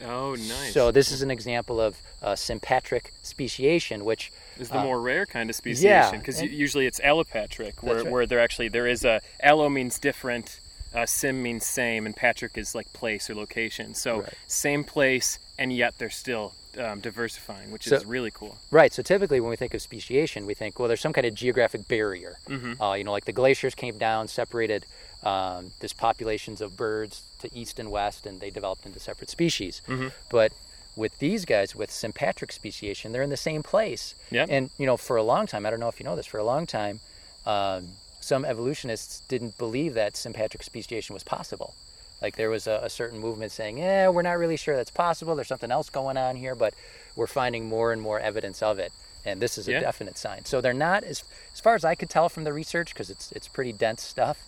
Oh, 0.02 0.34
nice. 0.34 0.72
So 0.72 0.90
this 0.90 1.10
is 1.12 1.20
an 1.20 1.30
example 1.30 1.78
of 1.80 1.96
uh, 2.22 2.36
sympatric 2.36 3.12
speciation, 3.22 4.04
which 4.04 4.30
is 4.58 4.68
the 4.70 4.78
uh, 4.78 4.84
more 4.84 5.00
rare 5.00 5.26
kind 5.26 5.50
of 5.50 5.56
yeah, 5.56 5.58
speciation 5.58 6.18
because 6.20 6.40
and- 6.40 6.50
usually 6.50 6.86
it's 6.86 7.00
allopatric, 7.00 7.82
where, 7.82 7.96
right. 8.02 8.10
where 8.10 8.26
there 8.26 8.40
actually 8.40 8.68
there 8.68 8.86
is 8.86 9.04
a 9.04 9.20
allo 9.42 9.68
means 9.68 9.98
different, 9.98 10.60
uh, 10.94 11.06
sim 11.06 11.42
means 11.42 11.64
same, 11.66 12.06
and 12.06 12.16
patrick 12.16 12.56
is 12.58 12.74
like 12.74 12.92
place 12.92 13.28
or 13.30 13.34
location. 13.34 13.94
So 13.94 14.20
Right. 14.20 14.34
same 14.46 14.84
place, 14.84 15.38
and 15.58 15.72
yet 15.72 15.94
they're 15.98 16.10
still 16.10 16.54
um, 16.78 17.00
diversifying, 17.00 17.72
which 17.72 17.88
So- 17.88 17.96
is 17.96 18.04
really 18.06 18.30
cool. 18.30 18.56
Right. 18.70 18.92
So 18.92 19.02
typically, 19.02 19.40
when 19.40 19.50
we 19.50 19.56
think 19.56 19.74
of 19.74 19.82
speciation, 19.82 20.46
we 20.46 20.54
think, 20.54 20.78
well, 20.78 20.86
there's 20.86 21.00
some 21.00 21.12
kind 21.12 21.26
of 21.26 21.34
geographic 21.34 21.88
barrier. 21.88 22.38
Mhm. 22.48 22.80
Uh, 22.80 22.94
you 22.94 23.02
know, 23.02 23.10
like 23.10 23.24
the 23.24 23.32
glaciers 23.32 23.74
came 23.74 23.98
down, 23.98 24.28
separated 24.28 24.86
um, 25.22 25.72
this 25.80 25.92
populations 25.92 26.60
of 26.62 26.76
birds 26.76 27.22
to 27.40 27.50
east 27.54 27.78
and 27.80 27.90
west, 27.90 28.24
and 28.24 28.40
they 28.40 28.48
developed 28.50 28.86
into 28.86 28.98
separate 29.00 29.28
species. 29.28 29.82
Mhm. 29.88 30.12
But 30.30 30.52
with 30.96 31.18
these 31.18 31.44
guys, 31.44 31.74
with 31.74 31.90
sympatric 31.90 32.52
speciation, 32.52 33.10
they're 33.12 33.20
in 33.22 33.30
the 33.30 33.36
same 33.36 33.62
place. 33.64 34.14
Yeah. 34.30 34.46
And 34.48 34.70
you 34.78 34.86
know, 34.86 34.96
for 34.96 35.16
a 35.16 35.22
long 35.24 35.46
time, 35.48 35.66
I 35.66 35.70
don't 35.70 35.80
know 35.80 35.88
if 35.88 35.98
you 36.00 36.04
know 36.04 36.14
this, 36.16 36.24
for 36.26 36.38
a 36.38 36.44
long 36.44 36.66
time, 36.66 37.00
um, 37.44 37.96
some 38.20 38.44
evolutionists 38.44 39.20
didn't 39.28 39.56
believe 39.58 39.94
that 39.94 40.16
sympatric 40.16 40.62
speciation 40.62 41.14
was 41.14 41.24
possible. 41.24 41.74
Like 42.22 42.36
there 42.36 42.50
was 42.50 42.66
a, 42.66 42.80
a 42.82 42.90
certain 42.90 43.18
movement 43.18 43.50
saying, 43.52 43.78
"Yeah, 43.78 44.08
we're 44.10 44.22
not 44.22 44.38
really 44.38 44.58
sure 44.58 44.76
that's 44.76 44.90
possible. 44.90 45.34
There's 45.34 45.48
something 45.48 45.70
else 45.70 45.88
going 45.88 46.16
on 46.18 46.36
here," 46.36 46.54
but 46.54 46.74
we're 47.16 47.26
finding 47.26 47.66
more 47.66 47.92
and 47.92 48.00
more 48.02 48.20
evidence 48.20 48.62
of 48.62 48.78
it, 48.78 48.92
and 49.24 49.40
this 49.40 49.56
is 49.56 49.68
a 49.68 49.72
Yeah. 49.72 49.80
definite 49.80 50.18
sign. 50.18 50.44
So 50.44 50.60
they're 50.60 50.74
not 50.74 51.02
as 51.02 51.24
as 51.54 51.60
far 51.60 51.74
as 51.74 51.84
I 51.84 51.94
could 51.94 52.10
tell 52.10 52.28
from 52.28 52.44
the 52.44 52.52
research, 52.52 52.92
because 52.92 53.08
it's 53.08 53.32
it's 53.32 53.48
pretty 53.48 53.72
dense 53.72 54.02
stuff. 54.02 54.38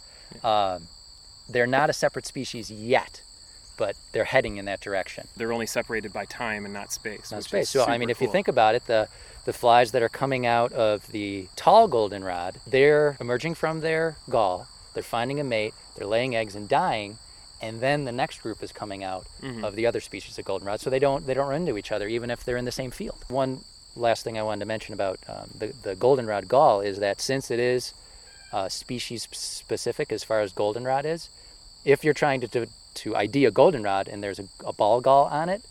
Um, 0.45 0.87
they're 1.49 1.67
not 1.67 1.89
a 1.91 1.93
separate 1.95 2.27
species 2.27 2.71
yet, 2.71 3.23
but 3.79 3.97
they're 4.13 4.25
heading 4.25 4.59
in 4.59 4.65
that 4.67 4.81
direction 4.81 5.27
They're 5.37 5.53
only 5.53 5.67
separated 5.67 6.13
by 6.13 6.25
time 6.27 6.65
and 6.67 6.73
not 6.75 6.93
space. 6.93 7.33
not 7.33 7.43
space. 7.45 7.71
So 7.71 7.85
I 7.85 7.97
mean, 7.99 8.11
if 8.11 8.21
you 8.21 8.29
think 8.31 8.49
about 8.49 8.75
it, 8.75 8.87
the 8.87 9.09
the 9.45 9.53
flies 9.53 9.93
that 9.93 10.03
are 10.03 10.09
coming 10.09 10.47
out 10.47 10.73
of 10.73 11.07
the 11.13 11.49
tall 11.57 11.89
goldenrod, 11.89 12.57
they're 12.67 13.17
emerging 13.21 13.55
from 13.55 13.81
their 13.81 14.17
gall. 14.31 14.69
They're 14.95 15.03
finding 15.03 15.41
a 15.41 15.45
mate. 15.45 15.75
They're 15.97 16.07
laying 16.07 16.37
eggs 16.37 16.55
and 16.55 16.69
dying, 16.69 17.19
and 17.61 17.81
then 17.81 18.05
the 18.05 18.13
next 18.13 18.43
group 18.43 18.63
is 18.63 18.73
coming 18.73 19.03
out 19.05 19.27
Mhm. 19.43 19.65
of 19.65 19.75
the 19.75 19.87
other 19.87 20.01
species 20.01 20.39
of 20.39 20.45
goldenrod. 20.45 20.81
So 20.81 20.91
they 20.91 20.99
don't 20.99 21.27
they 21.27 21.35
don't 21.35 21.49
run 21.49 21.63
into 21.63 21.77
each 21.79 21.93
other, 21.93 22.07
even 22.09 22.31
if 22.31 22.45
they're 22.45 22.57
in 22.57 22.65
the 22.65 22.73
same 22.73 22.91
field. 22.91 23.25
One 23.29 23.65
last 23.97 24.23
thing 24.25 24.39
I 24.39 24.43
wanted 24.43 24.61
to 24.61 24.67
mention 24.67 24.95
about 24.95 25.19
um, 25.29 25.51
the 25.59 25.73
the 25.83 25.95
goldenrod 25.97 26.47
gall 26.49 26.81
is 26.81 26.99
that 26.99 27.21
since 27.21 27.51
it 27.51 27.59
is 27.59 27.95
uh, 28.53 28.69
species 28.69 29.27
specific 29.33 30.13
as 30.13 30.23
far 30.25 30.41
as 30.41 30.53
goldenrod 30.53 31.05
is, 31.07 31.29
if 31.85 32.05
you're 32.05 32.15
trying 32.15 32.41
to 32.43 32.49
to, 32.49 32.67
to 32.95 33.17
ID 33.17 33.45
a 33.47 33.51
goldenrod 33.51 34.09
and 34.09 34.23
there's 34.23 34.39
a, 34.39 34.45
a 34.65 34.73
ball 34.73 35.01
gall 35.01 35.25
on 35.27 35.49
it, 35.49 35.63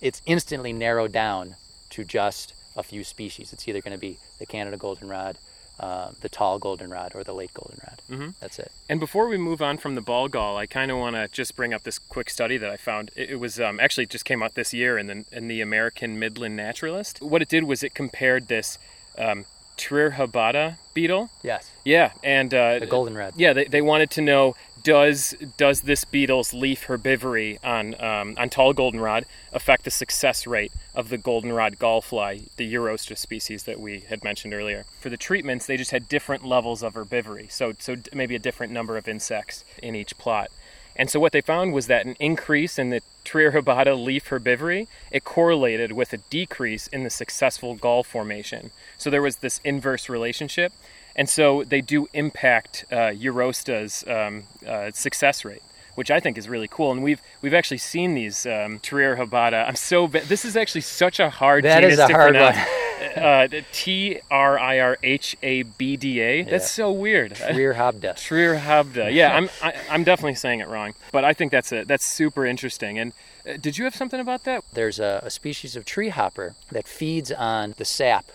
it's 0.00 0.22
instantly 0.26 0.72
narrowed 0.72 1.12
down 1.12 1.56
to 1.90 2.02
just 2.04 2.54
a 2.80 2.82
few 2.82 3.04
species. 3.04 3.52
It's 3.52 3.68
either 3.68 3.80
going 3.80 3.92
to 3.94 4.00
be 4.00 4.18
the 4.40 4.46
Canada 4.46 4.76
goldenrod, 4.76 5.36
uh, 5.78 6.10
the 6.20 6.28
tall 6.28 6.58
goldenrod, 6.58 7.12
or 7.14 7.22
the 7.24 7.32
late 7.32 7.54
goldenrod. 7.54 8.02
Mhm. 8.10 8.34
That's 8.40 8.58
it. 8.58 8.70
And 8.88 8.98
before 9.00 9.28
we 9.28 9.36
move 9.38 9.62
on 9.62 9.78
from 9.78 9.94
the 9.94 10.00
ball 10.00 10.28
gall, 10.28 10.56
I 10.56 10.66
kind 10.66 10.90
of 10.90 10.98
want 10.98 11.14
to 11.16 11.28
just 11.28 11.54
bring 11.56 11.72
up 11.72 11.82
this 11.84 11.98
quick 11.98 12.28
study 12.28 12.56
that 12.58 12.68
I 12.70 12.76
found. 12.76 13.10
It, 13.16 13.30
it 13.30 13.36
was 13.36 13.58
um, 13.60 13.78
actually 13.80 14.06
just 14.06 14.24
came 14.24 14.42
out 14.42 14.54
this 14.54 14.74
year 14.74 14.98
in 14.98 15.06
the 15.06 15.24
in 15.32 15.46
the 15.48 15.60
American 15.60 16.18
Midland 16.18 16.56
Naturalist. 16.56 17.22
What 17.22 17.40
it 17.42 17.48
did 17.48 17.64
was 17.64 17.82
it 17.82 17.94
compared 17.94 18.48
this 18.48 18.78
um, 19.16 19.44
Trirhabata 19.76 20.76
beetle. 20.94 21.30
Yes, 21.42 21.70
Yeah, 21.84 22.12
and 22.22 22.52
uh, 22.52 22.78
the 22.80 22.86
goldenrod. 22.86 23.34
yeah, 23.36 23.52
they, 23.52 23.64
they 23.64 23.80
wanted 23.80 24.10
to 24.12 24.20
know 24.20 24.54
does 24.82 25.34
does 25.56 25.82
this 25.82 26.04
beetle's 26.04 26.52
leaf 26.52 26.86
herbivory 26.86 27.58
on 27.64 28.00
um, 28.02 28.34
on 28.38 28.50
tall 28.50 28.72
goldenrod 28.72 29.24
affect 29.52 29.84
the 29.84 29.90
success 29.90 30.46
rate 30.46 30.72
of 30.94 31.08
the 31.08 31.18
goldenrod 31.18 31.78
gallfly, 31.78 32.48
the 32.56 32.72
Eurosta 32.72 33.16
species 33.16 33.64
that 33.64 33.80
we 33.80 34.00
had 34.00 34.24
mentioned 34.24 34.54
earlier? 34.54 34.84
For 35.00 35.08
the 35.10 35.16
treatments, 35.16 35.66
they 35.66 35.76
just 35.76 35.90
had 35.90 36.08
different 36.08 36.44
levels 36.44 36.82
of 36.82 36.94
herbivory, 36.94 37.50
so 37.50 37.74
so 37.78 37.96
maybe 38.12 38.34
a 38.34 38.40
different 38.40 38.72
number 38.72 38.96
of 38.96 39.08
insects 39.08 39.64
in 39.82 39.94
each 39.94 40.16
plot. 40.18 40.50
And 40.96 41.08
so 41.08 41.20
what 41.20 41.32
they 41.32 41.40
found 41.40 41.72
was 41.72 41.86
that 41.86 42.04
an 42.04 42.16
increase 42.18 42.78
in 42.78 42.90
the 42.90 43.00
Trirhabata 43.24 43.96
leaf 43.96 44.28
herbivory, 44.28 44.86
it 45.10 45.24
correlated 45.24 45.92
with 45.92 46.12
a 46.12 46.18
decrease 46.18 46.88
in 46.88 47.04
the 47.04 47.10
successful 47.10 47.74
gall 47.74 48.02
formation. 48.02 48.70
So 48.98 49.08
there 49.08 49.22
was 49.22 49.36
this 49.36 49.60
inverse 49.64 50.08
relationship. 50.08 50.72
And 51.16 51.28
so 51.28 51.64
they 51.64 51.80
do 51.80 52.08
impact 52.12 52.84
uh, 52.90 53.12
Eurosta's 53.12 54.04
um, 54.08 54.44
uh, 54.66 54.90
success 54.92 55.44
rate, 55.44 55.62
which 55.94 56.10
I 56.10 56.20
think 56.20 56.38
is 56.38 56.48
really 56.48 56.68
cool. 56.68 56.92
And 56.92 57.02
we've 57.02 57.20
we've 57.42 57.54
actually 57.54 57.78
seen 57.78 58.14
these 58.14 58.46
um, 58.46 58.78
Trirhabata. 58.80 59.66
I'm 59.66 59.76
so 59.76 60.06
this 60.06 60.44
is 60.44 60.56
actually 60.56 60.82
such 60.82 61.20
a 61.20 61.30
hard 61.30 61.64
That 61.64 61.80
genus 61.80 61.94
is 61.94 61.98
a 61.98 62.08
to 62.08 62.12
hard 62.14 62.34
pronounce. 62.34 62.56
one. 62.56 62.66
uh, 63.16 63.48
T 63.72 64.20
R 64.30 64.58
I 64.58 64.78
R 64.78 64.98
H 65.02 65.36
A 65.42 65.62
B 65.62 65.96
D 65.96 66.20
A. 66.20 66.42
That's 66.42 66.70
so 66.70 66.92
weird. 66.92 67.38
Rear 67.54 67.74
hobda. 67.74 68.14
Trirhabda. 68.14 69.12
Yeah, 69.12 69.34
I'm 69.34 69.48
I, 69.62 69.74
I'm 69.90 70.04
definitely 70.04 70.34
saying 70.34 70.60
it 70.60 70.68
wrong, 70.68 70.94
but 71.12 71.24
I 71.24 71.32
think 71.32 71.50
that's 71.52 71.72
a 71.72 71.84
that's 71.84 72.04
super 72.04 72.44
interesting. 72.46 72.98
And 72.98 73.12
uh, 73.48 73.56
did 73.58 73.78
you 73.78 73.84
have 73.84 73.96
something 73.96 74.20
about 74.20 74.44
that? 74.44 74.64
There's 74.72 74.98
a, 75.00 75.20
a 75.24 75.30
species 75.30 75.76
of 75.76 75.84
tree 75.84 76.10
hopper 76.10 76.54
that 76.70 76.86
feeds 76.86 77.32
on 77.32 77.74
the 77.78 77.84
sap 77.84 78.26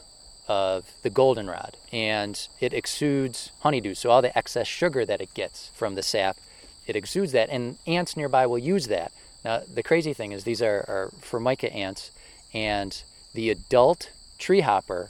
of 0.47 0.91
the 1.03 1.09
goldenrod, 1.09 1.77
and 1.91 2.47
it 2.59 2.73
exudes 2.73 3.51
honeydew. 3.61 3.95
So 3.95 4.09
all 4.09 4.21
the 4.21 4.37
excess 4.37 4.67
sugar 4.67 5.05
that 5.05 5.21
it 5.21 5.33
gets 5.33 5.69
from 5.75 5.95
the 5.95 6.03
sap, 6.03 6.37
it 6.87 6.95
exudes 6.95 7.31
that, 7.31 7.49
and 7.49 7.77
ants 7.87 8.15
nearby 8.15 8.45
will 8.45 8.59
use 8.59 8.87
that. 8.87 9.11
Now 9.43 9.61
the 9.71 9.83
crazy 9.83 10.13
thing 10.13 10.31
is 10.31 10.43
these 10.43 10.61
are, 10.61 10.85
are 10.87 11.11
formica 11.21 11.71
ants, 11.73 12.11
and 12.53 13.01
the 13.33 13.49
adult 13.49 14.11
tree 14.37 14.61
hopper 14.61 15.09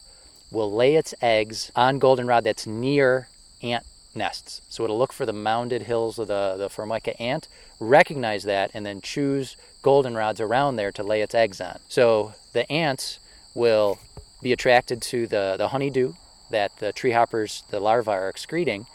will 0.51 0.71
lay 0.71 0.95
its 0.95 1.13
eggs 1.21 1.71
on 1.75 1.99
goldenrod 1.99 2.43
that's 2.43 2.65
near 2.65 3.27
ant 3.61 3.85
nests. 4.15 4.61
So 4.69 4.83
it'll 4.83 4.97
look 4.97 5.13
for 5.13 5.25
the 5.25 5.33
mounded 5.33 5.83
hills 5.83 6.17
of 6.17 6.27
the, 6.27 6.55
the 6.57 6.69
formica 6.69 7.19
ant, 7.21 7.47
recognize 7.79 8.43
that, 8.43 8.71
and 8.73 8.85
then 8.85 9.01
choose 9.01 9.57
goldenrods 9.83 10.39
around 10.39 10.77
there 10.77 10.91
to 10.93 11.03
lay 11.03 11.21
its 11.21 11.35
eggs 11.35 11.59
on. 11.59 11.79
So 11.89 12.33
the 12.53 12.71
ants 12.71 13.19
will 13.53 13.99
be 14.41 14.51
attracted 14.51 15.01
to 15.01 15.27
the, 15.27 15.55
the 15.57 15.69
honeydew 15.69 16.13
that 16.51 16.77
the 16.77 16.93
tree 16.93 17.11
hoppers, 17.11 17.63
the 17.69 17.79
larvae, 17.79 18.11
are 18.11 18.29
excreting, 18.29 18.85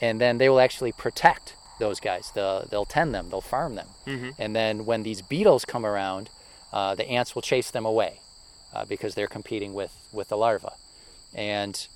and 0.00 0.20
then 0.20 0.38
they 0.38 0.48
will 0.48 0.60
actually 0.60 0.92
protect 0.92 1.54
those 1.78 2.00
guys. 2.00 2.30
They'll, 2.34 2.66
they'll 2.70 2.84
tend 2.84 3.14
them, 3.14 3.30
they'll 3.30 3.40
farm 3.40 3.74
them. 3.74 3.88
And 4.38 4.54
then 4.54 4.86
when 4.86 5.02
these 5.02 5.22
beetles 5.22 5.64
come 5.64 5.84
around, 5.84 6.30
uh, 6.72 6.94
the 6.94 7.06
ants 7.06 7.34
will 7.34 7.42
chase 7.42 7.70
them 7.70 7.84
away 7.84 8.20
uh, 8.72 8.84
because 8.84 9.14
they're 9.14 9.26
competing 9.26 9.74
with, 9.74 9.92
with 10.12 10.28
the 10.28 10.36
larvae. 10.36 10.68
And 11.34 11.86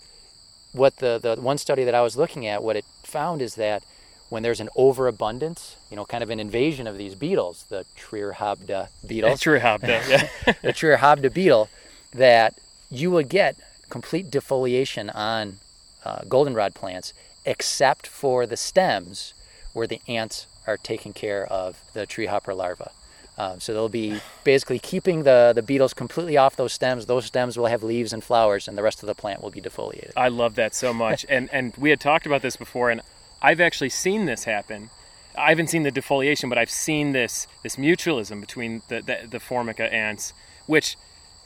what 0.72 0.96
the, 0.96 1.18
the 1.18 1.40
one 1.40 1.58
study 1.58 1.84
that 1.84 1.94
I 1.94 2.02
was 2.02 2.16
looking 2.16 2.46
at, 2.46 2.62
what 2.62 2.76
it 2.76 2.84
found 3.02 3.40
is 3.42 3.54
that 3.54 3.82
when 4.28 4.42
there's 4.42 4.60
an 4.60 4.68
overabundance, 4.76 5.76
you 5.90 5.96
know, 5.96 6.04
kind 6.04 6.22
of 6.22 6.30
an 6.30 6.38
invasion 6.38 6.86
of 6.86 6.98
these 6.98 7.14
beetles, 7.14 7.64
the 7.68 7.86
Trirhabda 7.96 8.88
beetles, 9.06 9.40
Trirhabda. 9.42 9.88
Yeah. 10.08 10.52
the 10.62 10.72
Trirhabda 10.72 11.32
beetle, 11.32 11.68
that 12.12 12.54
you 12.90 13.10
would 13.10 13.28
get 13.28 13.56
complete 13.88 14.30
defoliation 14.30 15.14
on 15.14 15.58
uh, 16.04 16.22
goldenrod 16.28 16.74
plants, 16.74 17.12
except 17.44 18.06
for 18.06 18.46
the 18.46 18.56
stems 18.56 19.34
where 19.72 19.86
the 19.86 20.00
ants 20.08 20.46
are 20.66 20.76
taking 20.76 21.12
care 21.12 21.46
of 21.46 21.80
the 21.94 22.06
tree 22.06 22.26
hopper 22.26 22.54
larvae. 22.54 22.84
Um, 23.38 23.60
so 23.60 23.72
they'll 23.72 23.88
be 23.88 24.20
basically 24.42 24.80
keeping 24.80 25.22
the, 25.22 25.52
the 25.54 25.62
beetles 25.62 25.94
completely 25.94 26.36
off 26.36 26.56
those 26.56 26.72
stems. 26.72 27.06
Those 27.06 27.26
stems 27.26 27.56
will 27.56 27.66
have 27.66 27.84
leaves 27.84 28.12
and 28.12 28.22
flowers, 28.22 28.66
and 28.66 28.76
the 28.76 28.82
rest 28.82 29.00
of 29.02 29.06
the 29.06 29.14
plant 29.14 29.42
will 29.42 29.50
be 29.50 29.60
defoliated. 29.60 30.10
I 30.16 30.28
love 30.28 30.56
that 30.56 30.74
so 30.74 30.92
much. 30.92 31.24
And 31.28 31.48
and 31.52 31.74
we 31.76 31.90
had 31.90 32.00
talked 32.00 32.26
about 32.26 32.42
this 32.42 32.56
before, 32.56 32.90
and 32.90 33.00
I've 33.40 33.60
actually 33.60 33.90
seen 33.90 34.26
this 34.26 34.44
happen. 34.44 34.90
I 35.36 35.50
haven't 35.50 35.68
seen 35.68 35.84
the 35.84 35.92
defoliation, 35.92 36.48
but 36.48 36.58
I've 36.58 36.70
seen 36.70 37.12
this 37.12 37.46
this 37.62 37.76
mutualism 37.76 38.40
between 38.40 38.82
the 38.88 39.02
the, 39.02 39.28
the 39.30 39.40
formica 39.40 39.92
ants, 39.92 40.32
which 40.66 40.96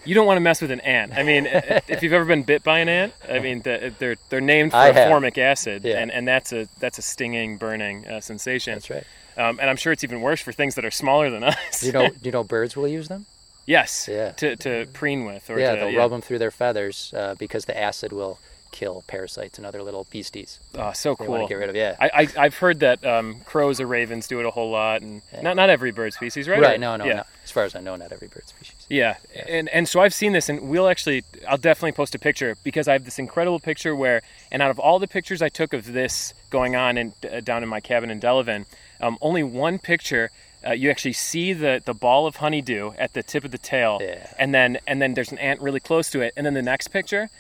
you 0.05 0.15
don't 0.15 0.27
want 0.27 0.37
to 0.37 0.41
mess 0.41 0.61
with 0.61 0.71
an 0.71 0.81
ant. 0.81 1.13
I 1.15 1.23
mean, 1.23 1.47
if 1.47 2.03
you've 2.03 2.13
ever 2.13 2.25
been 2.25 2.43
bit 2.43 2.63
by 2.63 2.79
an 2.81 2.89
ant, 2.89 3.15
I 3.29 3.39
mean, 3.39 3.61
they're 3.63 4.17
they're 4.29 4.41
named 4.41 4.73
for 4.73 4.77
have. 4.77 5.09
formic 5.09 5.39
acid, 5.39 5.85
Yeah. 5.85 5.99
and, 5.99 6.11
and 6.11 6.27
that's 6.27 6.53
a 6.53 6.69
that's 6.81 6.99
a 6.99 7.03
stinging, 7.03 7.57
burning 7.57 8.07
uh, 8.07 8.21
sensation. 8.21 8.75
That's 8.75 8.91
right. 8.91 9.05
Um, 9.37 9.59
and 9.61 9.71
I'm 9.71 9.77
sure 9.77 9.93
it's 9.93 10.05
even 10.05 10.21
worse 10.21 10.41
for 10.43 10.53
things 10.53 10.75
that 10.75 10.85
are 10.85 10.91
smaller 10.91 11.31
than 11.31 11.43
us. 11.53 11.81
Do 11.81 11.87
you 11.87 11.93
know? 11.93 12.09
Do 12.09 12.17
you 12.23 12.33
know 12.33 12.45
birds 12.45 12.77
will 12.77 12.89
use 12.89 13.09
them? 13.09 13.27
yes. 13.65 14.09
Yeah. 14.11 14.33
To, 14.33 14.57
to 14.57 14.87
preen 14.93 15.25
with, 15.25 15.49
or 15.49 15.59
yeah, 15.59 15.75
to, 15.77 15.81
they'll 15.87 15.97
rub 15.97 16.11
them 16.11 16.21
through 16.21 16.39
their 16.41 16.51
feathers 16.51 17.15
uh, 17.17 17.35
because 17.39 17.65
the 17.67 17.79
acid 17.81 18.13
will 18.13 18.39
kill 18.73 19.05
parasites 19.07 19.59
and 19.59 19.67
other 19.67 19.83
little 19.83 20.07
beasties. 20.11 20.59
Oh, 20.75 20.93
so 20.93 21.15
They 21.15 21.27
cool. 21.27 21.35
want 21.35 21.43
to 21.45 21.49
get 21.49 21.57
rid 21.57 21.69
of. 21.71 21.77
Yeah. 21.77 21.95
I, 22.01 22.11
I 22.23 22.29
I've 22.45 22.57
heard 22.57 22.81
that 22.81 23.05
um, 23.07 23.37
crows 23.45 23.81
or 23.81 23.87
ravens 23.87 24.27
do 24.27 24.41
it 24.41 24.47
a 24.47 24.51
whole 24.51 24.71
lot, 24.71 25.03
and 25.03 25.23
not 25.43 25.55
not 25.57 25.71
every 25.71 25.93
bird 25.93 26.13
species, 26.13 26.49
right? 26.49 26.61
right. 26.61 26.77
Or- 26.77 26.79
No. 26.79 26.97
No. 26.97 27.05
yeah. 27.05 27.15
no. 27.15 27.23
As 27.45 27.51
far 27.53 27.65
as 27.65 27.75
I 27.77 27.81
know, 27.81 27.95
not 27.97 28.11
every 28.13 28.29
bird 28.29 28.47
species. 28.49 28.82
Yeah, 28.93 29.17
and 29.49 29.71
and 29.71 29.89
so 29.89 30.01
I've 30.01 30.13
seen 30.13 30.33
this, 30.33 30.51
and 30.51 30.69
we'll 30.69 30.87
actually, 30.87 31.25
I'll 31.49 31.57
definitely 31.57 31.93
post 31.93 32.15
a 32.15 32.19
picture 32.19 32.59
because 32.63 32.89
I 32.89 32.93
have 32.93 33.07
this 33.07 33.19
incredible 33.19 33.59
picture 33.59 33.97
where, 33.97 34.21
and 34.51 34.61
out 34.61 34.71
of 34.71 34.79
all 34.79 34.99
the 34.99 35.09
pictures 35.09 35.41
I 35.41 35.49
took 35.49 35.73
of 35.73 35.95
this 35.95 36.35
going 36.51 36.77
on 36.77 36.99
in, 36.99 37.15
uh, 37.25 37.41
down 37.41 37.63
in 37.63 37.71
my 37.71 37.81
cabin 37.81 38.11
in 38.11 38.21
Delavan, 38.21 38.67
um, 39.01 39.17
only 39.23 39.43
one 39.43 39.79
picture. 39.79 40.31
Uh, 40.65 40.73
you 40.73 40.91
actually 40.91 41.15
see 41.15 41.55
the, 41.55 41.83
the 41.85 41.95
ball 41.95 42.27
of 42.27 42.37
honeydew 42.37 42.93
at 42.99 43.15
the 43.15 43.23
tip 43.23 43.45
of 43.45 43.51
the 43.51 43.59
tail, 43.59 43.99
Yeah. 44.03 44.31
and 44.39 44.55
then 44.55 44.79
and 44.87 45.01
then 45.01 45.15
there's 45.15 45.33
an 45.33 45.39
ant 45.39 45.63
really 45.63 45.81
close 45.81 46.11
to 46.11 46.21
it, 46.21 46.35
and 46.37 46.45
then 46.45 46.53
the 46.55 46.63
next 46.63 46.89
picture, 46.89 47.31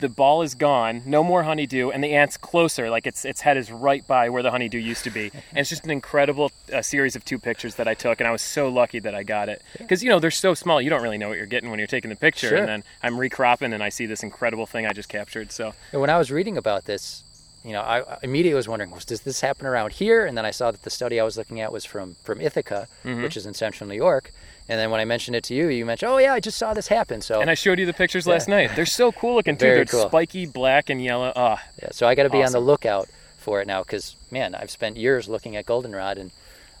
the 0.00 0.08
ball 0.08 0.42
is 0.42 0.54
gone, 0.54 1.02
no 1.06 1.22
more 1.22 1.42
honeydew, 1.44 1.90
and 1.90 2.02
the 2.02 2.12
ant's 2.14 2.36
closer, 2.36 2.90
like 2.90 3.06
its 3.06 3.24
its 3.24 3.40
head 3.42 3.56
is 3.56 3.70
right 3.70 4.06
by 4.06 4.28
where 4.28 4.42
the 4.42 4.50
honeydew 4.50 4.78
used 4.78 5.04
to 5.04 5.10
be, 5.10 5.30
and 5.50 5.58
it's 5.58 5.70
just 5.70 5.84
an 5.84 5.90
incredible 5.90 6.50
uh, 6.72 6.82
series 6.82 7.16
of 7.16 7.24
two 7.24 7.38
pictures 7.38 7.74
that 7.76 7.86
I 7.86 7.94
took, 7.94 8.20
and 8.20 8.26
I 8.28 8.32
was 8.32 8.42
so 8.42 8.68
lucky 8.68 8.98
that 9.00 9.14
I 9.14 9.22
got 9.22 9.48
it, 9.48 9.62
because 9.78 10.02
you 10.02 10.08
know 10.10 10.18
they're 10.18 10.30
so 10.30 10.54
small, 10.54 10.80
you 10.82 10.90
don't 10.90 11.02
really 11.02 11.18
know 11.18 11.28
what 11.28 11.36
you're 11.38 11.46
getting 11.46 11.70
when 11.70 11.78
you're 11.78 11.86
taking 11.86 12.10
the 12.10 12.16
picture, 12.16 12.48
Sure. 12.48 12.58
and 12.58 12.68
then 12.68 12.84
I'm 13.02 13.18
recropping 13.18 13.72
and 13.72 13.82
I 13.82 13.88
see 13.90 14.06
this 14.06 14.22
incredible 14.22 14.66
thing 14.66 14.86
I 14.86 14.92
just 14.92 15.08
captured. 15.08 15.52
So 15.52 15.74
And 15.92 16.00
when 16.00 16.10
I 16.10 16.18
was 16.18 16.30
reading 16.30 16.56
about 16.56 16.84
this, 16.86 17.22
you 17.64 17.72
know, 17.72 17.82
I 17.82 18.18
immediately 18.22 18.54
was 18.56 18.68
wondering, 18.68 18.90
was, 18.90 19.04
does 19.04 19.20
this 19.20 19.42
happen 19.42 19.66
around 19.66 19.92
here? 19.92 20.24
And 20.24 20.36
then 20.38 20.46
I 20.46 20.50
saw 20.50 20.70
that 20.70 20.82
the 20.82 20.88
study 20.90 21.20
I 21.20 21.24
was 21.24 21.36
looking 21.36 21.60
at 21.60 21.70
was 21.72 21.84
from 21.84 22.16
from 22.24 22.40
Ithaca, 22.40 22.88
Mm-hmm. 23.04 23.22
which 23.22 23.36
is 23.36 23.44
in 23.46 23.52
central 23.54 23.86
New 23.88 23.96
York. 23.96 24.32
And 24.68 24.78
then 24.78 24.90
when 24.92 25.00
I 25.00 25.04
mentioned 25.04 25.34
it 25.36 25.42
to 25.44 25.54
you, 25.54 25.68
you 25.68 25.84
mentioned, 25.84 26.12
"Oh 26.12 26.18
yeah, 26.18 26.32
I 26.32 26.38
just 26.40 26.56
saw 26.58 26.74
this 26.74 26.86
happen." 26.88 27.20
So 27.22 27.40
and 27.40 27.50
I 27.50 27.54
showed 27.54 27.78
you 27.80 27.86
the 27.86 27.92
pictures 27.92 28.26
last 28.26 28.46
night. 28.48 28.70
They're 28.76 28.86
so 28.86 29.10
cool 29.10 29.34
looking 29.34 29.56
too. 29.56 29.64
Very 29.66 29.76
They're 29.78 29.84
cool. 29.86 30.08
spiky 30.08 30.46
black 30.46 30.90
and 30.90 31.02
yellow. 31.02 31.32
Ah, 31.34 31.60
yeah, 31.82 31.88
so 31.90 32.06
I 32.06 32.14
got 32.14 32.22
to 32.24 32.30
be 32.30 32.42
on 32.44 32.52
the 32.52 32.60
lookout 32.60 33.08
for 33.38 33.60
it 33.60 33.66
now 33.66 33.82
because 33.82 34.14
man, 34.30 34.54
I've 34.54 34.70
spent 34.70 34.96
years 34.96 35.28
looking 35.28 35.56
at 35.56 35.66
goldenrod 35.66 36.18
and 36.18 36.30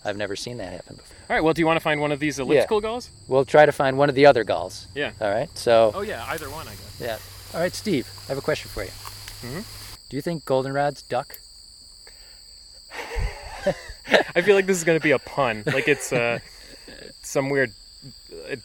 I've 0.04 0.16
never 0.16 0.36
seen 0.36 0.58
that 0.58 0.72
happen 0.72 0.96
before. 0.96 1.16
all 1.28 1.34
right. 1.36 1.42
Well, 1.44 1.52
do 1.52 1.60
you 1.60 1.66
want 1.66 1.76
to 1.78 1.82
find 1.82 2.00
one 2.00 2.12
of 2.12 2.20
these 2.20 2.38
elliptical 2.38 2.80
gulls? 2.80 3.10
We'll 3.28 3.44
try 3.44 3.66
to 3.66 3.72
find 3.72 3.98
one 3.98 4.08
of 4.08 4.14
the 4.14 4.24
other 4.26 4.44
gulls. 4.44 4.86
Yeah. 4.94 5.10
All 5.20 5.30
right. 5.30 5.48
So 5.58 5.90
Oh 5.94 6.02
yeah, 6.02 6.24
either 6.28 6.48
one, 6.48 6.68
I 6.68 6.72
guess. 6.72 6.96
yeah. 7.00 7.18
All 7.54 7.60
right, 7.60 7.74
Steve. 7.74 8.08
I 8.26 8.28
have 8.28 8.38
a 8.38 8.42
question 8.42 8.70
for 8.70 8.84
you. 8.84 8.90
Mm-hmm. 8.90 9.60
Do 10.08 10.16
you 10.16 10.22
think 10.22 10.44
goldenrods 10.44 11.02
duck? 11.08 11.38
I 14.34 14.42
feel 14.42 14.54
like 14.56 14.66
this 14.66 14.76
is 14.76 14.84
going 14.84 14.98
to 14.98 15.02
be 15.02 15.12
a 15.12 15.18
pun. 15.18 15.62
Like 15.66 15.86
it's 15.88 16.12
uh, 16.12 16.38
some 17.30 17.48
weird 17.48 17.72
uh, 18.50 18.56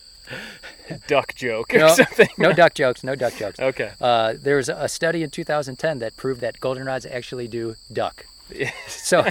duck 1.08 1.36
joke 1.36 1.74
or 1.74 1.80
No, 1.80 1.88
something. 1.90 2.30
no 2.38 2.52
duck 2.54 2.74
jokes. 2.74 3.04
No 3.04 3.16
duck 3.16 3.36
jokes. 3.36 3.60
Okay. 3.60 3.92
Uh, 4.02 4.34
there 4.42 4.58
was 4.58 4.70
a 4.70 4.88
study 4.90 5.24
in 5.24 5.30
2010 5.30 6.00
that 6.00 6.18
proved 6.18 6.42
that 6.42 6.60
goldenrods 6.60 7.06
actually 7.10 7.48
do 7.48 7.76
duck. 7.92 8.26
So 8.88 9.26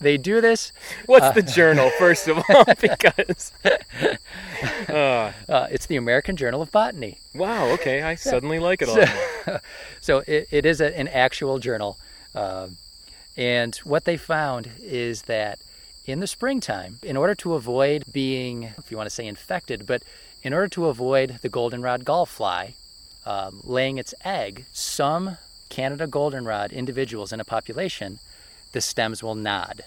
they 0.00 0.18
do 0.18 0.40
this. 0.42 0.72
What's 1.06 1.34
the 1.34 1.42
journal, 1.42 1.90
first 1.98 2.28
of 2.28 2.36
all? 2.36 2.64
because. 2.80 3.52
Uh, 4.88 5.32
Uh, 5.48 5.66
it's 5.70 5.86
the 5.86 5.96
American 5.96 6.36
Journal 6.36 6.60
of 6.62 6.70
Botany. 6.70 7.18
wow, 7.34 7.66
okay. 7.70 8.02
I 8.02 8.14
suddenly 8.14 8.58
like 8.58 8.82
it 8.82 8.88
all. 8.88 8.96
So, 9.44 9.60
so 10.00 10.18
it, 10.26 10.48
it 10.50 10.66
is 10.66 10.80
a, 10.80 10.96
an 10.98 11.08
actual 11.08 11.58
journal. 11.58 11.96
Um 12.34 12.76
and 13.36 13.76
what 13.84 14.04
they 14.04 14.16
found 14.16 14.68
is 14.82 15.22
that 15.22 15.58
in 16.08 16.20
the 16.20 16.26
springtime, 16.26 16.98
in 17.02 17.18
order 17.18 17.34
to 17.34 17.52
avoid 17.52 18.02
being, 18.10 18.64
if 18.78 18.90
you 18.90 18.96
want 18.96 19.06
to 19.06 19.14
say 19.14 19.26
infected, 19.26 19.86
but 19.86 20.02
in 20.42 20.54
order 20.54 20.68
to 20.68 20.86
avoid 20.86 21.38
the 21.42 21.50
goldenrod 21.50 22.04
gallfly 22.04 22.72
um, 23.26 23.60
laying 23.62 23.98
its 23.98 24.14
egg, 24.24 24.64
some 24.72 25.36
Canada 25.68 26.06
goldenrod 26.06 26.72
individuals 26.72 27.30
in 27.30 27.40
a 27.40 27.44
population, 27.44 28.18
the 28.72 28.80
stems 28.80 29.22
will 29.22 29.34
nod. 29.34 29.84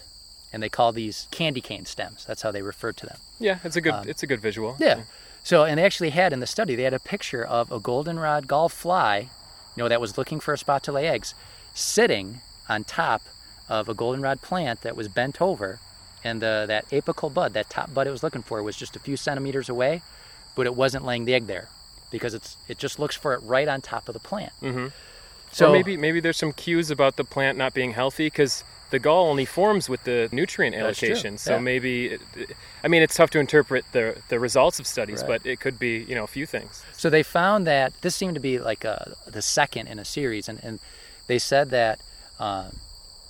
And 0.53 0.61
they 0.61 0.69
call 0.69 0.91
these 0.91 1.27
candy 1.31 1.61
cane 1.61 1.85
stems. 1.85 2.23
That's 2.25 2.43
how 2.43 2.51
they 2.51 2.61
refer 2.61 2.91
to 2.91 3.05
them. 3.07 3.17
Yeah, 3.39 3.57
it's 3.63 3.77
a 3.77 3.81
good 3.81 4.05
it's 4.05 4.21
a 4.21 4.27
good 4.27 4.41
visual. 4.41 4.71
Um, 4.71 4.77
Yeah. 4.79 5.01
So, 5.43 5.63
and 5.63 5.79
they 5.79 5.83
actually 5.83 6.11
had 6.11 6.33
in 6.33 6.39
the 6.39 6.45
study, 6.45 6.75
they 6.75 6.83
had 6.83 6.93
a 6.93 6.99
picture 6.99 7.43
of 7.43 7.71
a 7.71 7.79
goldenrod 7.79 8.47
gall 8.47 8.69
fly, 8.69 9.29
you 9.75 9.83
know, 9.83 9.89
that 9.89 9.99
was 9.99 10.19
looking 10.19 10.39
for 10.39 10.53
a 10.53 10.57
spot 10.57 10.83
to 10.83 10.91
lay 10.91 11.07
eggs, 11.07 11.33
sitting 11.73 12.41
on 12.69 12.83
top 12.83 13.23
of 13.67 13.89
a 13.89 13.95
goldenrod 13.95 14.43
plant 14.43 14.81
that 14.81 14.95
was 14.95 15.07
bent 15.07 15.41
over, 15.41 15.79
and 16.23 16.41
the 16.41 16.65
that 16.67 16.89
apical 16.89 17.33
bud, 17.33 17.53
that 17.53 17.69
top 17.69 17.93
bud 17.93 18.07
it 18.07 18.11
was 18.11 18.23
looking 18.23 18.41
for, 18.43 18.61
was 18.63 18.75
just 18.75 18.95
a 18.95 18.99
few 18.99 19.17
centimeters 19.17 19.69
away, 19.69 20.01
but 20.55 20.65
it 20.65 20.75
wasn't 20.75 21.05
laying 21.05 21.25
the 21.25 21.33
egg 21.33 21.47
there 21.47 21.67
because 22.11 22.33
it's 22.33 22.57
it 22.67 22.77
just 22.77 22.99
looks 22.99 23.15
for 23.15 23.33
it 23.33 23.39
right 23.43 23.67
on 23.67 23.81
top 23.81 24.07
of 24.09 24.13
the 24.13 24.19
plant. 24.19 24.53
hmm 24.59 24.87
So 25.51 25.69
or 25.69 25.71
maybe 25.71 25.97
maybe 25.97 26.19
there's 26.19 26.37
some 26.37 26.53
cues 26.53 26.91
about 26.91 27.15
the 27.15 27.23
plant 27.23 27.57
not 27.57 27.73
being 27.73 27.91
healthy 27.93 28.27
because 28.27 28.63
the 28.91 28.99
gall 28.99 29.29
only 29.29 29.45
forms 29.45 29.87
with 29.89 30.03
the 30.03 30.27
nutrient 30.33 30.75
allocation. 30.75 31.37
So 31.37 31.53
yeah. 31.53 31.59
maybe, 31.59 32.07
it, 32.07 32.21
I 32.83 32.89
mean, 32.89 33.01
it's 33.01 33.15
tough 33.15 33.29
to 33.31 33.39
interpret 33.39 33.85
the 33.93 34.21
the 34.27 34.37
results 34.39 34.79
of 34.79 34.85
studies, 34.87 35.21
Right. 35.21 35.41
but 35.41 35.45
it 35.49 35.59
could 35.61 35.79
be 35.79 35.99
you 36.09 36.13
know 36.15 36.25
a 36.25 36.27
few 36.27 36.45
things. 36.45 36.83
So 36.97 37.09
they 37.09 37.23
found 37.23 37.65
that 37.67 37.93
this 38.01 38.15
seemed 38.15 38.35
to 38.35 38.41
be 38.41 38.59
like 38.59 38.83
a, 38.83 39.15
the 39.25 39.41
second 39.41 39.87
in 39.87 39.97
a 39.97 40.05
series, 40.05 40.49
and, 40.49 40.59
and 40.61 40.79
they 41.27 41.39
said 41.39 41.69
that 41.69 41.99
um, 42.37 42.79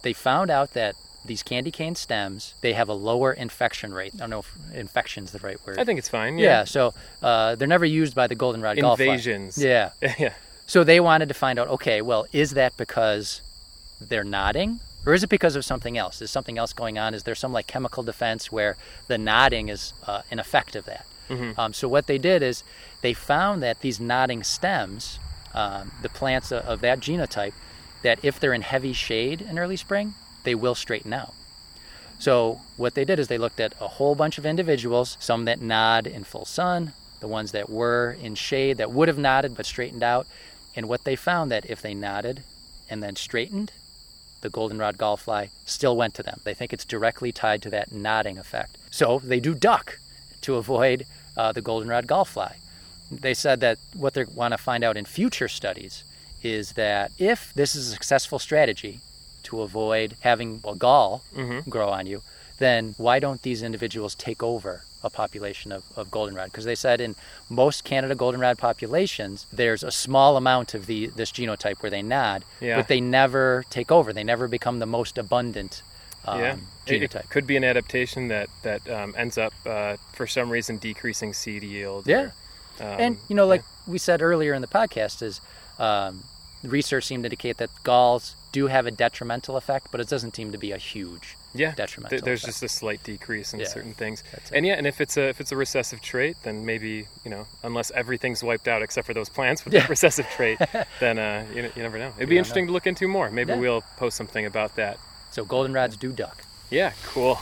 they 0.02 0.14
found 0.14 0.50
out 0.50 0.74
that 0.74 0.96
these 1.24 1.43
candy 1.43 1.72
cane 1.72 1.95
stems 1.95 2.55
they 2.61 2.74
have 2.74 2.89
a 2.89 2.93
lower 2.93 3.32
infection 3.34 3.93
rate. 3.93 4.13
I 4.15 4.17
don't 4.17 4.30
know 4.32 4.39
if 4.39 4.55
infection's 4.74 5.32
the 5.32 5.39
right 5.39 5.57
word. 5.65 5.78
I 5.80 5.84
think 5.86 5.99
it's 5.99 6.09
fine. 6.09 6.38
yeah. 6.38 6.45
Yeah. 6.45 6.63
So 6.65 6.93
uh, 7.22 7.55
they're 7.55 7.67
never 7.67 7.86
used 7.86 8.15
by 8.15 8.28
the 8.28 8.36
goldenrod. 8.36 8.78
Invasions. 8.78 9.57
Yeah. 9.57 9.91
yeah. 10.19 10.34
So 10.65 10.84
they 10.84 10.99
wanted 10.99 11.28
to 11.28 11.34
find 11.36 11.59
out. 11.59 11.67
Okay, 11.67 12.01
well, 12.01 12.26
is 12.32 12.51
that 12.51 12.76
because 12.78 13.41
they're 13.99 14.24
nodding, 14.24 14.80
or 15.05 15.13
is 15.13 15.24
it 15.24 15.30
because 15.30 15.55
of 15.55 15.63
something 15.65 15.97
else? 15.97 16.22
Is 16.22 16.32
something 16.32 16.57
else 16.57 16.74
going 16.74 16.97
on? 16.97 17.13
Is 17.13 17.24
there 17.24 17.36
some 17.36 17.51
like 17.53 17.67
chemical 17.67 18.03
defense 18.03 18.51
where 18.51 18.78
the 19.07 19.17
nodding 19.17 19.69
is 19.69 19.93
uh, 20.07 20.22
an 20.32 20.39
effect 20.39 20.76
of 20.76 20.86
that? 20.86 21.05
Mhm. 21.30 21.57
Um, 21.57 21.74
so 21.74 21.88
what 21.88 22.07
they 22.07 22.17
did 22.17 22.41
is 22.41 22.63
they 23.01 23.13
found 23.13 23.61
that 23.63 23.82
these 23.82 23.99
nodding 23.99 24.43
stems, 24.43 25.19
um, 25.53 25.91
the 26.01 26.09
plants 26.09 26.51
of, 26.51 26.63
of 26.65 26.82
that 26.82 26.99
genotype, 26.99 27.53
that 28.01 28.19
if 28.24 28.39
they're 28.39 28.53
in 28.53 28.61
heavy 28.63 28.93
shade 28.93 29.41
in 29.41 29.59
early 29.59 29.78
spring, 29.78 30.13
they 30.44 30.56
will 30.56 30.76
straighten 30.76 31.14
out. 31.14 31.34
So 32.20 32.62
what 32.78 32.94
they 32.94 33.04
did 33.04 33.20
is 33.20 33.28
they 33.28 33.38
looked 33.38 33.60
at 33.60 33.74
a 33.82 33.88
whole 33.88 34.14
bunch 34.14 34.38
of 34.38 34.46
individuals, 34.46 35.18
some 35.20 35.46
that 35.46 35.60
nod 35.60 36.06
in 36.06 36.24
full 36.24 36.46
sun, 36.46 36.94
the 37.20 37.28
ones 37.28 37.52
that 37.52 37.70
were 37.70 38.16
in 38.22 38.36
shade 38.36 38.78
that 38.78 38.92
would 38.92 39.08
have 39.08 39.18
nodded 39.18 39.56
but 39.56 39.66
straightened 39.66 40.04
out, 40.04 40.28
and 40.76 40.88
what 40.88 41.04
they 41.04 41.16
found 41.16 41.52
that 41.52 41.70
if 41.70 41.82
they 41.82 41.94
nodded 41.94 42.44
and 42.89 43.02
then 43.02 43.16
straightened, 43.16 43.72
the 44.42 44.50
goldenrod 44.50 44.98
gallfly 44.98 45.50
still 45.66 45.96
went 45.96 46.14
to 46.16 46.24
them. 46.24 46.42
They 46.44 46.54
think 46.54 46.74
it's 46.74 46.86
directly 46.86 47.32
tied 47.32 47.62
to 47.64 47.70
that 47.72 47.92
nodding 47.92 48.38
effect. 48.38 48.78
So 48.89 49.20
they 49.24 49.39
do 49.39 49.54
duck 49.54 50.00
to 50.42 50.56
avoid 50.56 51.06
uh, 51.38 51.52
the 51.52 51.62
goldenrod 51.62 52.08
gallfly. 52.08 52.54
They 53.12 53.34
said 53.34 53.60
that 53.62 53.78
what 53.94 54.14
they 54.14 54.26
want 54.26 54.54
to 54.54 54.58
find 54.58 54.84
out 54.84 54.98
in 54.98 55.06
future 55.06 55.48
studies 55.48 56.04
is 56.44 56.74
that 56.74 57.12
if 57.18 57.54
this 57.54 57.76
is 57.76 57.88
a 57.88 57.92
successful 57.92 58.39
strategy 58.39 59.00
to 59.52 59.62
avoid 59.62 60.16
having 60.22 60.62
a 60.68 60.76
gall 60.76 61.22
Mhm. 61.36 61.68
grow 61.70 61.89
on 61.89 62.08
you, 62.08 62.22
then 62.58 62.95
why 62.97 63.20
don't 63.20 63.41
these 63.43 63.62
individuals 63.62 64.16
take 64.16 64.41
over 64.41 64.84
a 65.04 65.10
population 65.10 65.72
of, 65.72 65.84
of 65.95 66.10
goldenrod? 66.10 66.45
Because 66.52 66.66
they 66.66 66.76
said 66.76 67.02
in 67.02 67.16
most 67.49 67.84
Canada 67.84 68.16
goldenrod 68.16 68.58
populations, 68.58 69.45
there's 69.52 69.84
a 69.84 69.91
small 69.91 70.38
amount 70.38 70.74
of 70.74 70.86
the 70.86 71.08
this 71.16 71.32
genotype 71.32 71.82
where 71.82 71.89
they 71.91 72.02
nod, 72.02 72.43
Yeah. 72.62 72.78
but 72.78 72.88
they 72.88 73.02
never 73.02 73.66
take 73.70 73.91
over. 73.91 74.14
They 74.14 74.24
never 74.24 74.47
become 74.47 74.80
the 74.80 74.86
most 74.99 75.18
abundant 75.18 75.84
um, 76.26 76.39
yeah. 76.39 76.56
It, 76.86 77.02
genotype. 77.02 77.26
it 77.26 77.30
could 77.32 77.47
be 77.47 77.58
an 77.58 77.64
adaptation 77.64 78.28
that 78.30 78.47
that 78.64 78.82
um, 78.89 79.14
ends 79.18 79.38
up 79.38 79.54
uh, 79.66 79.97
for 80.14 80.28
some 80.28 80.49
reason 80.49 80.78
decreasing 80.78 81.34
seed 81.34 81.64
yield. 81.64 82.06
Yeah. 82.08 82.30
or, 82.80 82.86
um, 82.88 82.99
and 83.04 83.18
you 83.28 83.36
know, 83.36 83.47
like 83.47 83.64
we 83.88 83.97
said 83.97 84.22
earlier 84.22 84.54
in 84.54 84.62
the 84.62 84.68
podcast, 84.80 85.22
is 85.24 85.41
um, 85.80 86.24
research 86.64 87.06
seemed 87.06 87.24
to 87.24 87.28
indicate 87.28 87.58
that 87.58 87.72
galls 87.84 88.36
do 88.52 88.68
have 88.68 88.86
a 88.86 88.91
detrimental 88.91 89.56
effect, 89.58 89.88
but 89.91 90.02
it 90.02 90.10
doesn't 90.10 90.36
seem 90.36 90.52
to 90.52 90.58
be 90.58 90.72
a 90.72 90.78
huge 90.78 91.38
yeah, 91.54 91.74
detrimental. 91.74 92.10
th- 92.18 92.24
there's 92.24 92.43
effect. 92.43 92.60
just 92.60 92.64
a 92.64 92.70
slight 92.70 93.04
decrease 93.04 93.54
in 93.54 93.60
Yeah. 93.62 93.68
certain 93.68 93.93
things. 93.93 94.24
And 94.54 94.66
yeah, 94.66 94.74
and 94.76 94.86
if 94.86 94.99
it's 95.02 95.18
a 95.18 95.30
if 95.30 95.39
it's 95.39 95.52
a 95.52 95.56
recessive 95.58 96.02
trait, 96.02 96.36
then 96.43 96.66
maybe 96.66 97.08
you 97.24 97.32
know, 97.32 97.47
unless 97.64 97.91
everything's 97.91 98.43
wiped 98.43 98.68
out 98.68 98.82
except 98.82 99.08
for 99.08 99.14
those 99.14 99.30
plants 99.30 99.64
with 99.64 99.74
Yeah. 99.74 99.82
that 99.82 99.89
recessive 99.97 100.28
trait, 100.30 100.60
then 100.99 101.18
uh, 101.20 101.45
you, 101.56 101.72
you 101.76 101.84
never 101.84 101.97
know. 101.97 102.10
It'd 102.10 102.22
You 102.22 102.28
be 102.28 102.38
interesting 102.38 102.68
to 102.68 102.74
look 102.74 102.88
into 102.88 103.08
more. 103.08 103.30
Maybe 103.32 103.54
Yeah. 103.54 103.60
we'll 103.60 103.82
post 103.97 104.18
something 104.18 104.45
about 104.45 104.76
that. 104.76 104.97
so 105.32 105.45
goldenrods 105.45 105.97
do 105.97 106.12
duck. 106.12 106.43
Yeah, 106.70 106.91
cool. 107.06 107.39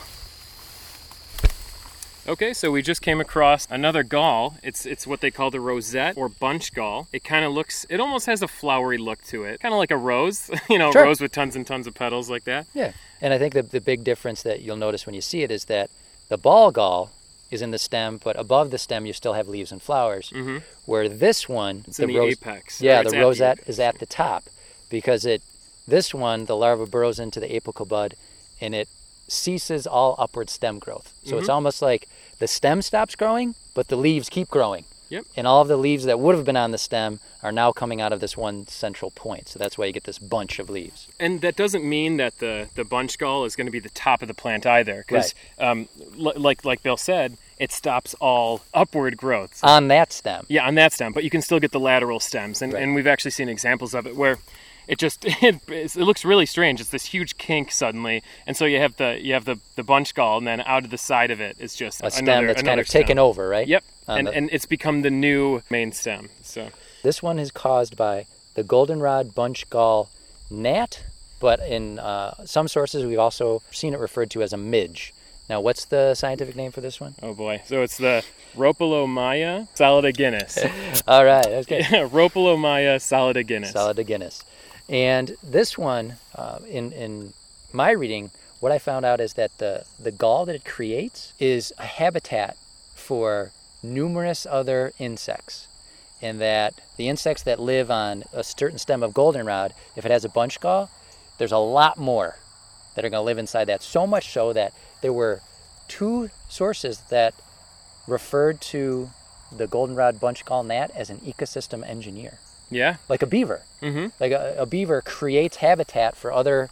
Okay, 2.29 2.53
so 2.53 2.69
we 2.71 2.81
just 2.83 3.01
came 3.01 3.19
across 3.19 3.67
another 3.71 4.03
gall. 4.03 4.55
It's 4.61 4.85
it's 4.85 5.07
what 5.07 5.19
they 5.19 5.31
call 5.31 5.49
the 5.49 5.59
rosette 5.59 6.15
or 6.15 6.29
bunch 6.29 6.73
gall. 6.75 7.07
It 7.11 7.23
kind 7.23 7.43
of 7.43 7.51
looks, 7.53 7.85
it 7.89 7.99
almost 7.99 8.27
has 8.27 8.43
a 8.43 8.47
flowery 8.47 8.99
look 8.99 9.23
to 9.25 9.45
it, 9.45 9.59
kind 9.59 9.73
of 9.73 9.79
like 9.79 9.89
a 9.89 9.97
rose, 9.97 10.51
you 10.69 10.77
know, 10.77 10.91
Sure. 10.91 11.03
rose 11.05 11.19
with 11.19 11.31
tons 11.31 11.55
and 11.55 11.65
tons 11.65 11.87
of 11.87 11.95
petals 11.95 12.29
like 12.29 12.43
that. 12.43 12.67
Yeah, 12.75 12.91
and 13.19 13.33
I 13.33 13.39
think 13.39 13.53
the 13.55 13.63
the 13.63 13.81
big 13.81 14.03
difference 14.03 14.43
that 14.43 14.61
you'll 14.61 14.77
notice 14.77 15.05
when 15.07 15.15
you 15.15 15.21
see 15.21 15.41
it 15.41 15.49
is 15.51 15.65
that 15.65 15.89
the 16.29 16.37
ball 16.37 16.69
gall 16.71 17.09
is 17.49 17.63
in 17.63 17.71
the 17.71 17.79
stem, 17.79 18.19
but 18.23 18.39
above 18.39 18.69
the 18.69 18.77
stem 18.77 19.07
you 19.07 19.13
still 19.13 19.33
have 19.33 19.47
leaves 19.47 19.71
and 19.71 19.81
flowers. 19.81 20.29
Mm-hmm. 20.29 20.57
Where 20.85 21.09
this 21.09 21.49
one, 21.49 21.83
It's 21.87 21.99
in 21.99 22.09
the 22.09 22.17
rose- 22.17 22.33
apex. 22.33 22.79
yeah, 22.79 23.01
the 23.01 23.17
rosette 23.17 23.57
apex. 23.57 23.69
is 23.69 23.79
at 23.79 23.97
the 23.99 24.05
top. 24.05 24.43
because 24.91 25.25
it 25.25 25.41
this 25.87 26.13
one 26.13 26.45
the 26.45 26.55
larva 26.55 26.85
burrows 26.85 27.17
into 27.19 27.39
the 27.39 27.47
apical 27.59 27.87
bud 27.87 28.13
and 28.61 28.75
it 28.75 28.87
ceases 29.31 29.87
all 29.87 30.15
upward 30.17 30.49
stem 30.49 30.79
growth. 30.79 31.13
So 31.23 31.37
it's 31.37 31.49
almost 31.49 31.81
like 31.81 32.07
the 32.39 32.47
stem 32.47 32.81
stops 32.81 33.15
growing, 33.15 33.55
but 33.73 33.87
the 33.87 33.95
leaves 33.95 34.29
keep 34.29 34.49
growing. 34.49 34.85
Yep. 35.09 35.25
And 35.35 35.47
all 35.47 35.61
of 35.63 35.67
the 35.67 35.77
leaves 35.77 36.05
that 36.05 36.19
would 36.19 36.35
have 36.35 36.45
been 36.45 36.55
on 36.57 36.69
the 36.69 36.77
stem 36.77 37.19
are 37.41 37.51
now 37.51 37.71
coming 37.71 37.99
out 37.99 38.13
of 38.13 38.19
this 38.19 38.37
one 38.37 38.67
central 38.67 39.09
point. 39.09 39.47
So 39.47 39.57
that's 39.57 39.75
why 39.75 39.85
you 39.85 39.91
get 39.93 40.03
this 40.03 40.19
bunch 40.19 40.59
of 40.59 40.69
leaves. 40.69 41.07
And 41.19 41.41
that 41.41 41.55
doesn't 41.55 41.83
mean 41.83 42.17
that 42.17 42.37
the, 42.37 42.69
the 42.75 42.83
bunch 42.83 43.17
gall 43.17 43.43
is 43.45 43.55
going 43.55 43.65
to 43.65 43.71
be 43.71 43.79
the 43.79 43.89
top 43.89 44.21
of 44.21 44.27
the 44.27 44.35
plant 44.35 44.67
either, 44.67 45.03
because 45.07 45.33
um, 45.57 45.87
li- 46.15 46.33
like 46.35 46.63
like 46.63 46.83
Bill 46.83 46.97
said, 46.97 47.37
it 47.57 47.71
stops 47.71 48.13
all 48.21 48.61
upward 48.71 49.17
growth. 49.17 49.59
On 49.63 49.87
that 49.87 50.13
stem. 50.13 50.45
Yeah, 50.47 50.67
on 50.67 50.75
that 50.75 50.93
stem, 50.93 51.11
but 51.11 51.23
you 51.23 51.31
can 51.31 51.41
still 51.41 51.59
get 51.59 51.71
the 51.71 51.79
lateral 51.79 52.19
stems, 52.19 52.61
and, 52.61 52.73
Right. 52.73 52.83
and 52.83 52.93
we've 52.93 53.07
actually 53.07 53.31
seen 53.31 53.49
examples 53.49 53.95
of 53.95 54.05
it 54.05 54.15
where 54.15 54.37
it 54.89 54.97
just 54.97 55.23
it, 55.43 55.61
it 55.69 55.95
looks 55.95 56.25
really 56.25 56.45
strange. 56.45 56.81
It's 56.81 56.89
this 56.89 57.05
huge 57.05 57.37
kink 57.37 57.71
suddenly, 57.71 58.21
and 58.47 58.57
so 58.57 58.65
you 58.65 58.79
have 58.79 58.95
the 58.97 59.19
you 59.21 59.33
have 59.33 59.45
the, 59.45 59.57
the 59.75 59.83
bunch 59.83 60.13
gall, 60.13 60.37
and 60.39 60.45
then 60.47 60.59
out 60.61 60.83
of 60.83 60.89
the 60.89 60.97
side 60.97 61.31
of 61.31 61.39
it 61.39 61.55
is 61.59 61.75
just 61.75 62.01
A 62.03 62.09
stem 62.11 62.23
another, 62.25 62.47
that's 62.47 62.57
kind 62.61 62.67
another 62.67 62.81
of 62.81 62.87
taken 62.87 63.17
over, 63.19 63.47
right? 63.47 63.67
Yep, 63.67 63.83
and 64.07 64.27
the- 64.27 64.33
and 64.33 64.49
it's 64.51 64.65
become 64.65 65.01
the 65.03 65.11
new 65.11 65.61
main 65.69 65.91
stem. 65.93 66.29
So 66.43 66.69
This 67.03 67.23
one 67.23 67.39
is 67.39 67.51
caused 67.51 67.95
by 67.95 68.25
the 68.55 68.63
goldenrod 68.63 69.33
bunch 69.35 69.69
gall 69.69 70.09
gnat, 70.49 71.03
but 71.39 71.59
in 71.61 71.99
uh, 71.99 72.33
some 72.45 72.67
sources 72.67 73.05
we've 73.05 73.19
also 73.27 73.61
seen 73.71 73.93
it 73.93 73.99
referred 73.99 74.31
to 74.31 74.41
as 74.41 74.51
a 74.53 74.57
midge. 74.57 75.13
Now, 75.49 75.61
what's 75.61 75.85
the 75.85 76.13
scientific 76.13 76.55
name 76.55 76.71
for 76.71 76.81
this 76.81 76.99
one? 76.99 77.13
oh 77.23 77.33
boy, 77.33 77.61
so 77.65 77.81
it's 77.81 77.97
the 77.97 78.23
Rhopalomyia 78.55 79.67
solidaginis. 79.75 81.03
All 81.07 81.25
right, 81.25 81.47
okay. 81.47 81.81
Rhopalomyia 82.17 82.97
solidaginis. 82.99 83.73
Solidaginis. 83.73 84.43
And 84.89 85.37
this 85.43 85.77
one, 85.77 86.15
uh, 86.35 86.59
in 86.67 86.91
in 86.93 87.33
my 87.71 87.91
reading, 87.91 88.31
what 88.59 88.71
I 88.71 88.79
found 88.79 89.05
out 89.05 89.21
is 89.21 89.33
that 89.33 89.55
the 89.59 89.85
the 89.99 90.11
gall 90.11 90.45
that 90.45 90.55
it 90.55 90.65
creates 90.65 91.33
is 91.39 91.71
a 91.77 91.85
habitat 91.85 92.57
for 92.95 93.51
numerous 93.83 94.47
other 94.49 94.91
insects, 94.97 95.67
and 96.23 96.41
that 96.41 96.73
the 96.97 97.07
insects 97.07 97.43
that 97.43 97.59
live 97.59 97.91
on 97.91 98.23
a 98.33 98.43
certain 98.43 98.79
stem 98.79 99.03
of 99.03 99.13
goldenrod, 99.13 99.75
if 99.95 100.05
it 100.05 100.11
has 100.11 100.25
a 100.25 100.29
bunch 100.29 100.59
gall, 100.59 100.89
there's 101.37 101.51
a 101.51 101.57
lot 101.57 101.97
more 101.97 102.37
that 102.95 103.05
are 103.05 103.09
going 103.09 103.21
to 103.21 103.25
live 103.25 103.37
inside 103.37 103.65
that. 103.65 103.83
So 103.83 104.07
much 104.07 104.31
so 104.33 104.53
that 104.53 104.73
there 105.01 105.13
were 105.13 105.41
two 105.87 106.31
sources 106.49 106.99
that 107.09 107.35
referred 108.07 108.59
to 108.59 109.11
the 109.55 109.67
goldenrod 109.67 110.19
bunch 110.19 110.43
gall 110.45 110.63
gnat 110.63 110.89
as 110.95 111.11
an 111.11 111.19
ecosystem 111.19 111.87
engineer 111.87 112.39
Yeah. 112.71 112.97
like 113.07 113.21
a 113.21 113.27
beaver. 113.27 113.61
Mm-hmm. 113.81 114.07
Like 114.19 114.31
a, 114.31 114.55
a 114.59 114.65
beaver 114.65 115.01
creates 115.01 115.57
habitat 115.57 116.15
for 116.15 116.31
other 116.31 116.69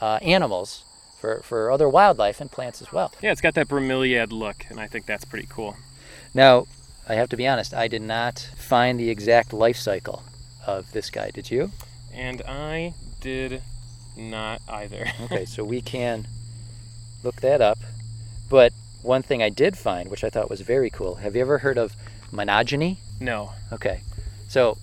uh, 0.00 0.18
animals, 0.22 0.84
for, 1.18 1.40
for 1.42 1.70
other 1.70 1.88
wildlife 1.88 2.40
and 2.40 2.50
plants 2.50 2.82
as 2.82 2.92
well. 2.92 3.12
Yeah, 3.22 3.32
it's 3.32 3.40
got 3.40 3.54
that 3.54 3.68
bromeliad 3.68 4.32
look, 4.32 4.66
and 4.68 4.78
I 4.80 4.86
think 4.86 5.06
that's 5.06 5.24
pretty 5.24 5.46
cool. 5.48 5.76
Now, 6.34 6.66
I 7.08 7.14
have 7.14 7.28
to 7.30 7.36
be 7.36 7.46
honest, 7.46 7.72
I 7.74 7.88
did 7.88 8.02
not 8.02 8.38
find 8.56 8.98
the 8.98 9.10
exact 9.10 9.52
life 9.52 9.76
cycle 9.76 10.22
of 10.66 10.92
this 10.92 11.10
guy. 11.10 11.30
Did 11.30 11.50
you? 11.50 11.70
And 12.14 12.42
I 12.42 12.94
did 13.20 13.62
not 14.16 14.60
either. 14.68 15.06
Okay, 15.22 15.44
so 15.44 15.64
we 15.64 15.80
can 15.80 16.26
look 17.24 17.36
that 17.36 17.60
up. 17.60 17.78
But 18.50 18.72
one 19.02 19.22
thing 19.22 19.42
I 19.42 19.48
did 19.48 19.78
find, 19.78 20.10
which 20.10 20.22
I 20.24 20.30
thought 20.30 20.50
was 20.50 20.60
very 20.60 20.90
cool, 20.90 21.16
have 21.16 21.34
you 21.34 21.40
ever 21.40 21.58
heard 21.58 21.78
of 21.78 21.94
monogeny? 22.32 22.98
no. 23.20 23.52
Okay, 23.72 24.02
so 24.48 24.76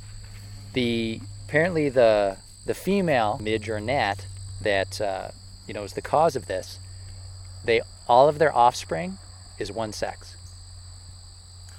the 0.74 1.22
apparently 1.47 1.89
the 1.89 2.38
the 2.65 2.74
female 2.74 3.39
midge 3.41 3.70
or 3.70 3.80
gnat 3.80 4.26
that 4.61 4.99
uh, 5.01 5.30
you 5.67 5.74
know 5.74 5.84
is 5.84 5.93
the 5.93 6.01
cause 6.01 6.36
of 6.36 6.47
this. 6.47 6.80
They 7.65 7.82
all 8.07 8.28
of 8.30 8.39
their 8.39 8.55
offspring 8.55 9.17
is 9.57 9.72
one 9.72 9.93
sex. 9.93 10.36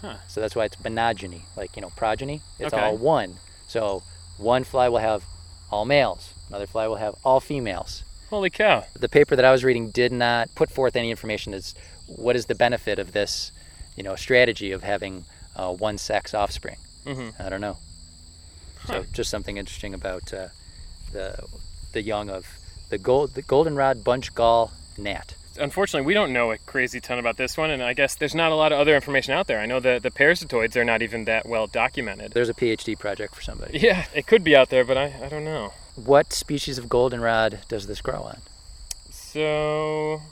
Huh. 0.01 0.16
So 0.28 0.41
that's 0.41 0.57
why 0.57 0.64
it's 0.64 0.76
monogeny, 0.76 1.43
like 1.57 1.76
you 1.76 1.82
know 1.82 1.91
progeny. 1.97 2.41
It's 2.59 2.72
Okay. 2.72 2.82
all 2.82 2.97
one. 2.97 3.34
So 3.68 4.03
one 4.38 4.64
fly 4.64 4.88
will 4.88 4.99
have 4.99 5.22
all 5.70 5.84
males, 5.84 6.32
another 6.49 6.66
fly 6.66 6.86
will 6.88 6.97
have 6.97 7.14
all 7.24 7.38
females. 7.41 8.03
Holy 8.30 8.51
cow. 8.51 8.84
The 8.99 9.09
paper 9.09 9.36
that 9.36 9.45
I 9.45 9.53
was 9.53 9.64
reading 9.64 9.91
did 9.91 10.12
not 10.12 10.55
put 10.55 10.70
forth 10.70 10.97
any 10.97 11.11
information 11.11 11.53
as 11.53 11.74
what 12.07 12.36
is 12.36 12.47
the 12.47 12.55
benefit 12.55 12.99
of 12.99 13.12
this, 13.12 13.51
you 13.97 14.03
know, 14.03 14.14
strategy 14.16 14.70
of 14.72 14.82
having 14.82 15.24
uh, 15.57 15.72
one 15.72 15.99
sex 15.99 16.32
offspring. 16.32 16.76
Mm-hmm. 17.05 17.43
I 17.43 17.49
don't 17.49 17.61
know. 17.61 17.76
So 18.87 19.05
just 19.12 19.31
something 19.31 19.57
interesting 19.57 19.95
about 19.95 20.33
uh, 20.33 20.49
the 21.12 21.45
the 21.93 22.03
young 22.03 22.31
of 22.31 22.47
the 22.89 22.99
gold 22.99 23.35
the 23.35 23.43
goldenrod 23.43 24.03
bunch 24.05 24.35
gall 24.35 24.72
gnat. 24.99 25.35
Unfortunately, 25.59 26.07
we 26.07 26.14
don't 26.14 26.33
know 26.33 26.53
a 26.53 26.59
crazy 26.59 27.01
ton 27.01 27.18
about 27.18 27.37
this 27.37 27.57
one, 27.57 27.70
and 27.70 27.83
I 27.83 27.93
guess 27.93 28.14
there's 28.14 28.35
not 28.35 28.53
a 28.53 28.55
lot 28.55 28.72
of 28.72 28.78
other 28.78 28.95
information 28.95 29.35
out 29.35 29.47
there. 29.49 29.59
I 29.59 29.66
know 29.66 29.81
the, 29.81 29.99
the 30.01 30.11
parasitoids 30.11 30.76
are 30.76 30.85
not 30.85 31.03
even 31.03 31.24
that 31.24 31.45
well 31.47 31.66
documented. 31.66 32.33
There's 32.33 32.49
a 32.49 32.55
PhD 32.55 32.99
project 32.99 33.35
for 33.35 33.43
somebody. 33.43 33.78
Yeah, 33.78 34.07
it 34.14 34.26
could 34.26 34.43
be 34.45 34.55
out 34.57 34.70
there, 34.70 34.85
but 34.85 34.97
I, 34.97 35.12
I 35.24 35.28
don't 35.28 35.45
know. 35.45 35.72
What 35.97 36.33
species 36.33 36.78
of 36.78 36.89
goldenrod 36.89 37.61
does 37.68 37.87
this 37.89 38.01
grow 38.01 38.22
on? 38.22 38.39
So. 39.11 40.22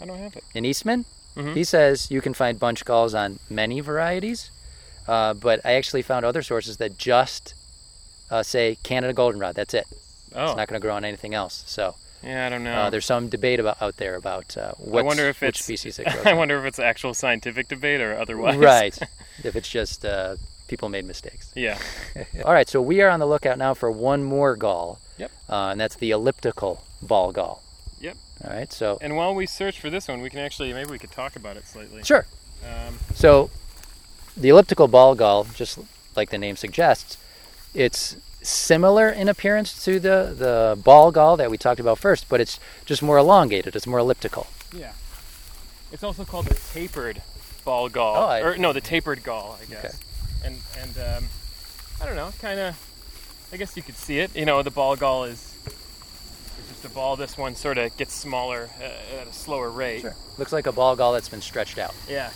I 0.00 0.06
don't 0.06 0.18
have 0.18 0.36
it. 0.36 0.44
In 0.54 0.64
Eastman, 0.64 1.04
Mhm. 1.36 1.54
he 1.54 1.64
says 1.64 2.10
you 2.10 2.20
can 2.20 2.34
find 2.34 2.58
bunch 2.58 2.84
galls 2.84 3.14
on 3.14 3.40
many 3.50 3.80
varieties, 3.80 4.50
uh, 5.08 5.34
but 5.34 5.60
I 5.64 5.72
actually 5.74 6.02
found 6.02 6.24
other 6.24 6.42
sources 6.42 6.76
that 6.78 6.98
just 6.98 7.54
uh, 8.30 8.42
say 8.42 8.76
Canada 8.82 9.12
goldenrod. 9.12 9.54
That's 9.54 9.74
it. 9.74 9.86
Oh, 10.34 10.46
It's 10.46 10.56
not 10.56 10.68
going 10.68 10.80
to 10.80 10.84
grow 10.84 10.94
on 10.94 11.04
anything 11.04 11.34
else. 11.34 11.62
So 11.66 11.94
yeah, 12.22 12.46
I 12.46 12.48
don't 12.48 12.64
know. 12.64 12.72
uh, 12.74 12.90
there's 12.90 13.04
some 13.06 13.28
debate 13.28 13.60
about 13.60 13.80
out 13.82 13.96
there 13.98 14.16
about 14.16 14.56
uh, 14.56 14.72
what 14.78 15.04
wonder 15.04 15.28
if 15.28 15.40
which 15.40 15.48
it's- 15.60 15.64
species 15.64 15.98
it 15.98 16.04
grows. 16.12 16.26
I 16.26 16.32
wonder 16.32 16.58
if 16.58 16.64
it's 16.64 16.78
actual 16.78 17.14
scientific 17.14 17.68
debate 17.68 18.00
or 18.00 18.16
otherwise. 18.18 18.56
Right. 18.56 18.98
if 19.44 19.54
it's 19.56 19.68
just 19.68 20.04
uh, 20.04 20.36
people 20.68 20.88
made 20.88 21.04
mistakes. 21.04 21.52
Yeah. 21.54 21.78
All 22.44 22.52
right, 22.52 22.68
so 22.68 22.80
we 22.80 23.00
are 23.02 23.10
on 23.10 23.20
the 23.20 23.26
lookout 23.26 23.58
now 23.58 23.74
for 23.74 23.90
one 23.90 24.24
more 24.24 24.56
gall. 24.56 24.98
Yep. 25.18 25.30
Uh, 25.48 25.68
and 25.72 25.80
that's 25.80 25.94
the 25.96 26.10
elliptical 26.10 26.82
ball 27.02 27.30
gall. 27.30 27.62
Yep. 28.00 28.16
All 28.44 28.50
right, 28.50 28.72
so 28.72 28.98
And 29.00 29.14
while 29.16 29.34
we 29.34 29.46
search 29.46 29.78
for 29.78 29.90
this 29.90 30.08
one, 30.08 30.20
we 30.20 30.30
can 30.30 30.40
actually 30.40 30.72
maybe 30.72 30.90
we 30.90 30.98
could 30.98 31.12
talk 31.12 31.36
about 31.36 31.56
it 31.56 31.66
slightly. 31.68 32.02
sure. 32.02 32.26
Um, 32.64 32.98
So 33.14 33.50
the 34.36 34.48
elliptical 34.48 34.88
ball 34.88 35.14
gall, 35.14 35.44
just 35.54 35.78
like 36.16 36.30
the 36.30 36.38
name 36.38 36.56
suggests, 36.56 37.16
it's 37.74 38.16
similar 38.42 39.08
in 39.08 39.28
appearance 39.28 39.84
to 39.84 39.98
the, 39.98 40.34
the 40.36 40.78
ball 40.82 41.10
gall 41.10 41.36
that 41.36 41.50
we 41.50 41.56
talked 41.58 41.80
about 41.80 41.98
first, 41.98 42.28
but 42.28 42.40
it's 42.40 42.60
just 42.84 43.02
more 43.02 43.18
elongated. 43.18 43.74
It's 43.74 43.86
more 43.86 43.98
elliptical. 44.00 44.46
yeah. 44.76 44.92
It's 45.92 46.02
also 46.02 46.24
called 46.24 46.46
the 46.46 46.54
tapered 46.72 47.22
ball 47.64 47.88
gall. 47.88 48.16
Oh, 48.16 48.26
I- 48.26 48.40
or 48.42 48.56
no, 48.58 48.72
the 48.72 48.80
tapered 48.80 49.22
gall, 49.22 49.58
I 49.62 49.64
guess. 49.66 49.84
Okay. 49.84 49.94
And 50.44 50.58
and 50.78 50.98
um, 51.18 51.24
I 52.02 52.06
don't 52.06 52.16
know, 52.16 52.32
kind 52.40 52.58
of. 52.58 52.90
I 53.52 53.56
guess 53.56 53.76
you 53.76 53.82
could 53.84 53.94
see 53.94 54.18
it. 54.18 54.34
You 54.34 54.44
know, 54.44 54.60
the 54.62 54.72
ball 54.72 54.96
gall 54.96 55.22
is. 55.24 55.54
It's 56.58 56.68
just 56.68 56.84
a 56.84 56.88
ball. 56.88 57.14
This 57.14 57.38
one 57.38 57.54
sort 57.54 57.78
of 57.78 57.96
gets 57.96 58.12
smaller 58.12 58.68
uh, 58.80 59.20
at 59.20 59.28
a 59.28 59.32
slower 59.32 59.70
rate. 59.70 60.00
Sure. 60.00 60.16
Looks 60.36 60.52
like 60.52 60.66
a 60.66 60.72
ball 60.72 60.96
gall 60.96 61.12
that's 61.12 61.28
been 61.28 61.40
stretched 61.42 61.78
out. 61.78 61.94
Yes. 62.08 62.34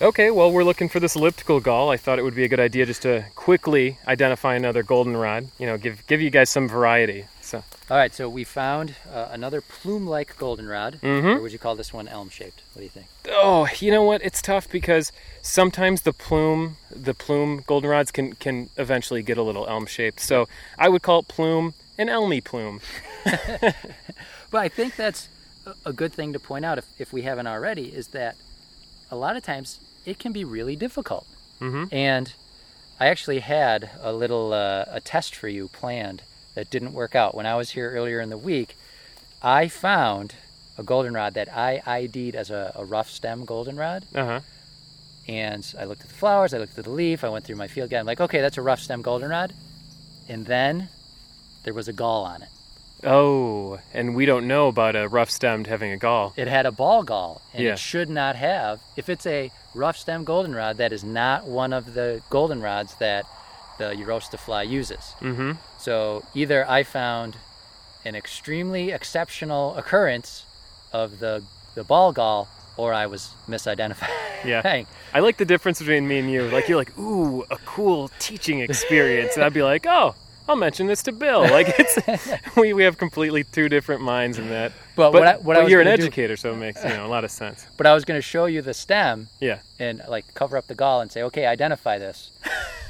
Okay, 0.00 0.30
well, 0.30 0.52
we're 0.52 0.62
looking 0.62 0.88
for 0.88 1.00
this 1.00 1.16
elliptical 1.16 1.58
gall. 1.58 1.90
I 1.90 1.96
thought 1.96 2.20
it 2.20 2.22
would 2.22 2.34
be 2.36 2.44
a 2.44 2.48
good 2.48 2.60
idea 2.60 2.86
just 2.86 3.02
to 3.02 3.24
quickly 3.34 3.98
identify 4.06 4.54
another 4.54 4.84
goldenrod. 4.84 5.48
You 5.58 5.66
know, 5.66 5.76
give 5.76 6.06
give 6.06 6.20
you 6.20 6.30
guys 6.30 6.50
some 6.50 6.68
variety. 6.68 7.24
So, 7.40 7.64
All 7.90 7.96
right, 7.96 8.14
so 8.14 8.28
we 8.28 8.44
found 8.44 8.94
uh, 9.12 9.28
another 9.32 9.60
plume-like 9.60 10.36
goldenrod. 10.36 11.00
Mhm. 11.02 11.36
Or 11.38 11.40
would 11.40 11.50
you 11.52 11.58
call 11.58 11.74
this 11.74 11.92
one 11.92 12.06
elm-shaped? 12.06 12.62
What 12.74 12.80
do 12.80 12.84
you 12.84 12.90
think? 12.90 13.06
oh, 13.30 13.66
you 13.80 13.90
know 13.90 14.04
what? 14.04 14.22
It's 14.22 14.40
tough 14.40 14.70
because 14.70 15.10
sometimes 15.42 16.02
the 16.02 16.12
plume, 16.12 16.76
the 16.94 17.14
plume 17.14 17.62
goldenrods 17.62 18.12
can 18.12 18.34
can 18.34 18.70
eventually 18.76 19.22
get 19.22 19.36
a 19.36 19.42
little 19.42 19.66
elm 19.66 19.86
shaped. 19.86 20.20
So, 20.20 20.46
I 20.78 20.88
would 20.88 21.02
call 21.02 21.20
it 21.20 21.28
plume 21.28 21.74
an 21.98 22.08
elmy 22.08 22.40
plume. 22.40 22.80
But 24.50 24.58
I 24.62 24.68
think 24.68 24.94
that's 24.96 25.28
a- 25.66 25.74
a 25.90 25.92
good 25.92 26.12
thing 26.14 26.32
to 26.34 26.38
point 26.38 26.64
out 26.64 26.78
if, 26.78 26.86
if 26.98 27.12
we 27.12 27.22
haven't 27.22 27.46
already 27.48 27.86
is 27.94 28.08
that 28.08 28.36
a 29.10 29.16
lot 29.16 29.36
of 29.36 29.42
times 29.42 29.78
it 30.06 30.18
can 30.18 30.32
be 30.32 30.44
really 30.44 30.76
difficult. 30.76 31.26
Mhm. 31.60 31.88
And 31.92 32.32
I 33.00 33.06
actually 33.06 33.40
had 33.40 33.90
a 34.02 34.12
little 34.12 34.52
uh, 34.52 34.84
a 34.88 35.00
test 35.00 35.34
for 35.34 35.48
you 35.48 35.68
planned 35.68 36.22
that 36.54 36.70
didn't 36.70 36.92
work 36.92 37.14
out. 37.14 37.34
When 37.34 37.46
I 37.46 37.54
was 37.56 37.70
here 37.70 37.90
earlier 37.92 38.20
in 38.20 38.30
the 38.30 38.36
week, 38.38 38.76
I 39.42 39.68
found 39.68 40.34
a 40.76 40.82
goldenrod 40.82 41.34
that 41.34 41.48
I 41.56 41.82
ID'd 41.86 42.34
as 42.34 42.50
a, 42.50 42.72
a 42.74 42.84
rough 42.84 43.10
stem 43.10 43.44
goldenrod. 43.44 44.04
Uh 44.14 44.24
huh. 44.24 44.40
And 45.28 45.66
I 45.78 45.84
looked 45.84 46.02
at 46.02 46.08
the 46.08 46.14
flowers, 46.14 46.54
I 46.54 46.58
looked 46.58 46.78
at 46.78 46.84
the 46.84 46.90
leaf, 46.90 47.22
I 47.22 47.28
went 47.28 47.44
through 47.44 47.56
my 47.56 47.68
field 47.68 47.90
guide. 47.90 47.98
I'm 48.00 48.06
like, 48.06 48.20
okay, 48.20 48.40
that's 48.40 48.56
a 48.56 48.62
rough 48.62 48.80
stem 48.80 49.02
goldenrod. 49.02 49.52
And 50.28 50.46
then 50.46 50.88
there 51.64 51.74
was 51.74 51.86
a 51.88 51.92
gall 51.92 52.24
on 52.24 52.42
it. 52.42 52.48
Oh, 53.04 53.78
and 53.94 54.14
we 54.14 54.26
don't 54.26 54.46
know 54.48 54.68
about 54.68 54.96
a 54.96 55.08
rough 55.08 55.30
stemmed 55.30 55.66
having 55.68 55.92
a 55.92 55.96
gall. 55.96 56.32
It 56.36 56.48
had 56.48 56.66
a 56.66 56.72
ball 56.72 57.02
gall, 57.04 57.40
and 57.54 57.62
Yeah. 57.62 57.72
it 57.72 57.78
should 57.78 58.10
not 58.10 58.34
have. 58.36 58.80
If 58.96 59.08
it's 59.08 59.26
a 59.26 59.52
rough 59.74 59.96
stem 59.96 60.24
goldenrod, 60.24 60.78
that 60.78 60.92
is 60.92 61.04
not 61.04 61.44
one 61.44 61.72
of 61.72 61.94
the 61.94 62.22
goldenrods 62.30 62.98
that 62.98 63.24
the 63.78 63.90
Eurosta 63.94 64.38
fly 64.38 64.62
uses. 64.62 65.14
Mm-hmm. 65.20 65.52
So 65.78 66.24
either 66.34 66.68
I 66.68 66.82
found 66.82 67.36
an 68.04 68.16
extremely 68.16 68.90
exceptional 68.90 69.76
occurrence 69.76 70.44
of 70.92 71.20
the 71.20 71.44
the 71.74 71.84
ball 71.84 72.12
gall, 72.12 72.48
or 72.76 72.92
I 72.92 73.06
was 73.06 73.30
misidentified. 73.48 74.08
Yeah. 74.44 74.62
I 75.14 75.20
like 75.20 75.36
the 75.36 75.44
difference 75.44 75.78
between 75.78 76.08
me 76.08 76.18
and 76.18 76.28
you. 76.28 76.48
Like 76.48 76.68
you're 76.68 76.78
like, 76.78 76.98
ooh, 76.98 77.42
a 77.50 77.56
cool 77.64 78.10
teaching 78.18 78.58
experience, 78.60 79.36
and 79.36 79.44
I'd 79.44 79.52
be 79.54 79.62
like, 79.62 79.86
oh, 79.86 80.16
I'll 80.48 80.56
mention 80.56 80.86
this 80.86 81.02
to 81.04 81.12
Bill. 81.12 81.42
Like 81.50 81.68
it's 81.78 82.56
we, 82.56 82.72
we 82.72 82.82
have 82.84 82.96
completely 82.98 83.44
two 83.44 83.68
different 83.68 84.00
minds 84.02 84.38
in 84.38 84.48
that. 84.48 84.72
But, 84.96 85.12
But, 85.12 85.18
what 85.20 85.28
I, 85.28 85.36
what 85.36 85.56
I 85.56 85.62
but 85.62 85.70
you're 85.70 85.80
an 85.80 85.86
gonna 85.86 85.96
do- 85.98 86.02
educator, 86.04 86.36
so 86.36 86.52
it 86.52 86.56
makes 86.56 86.82
you 86.82 86.90
know 86.90 87.06
a 87.06 87.08
lot 87.08 87.24
of 87.24 87.30
sense. 87.30 87.66
but 87.76 87.86
I 87.86 87.94
was 87.94 88.04
going 88.04 88.18
to 88.18 88.22
show 88.22 88.46
you 88.46 88.62
the 88.62 88.74
stem 88.74 89.28
Yeah. 89.40 89.58
and 89.78 90.02
like 90.08 90.32
cover 90.34 90.56
up 90.56 90.66
the 90.66 90.74
gall 90.74 91.00
and 91.00 91.12
say, 91.12 91.22
okay, 91.24 91.46
identify 91.46 91.98
this, 91.98 92.30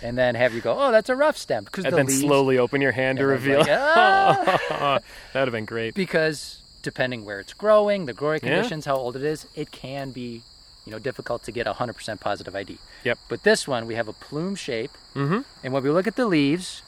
and 0.03 0.17
then 0.17 0.35
have 0.37 0.55
you 0.55 0.61
go, 0.61 0.75
oh, 0.79 0.91
that's 0.93 1.09
a 1.11 1.17
rough 1.17 1.37
stem 1.37 1.65
because 1.65 1.85
And 1.85 1.93
the 1.93 1.97
then 1.99 2.07
leaves, 2.07 2.21
slowly 2.21 2.59
open 2.59 2.81
your 2.81 2.93
hand 2.93 3.19
to 3.19 3.27
reveal. 3.27 3.59
like, 3.61 3.69
"Ah!" 3.73 4.59
that 5.33 5.41
would 5.41 5.49
have 5.49 5.53
been 5.53 5.65
great. 5.67 5.95
because 5.95 6.63
depending 6.83 7.25
where 7.25 7.41
it's 7.41 7.53
growing, 7.55 8.07
the 8.07 8.15
growing 8.15 8.41
Yeah. 8.43 8.55
conditions, 8.55 8.85
how 8.87 8.97
old 8.97 9.17
it 9.17 9.23
is, 9.23 9.47
it 9.55 9.71
can 9.73 10.11
be, 10.13 10.43
you 10.87 10.93
know, 10.93 10.99
difficult 10.99 11.43
to 11.45 11.53
get 11.53 11.67
a 11.67 11.75
100% 11.75 12.21
positive 12.21 12.55
ID. 12.57 12.79
Yep. 13.05 13.19
But 13.29 13.43
this 13.43 13.67
one, 13.69 13.87
we 13.87 13.95
have 13.97 14.09
a 14.09 14.13
plume 14.15 14.55
shape, 14.55 14.93
Mm-hmm. 15.15 15.41
and 15.65 15.73
when 15.75 15.83
we 15.83 15.91
look 15.91 16.07
at 16.07 16.15
the 16.17 16.27
leaves, 16.27 16.83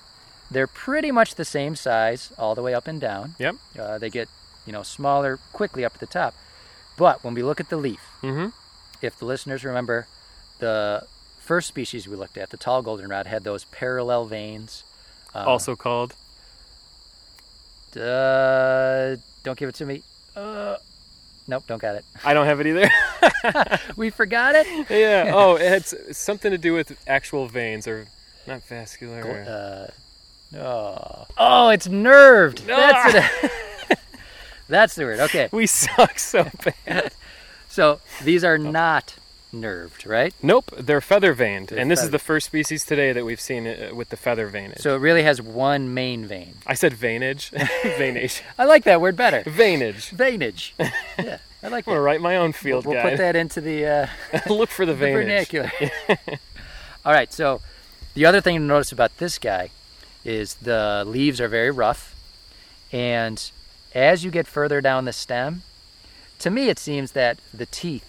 they're 0.51 0.67
pretty 0.67 1.11
much 1.13 1.35
the 1.37 1.45
same 1.45 1.77
size 1.77 2.33
all 2.39 2.55
the 2.55 2.63
way 2.63 2.75
up 2.75 2.87
and 2.89 3.01
down. 3.01 3.35
Yep. 3.39 3.57
Uh, 3.79 3.99
they 3.99 4.11
get, 4.11 4.29
you 4.67 4.73
know, 4.73 4.83
smaller 4.83 5.39
quickly 5.53 5.85
up 5.85 5.95
at 5.95 6.01
the 6.01 6.07
top. 6.07 6.35
But 6.97 7.23
when 7.25 7.35
we 7.35 7.43
look 7.43 7.61
at 7.61 7.69
the 7.71 7.77
leaf, 7.77 8.01
Mm-hmm. 8.23 8.49
if 9.01 9.19
the 9.19 9.25
listeners 9.25 9.65
remember, 9.65 10.07
the 10.59 11.07
first 11.39 11.69
species 11.69 12.07
we 12.07 12.17
looked 12.17 12.37
at, 12.37 12.51
the 12.51 12.57
tall 12.57 12.83
goldenrod, 12.83 13.27
had 13.27 13.45
those 13.45 13.65
parallel 13.67 14.27
veins. 14.27 14.85
Uh, 15.35 15.45
also 15.47 15.75
called. 15.77 16.15
uh, 17.97 19.17
don't 19.43 19.59
give 19.59 19.69
it 19.69 19.75
to 19.77 19.87
me. 19.87 20.03
Uh, 20.37 20.77
nope, 21.49 21.65
don't 21.67 21.81
got 21.81 21.95
it. 21.97 22.05
I 22.25 22.35
don't 22.35 22.47
have 22.47 22.61
it 22.61 22.67
either. 22.67 22.91
We 23.97 24.11
forgot 24.11 24.55
it. 24.55 24.67
yeah. 24.91 25.33
Oh, 25.35 25.57
it 25.57 25.69
had 25.69 25.85
something 26.17 26.51
to 26.51 26.59
do 26.59 26.73
with 26.73 26.97
actual 27.07 27.47
veins 27.49 27.87
or 27.87 28.07
not 28.47 28.63
vascular. 28.63 29.23
or- 29.23 29.43
Uh, 29.51 29.91
oh, 30.57 31.27
oh, 31.39 31.69
it's 31.71 31.89
nerved. 31.89 32.67
That's 32.67 33.15
Ah! 33.15 33.31
it. 33.91 33.99
That's 34.69 34.95
the 34.95 35.05
word. 35.05 35.21
Okay, 35.21 35.49
we 35.53 35.67
suck 35.67 36.19
so 36.19 36.49
bad. 36.87 37.13
so 37.69 38.01
these 38.23 38.45
are 38.45 38.57
not 38.59 39.17
nerved, 39.53 40.07
right? 40.07 40.33
Nope, 40.43 40.71
they're 40.79 41.01
feather 41.01 41.33
veined, 41.35 41.69
They're 41.69 41.79
and 41.81 41.91
this 41.91 42.03
is 42.05 42.11
the 42.11 42.21
first 42.21 42.47
species 42.47 42.85
today 42.85 43.13
that 43.13 43.25
we've 43.25 43.41
seen 43.41 43.67
uh, 43.67 43.91
with 43.93 44.11
the 44.11 44.17
feather 44.17 44.49
veinage. 44.49 44.79
So 44.81 44.95
it 44.95 45.01
really 45.01 45.25
has 45.25 45.43
one 45.43 45.93
main 45.93 46.25
vein. 46.25 46.55
I 46.69 46.75
said 46.75 46.93
veinage, 46.93 47.51
veinage, 47.99 48.43
I 48.59 48.65
like 48.65 48.85
that 48.85 49.01
word 49.01 49.17
better. 49.17 49.43
veinage. 49.43 50.15
Veinage. 50.15 50.71
Yeah, 51.19 51.39
I 51.65 51.69
like 51.69 51.89
I'm 51.89 51.95
gonna 51.95 52.01
write 52.01 52.21
my 52.21 52.37
own 52.37 52.51
We'll, 52.51 52.53
field 52.53 52.87
we'll 52.87 52.95
guide. 52.95 53.11
put 53.11 53.19
that 53.19 53.35
into 53.35 53.61
the, 53.61 53.85
uh, 53.87 54.07
Look 54.49 54.71
for 54.71 54.87
the 54.87 54.95
the 54.95 55.05
veinage. 55.07 55.13
vernacular. 55.15 55.73
All 57.05 57.13
right. 57.13 57.33
So 57.33 57.61
the 58.15 58.27
other 58.27 58.41
thing 58.41 58.55
to 58.57 58.63
notice 58.63 58.93
about 58.93 59.17
this 59.19 59.37
guy 59.39 59.71
is 60.25 60.55
the 60.55 61.05
leaves 61.07 61.41
are 61.41 61.49
very 61.49 61.71
rough, 61.71 62.15
and 62.93 63.51
as 63.95 64.25
you 64.25 64.31
get 64.31 64.47
further 64.47 64.81
down 64.81 65.05
the 65.05 65.13
stem, 65.13 65.63
to 66.39 66.51
me 66.51 66.69
it 66.69 66.79
seems 66.79 67.13
that 67.13 67.39
the 67.53 67.67
teeth 67.67 68.07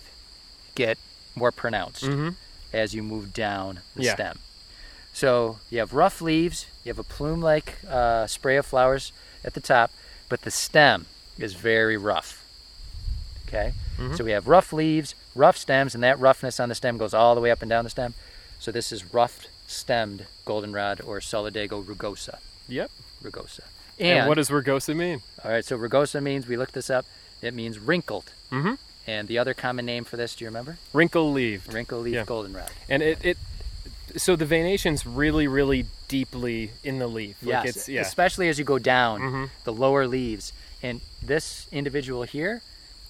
get 0.76 0.97
more 1.36 1.51
pronounced 1.51 2.03
Mhm. 2.03 2.36
as 2.74 2.93
you 2.93 3.01
move 3.03 3.34
down 3.34 3.82
the 3.95 4.03
Yeah. 4.03 4.14
stem. 4.16 4.39
So 5.14 5.59
you 5.70 5.80
have 5.80 5.93
rough 5.93 6.22
leaves, 6.22 6.66
you 6.84 6.89
have 6.89 6.99
a 6.99 7.03
plume-like 7.03 7.78
uh, 7.88 8.28
spray 8.28 8.57
of 8.57 8.66
flowers 8.66 9.12
at 9.43 9.53
the 9.53 9.59
top, 9.62 9.91
but 10.30 10.41
the 10.43 10.51
stem 10.51 11.05
is 11.38 11.53
very 11.53 11.97
rough. 11.97 12.43
Okay, 13.47 13.74
Mhm. 13.97 14.16
so 14.18 14.24
we 14.24 14.32
have 14.32 14.47
rough 14.47 14.72
leaves, 14.72 15.14
rough 15.36 15.57
stems, 15.57 15.93
and 15.93 16.03
that 16.03 16.18
roughness 16.20 16.59
on 16.59 16.70
the 16.70 16.76
stem 16.76 16.97
goes 16.97 17.14
all 17.14 17.36
the 17.36 17.41
way 17.41 17.51
up 17.51 17.62
and 17.62 17.70
down 17.70 17.84
the 17.84 17.89
stem. 17.89 18.14
So 18.59 18.72
this 18.72 18.91
is 18.93 19.14
rough-stemmed 19.76 20.26
goldenrod 20.45 20.99
or 21.01 21.19
Solidago 21.19 21.82
rugosa. 21.84 22.39
Yep. 22.67 22.91
Rugosa. 23.24 23.61
And, 23.99 24.19
And, 24.19 24.28
what 24.28 24.36
does 24.36 24.49
rugosa 24.49 24.95
mean? 24.95 25.22
all 25.43 25.51
right, 25.51 25.63
so 25.63 25.78
rugosa 25.78 26.22
means 26.22 26.45
we 26.47 26.57
looked 26.57 26.74
this 26.74 26.89
up. 26.89 27.05
It 27.41 27.53
means 27.53 27.80
wrinkled. 27.80 28.32
Mm-hmm. 28.51 28.74
And 29.07 29.28
the 29.28 29.38
other 29.39 29.53
common 29.53 29.86
name 29.86 30.03
for 30.03 30.17
this, 30.17 30.36
do 30.36 30.43
you 30.43 30.49
remember? 30.49 30.78
Wrinkle 30.93 31.32
leaved. 31.32 31.74
Wrinkle 31.74 32.01
leaf 32.01 32.13
Yeah. 32.15 32.26
goldenrod. 32.26 32.69
And 32.89 33.01
it, 33.01 33.17
it 33.24 33.38
so 34.17 34.36
the 34.36 34.45
veination's 34.45 35.05
really, 35.07 35.47
really 35.47 35.86
deeply 36.09 36.72
in 36.84 36.99
the 36.99 37.07
leaf. 37.07 37.38
Like 37.41 37.65
Yes, 37.65 37.65
it's 37.78 37.89
yeah. 37.89 38.01
especially 38.01 38.49
as 38.49 38.59
you 38.59 38.65
go 38.65 38.78
down 38.78 39.22
Mhm. 39.22 39.49
the 39.63 39.72
lower 39.74 40.05
leaves. 40.05 40.51
And 40.84 40.99
this 41.22 41.67
individual 41.72 42.24
here 42.24 42.61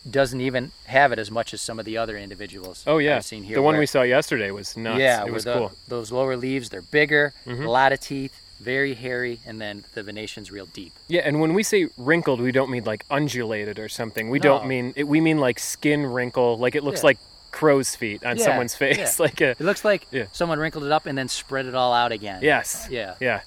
doesn't 0.09 0.41
even 0.41 0.71
have 0.85 1.11
it 1.11 1.19
as 1.19 1.29
much 1.29 1.53
as 1.53 1.61
some 1.61 1.77
of 1.79 1.85
the 1.85 1.97
other 1.97 2.17
individuals 2.17 2.83
Oh 2.87 2.97
yeah. 2.97 3.17
I've 3.17 3.25
seen 3.25 3.43
here. 3.43 3.55
the 3.55 3.61
one 3.61 3.73
where- 3.75 3.81
we 3.81 3.85
saw 3.85 4.01
yesterday 4.01 4.49
was 4.51 4.75
nuts. 4.75 4.99
yeah, 4.99 5.23
it 5.25 5.31
was 5.31 5.43
the- 5.43 5.53
cool. 5.53 5.71
those 5.87 6.11
lower 6.11 6.35
leaves 6.35 6.69
they're 6.69 6.81
bigger, 6.81 7.33
Mhm. 7.45 7.65
a 7.65 7.69
lot 7.69 7.91
of 7.93 7.99
teeth, 7.99 8.33
very 8.59 8.93
hairy, 8.95 9.39
and 9.45 9.59
then 9.61 9.83
the 9.93 10.03
venation's 10.03 10.51
real 10.51 10.65
deep. 10.67 10.93
Yeah, 11.07 11.21
and 11.23 11.39
when 11.39 11.53
we 11.53 11.63
say 11.63 11.87
wrinkled, 11.97 12.39
we 12.41 12.51
don't 12.51 12.69
mean 12.71 12.83
like 12.83 13.05
undulated 13.11 13.77
or 13.79 13.89
something. 13.89 14.29
We 14.29 14.39
No. 14.39 14.43
don't 14.43 14.67
mean 14.67 14.93
it, 14.95 15.03
we 15.07 15.21
mean 15.21 15.37
like 15.39 15.59
skin 15.59 16.05
wrinkle, 16.05 16.57
like 16.57 16.73
it 16.75 16.83
looks 16.83 17.01
Yeah. 17.01 17.05
like 17.07 17.17
crow's 17.51 17.95
feet 17.95 18.23
on 18.25 18.37
Yeah, 18.37 18.45
someone's 18.45 18.75
face. 18.75 18.97
yeah. 18.97 19.11
Like 19.19 19.39
a 19.41 19.49
It 19.51 19.61
looks 19.61 19.83
like 19.85 20.07
someone 20.31 20.57
wrinkled 20.57 20.83
it 20.85 20.91
up 20.91 21.05
and 21.05 21.17
then 21.17 21.27
spread 21.27 21.65
it 21.67 21.75
all 21.75 21.93
out 21.93 22.11
again. 22.11 22.39
yes. 22.41 22.87
Yeah. 22.89 23.15
Yeah. 23.19 23.41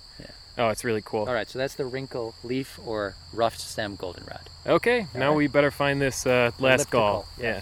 Oh, 0.56 0.68
it's 0.68 0.84
really 0.84 1.02
cool. 1.04 1.24
All 1.26 1.34
right, 1.34 1.48
so 1.48 1.58
that's 1.58 1.74
the 1.74 1.84
wrinkle 1.84 2.34
leaf 2.44 2.78
or 2.86 3.14
rough 3.32 3.56
stem 3.58 3.96
goldenrod. 3.96 4.48
Okay, 4.66 5.06
now 5.14 5.30
right. 5.30 5.36
we 5.36 5.46
better 5.48 5.70
find 5.70 6.00
this 6.00 6.26
uh, 6.26 6.52
last 6.58 6.90
gall. 6.90 7.26
Yeah. 7.38 7.44
Yeah. 7.46 7.60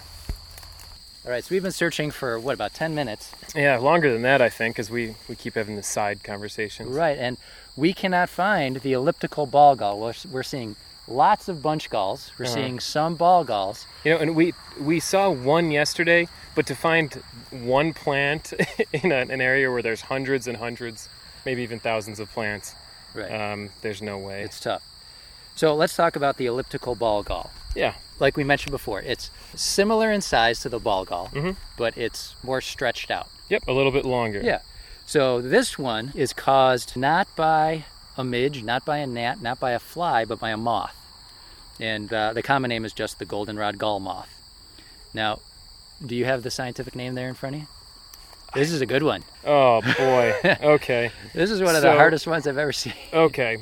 All 1.25 1.31
right, 1.31 1.45
so 1.45 1.55
we've 1.55 1.63
been 1.63 1.71
searching 1.73 2.11
for 2.11 2.39
what 2.39 2.55
about 2.55 2.75
10 2.75 2.95
minutes? 2.95 3.33
yeah, 3.55 3.79
longer 3.79 4.13
than 4.13 4.23
that, 4.23 4.43
I 4.43 4.49
think, 4.49 4.75
because 4.75 4.91
we 4.91 5.15
we 5.29 5.37
keep 5.37 5.55
having 5.55 5.77
the 5.77 5.83
side 5.83 6.23
conversations. 6.25 6.89
Right, 6.91 7.17
and 7.17 7.37
we 7.77 7.93
cannot 7.95 8.29
find 8.29 8.77
the 8.77 8.93
elliptical 8.93 9.47
ball 9.47 9.77
gull. 9.77 10.01
We're, 10.01 10.15
we're 10.31 10.43
seeing 10.43 10.75
lots 11.07 11.49
of 11.49 11.63
bunch 11.63 11.89
galls. 11.91 12.33
We're 12.39 12.47
Uh-huh. 12.47 12.55
seeing 12.55 12.81
some 12.81 13.15
ball 13.15 13.45
galls. 13.45 13.87
You 14.05 14.13
know, 14.15 14.19
and 14.19 14.35
we 14.37 14.53
we 14.81 14.99
saw 15.01 15.31
one 15.31 15.71
yesterday, 15.71 16.27
but 16.57 16.67
to 16.67 16.75
find 16.75 17.15
one 17.51 17.95
plant 17.95 18.53
in 18.93 19.13
an 19.13 19.41
area 19.41 19.71
where 19.71 19.81
there's 19.83 20.03
hundreds 20.03 20.47
and 20.49 20.57
hundreds, 20.59 21.09
maybe 21.47 21.63
even 21.63 21.79
thousands 21.79 22.19
of 22.19 22.31
plants, 22.33 22.75
Right, 23.15 23.31
um, 23.53 23.71
there's 23.83 24.01
no 24.03 24.19
way. 24.19 24.43
it's 24.43 24.61
tough. 24.61 24.83
So 25.55 25.75
let's 25.75 25.95
talk 25.97 26.17
about 26.17 26.37
the 26.39 26.47
elliptical 26.47 26.95
ball 26.95 27.23
gall. 27.23 27.51
yeah. 27.75 27.95
Like 28.21 28.37
we 28.37 28.45
mentioned 28.45 28.71
before, 28.71 29.01
it's 29.01 29.31
similar 29.55 30.13
in 30.13 30.21
size 30.21 30.61
to 30.61 30.69
the 30.69 30.79
ball 30.79 31.05
gull, 31.05 31.29
Mhm. 31.33 31.57
but 31.77 31.97
it's 31.99 32.37
more 32.43 32.61
stretched 32.61 33.11
out. 33.11 33.29
Yep. 33.49 33.67
A 33.67 33.73
little 33.73 33.91
bit 33.91 34.05
longer. 34.05 34.41
Yeah. 34.43 34.61
So 35.07 35.41
this 35.41 35.77
one 35.79 36.13
is 36.15 36.33
caused 36.33 36.97
not 36.97 37.27
by 37.35 37.85
a 38.17 38.23
midge, 38.23 38.63
not 38.63 38.85
by 38.85 38.99
a 38.99 39.07
gnat, 39.07 39.43
not 39.43 39.59
by 39.59 39.73
a 39.73 39.79
fly, 39.81 40.25
but 40.25 40.39
by 40.39 40.51
a 40.51 40.57
moth. 40.57 40.95
And 41.81 42.13
uh, 42.13 42.33
the 42.33 42.43
common 42.43 42.69
name 42.69 42.85
is 42.85 42.93
just 42.93 43.19
the 43.19 43.25
goldenrod 43.25 43.77
gall 43.79 43.99
moth. 43.99 44.29
Now, 45.13 45.41
do 46.05 46.15
you 46.15 46.25
have 46.27 46.45
the 46.45 46.51
scientific 46.51 46.95
name 46.95 47.15
there 47.17 47.29
in 47.29 47.35
front 47.35 47.57
of 47.57 47.61
you? 47.63 47.69
This 48.55 48.71
is 48.71 48.81
a 48.81 48.87
good 48.87 49.03
one. 49.03 49.23
Oh 49.45 49.81
boy. 49.97 50.35
okay. 50.75 51.11
This 51.35 51.51
is 51.51 51.63
one 51.63 51.75
of 51.75 51.83
the 51.83 51.93
hardest 51.93 52.27
ones 52.27 52.47
I've 52.47 52.59
ever 52.59 52.73
seen. 52.73 52.95
Okay. 53.13 53.59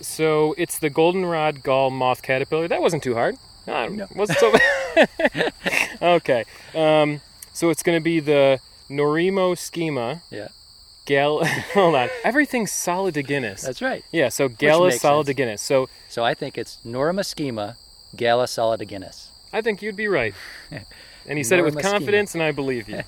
So 0.00 0.54
it's 0.56 0.78
the 0.78 0.88
goldenrod 0.90 1.62
gall 1.62 1.90
moth 1.90 2.22
caterpillar. 2.22 2.66
That 2.68 2.80
wasn't 2.80 3.02
too 3.02 3.14
hard. 3.14 3.36
No, 3.66 3.88
No. 3.88 4.06
wasn't 4.14 4.38
so 4.38 4.52
bad. 4.52 5.52
okay. 6.02 6.44
Um, 6.74 7.20
so 7.52 7.68
it's 7.68 7.82
going 7.82 7.98
to 7.98 8.02
be 8.02 8.18
the 8.20 8.60
Gnorimoschema. 8.88 10.22
Yeah. 10.30 10.48
Gal. 11.04 11.44
hold 11.74 11.94
on. 11.94 12.08
Everything's 12.24 12.72
solid 12.72 13.14
to 13.14 13.22
Guinness. 13.22 13.62
That's 13.62 13.82
right. 13.82 14.04
yeah. 14.10 14.30
So 14.30 14.48
Gala 14.48 14.88
makes 14.88 15.02
sense. 15.02 15.12
solidaginis. 15.28 15.58
So 15.58 15.88
So 16.08 16.24
I 16.24 16.32
think 16.34 16.56
it's 16.56 16.78
Norma 16.84 17.24
schema, 17.24 17.76
Gala 18.16 18.46
Guinness. 18.86 19.28
I 19.52 19.60
think 19.60 19.82
you'd 19.82 19.96
be 19.96 20.08
right. 20.08 20.34
And 21.26 21.36
he 21.36 21.44
said 21.44 21.58
it 21.58 21.62
with 21.62 21.74
Norma 21.74 21.88
schema. 21.88 21.98
confidence, 21.98 22.34
and 22.34 22.42
I 22.42 22.52
believe 22.52 22.88
you. 22.88 23.02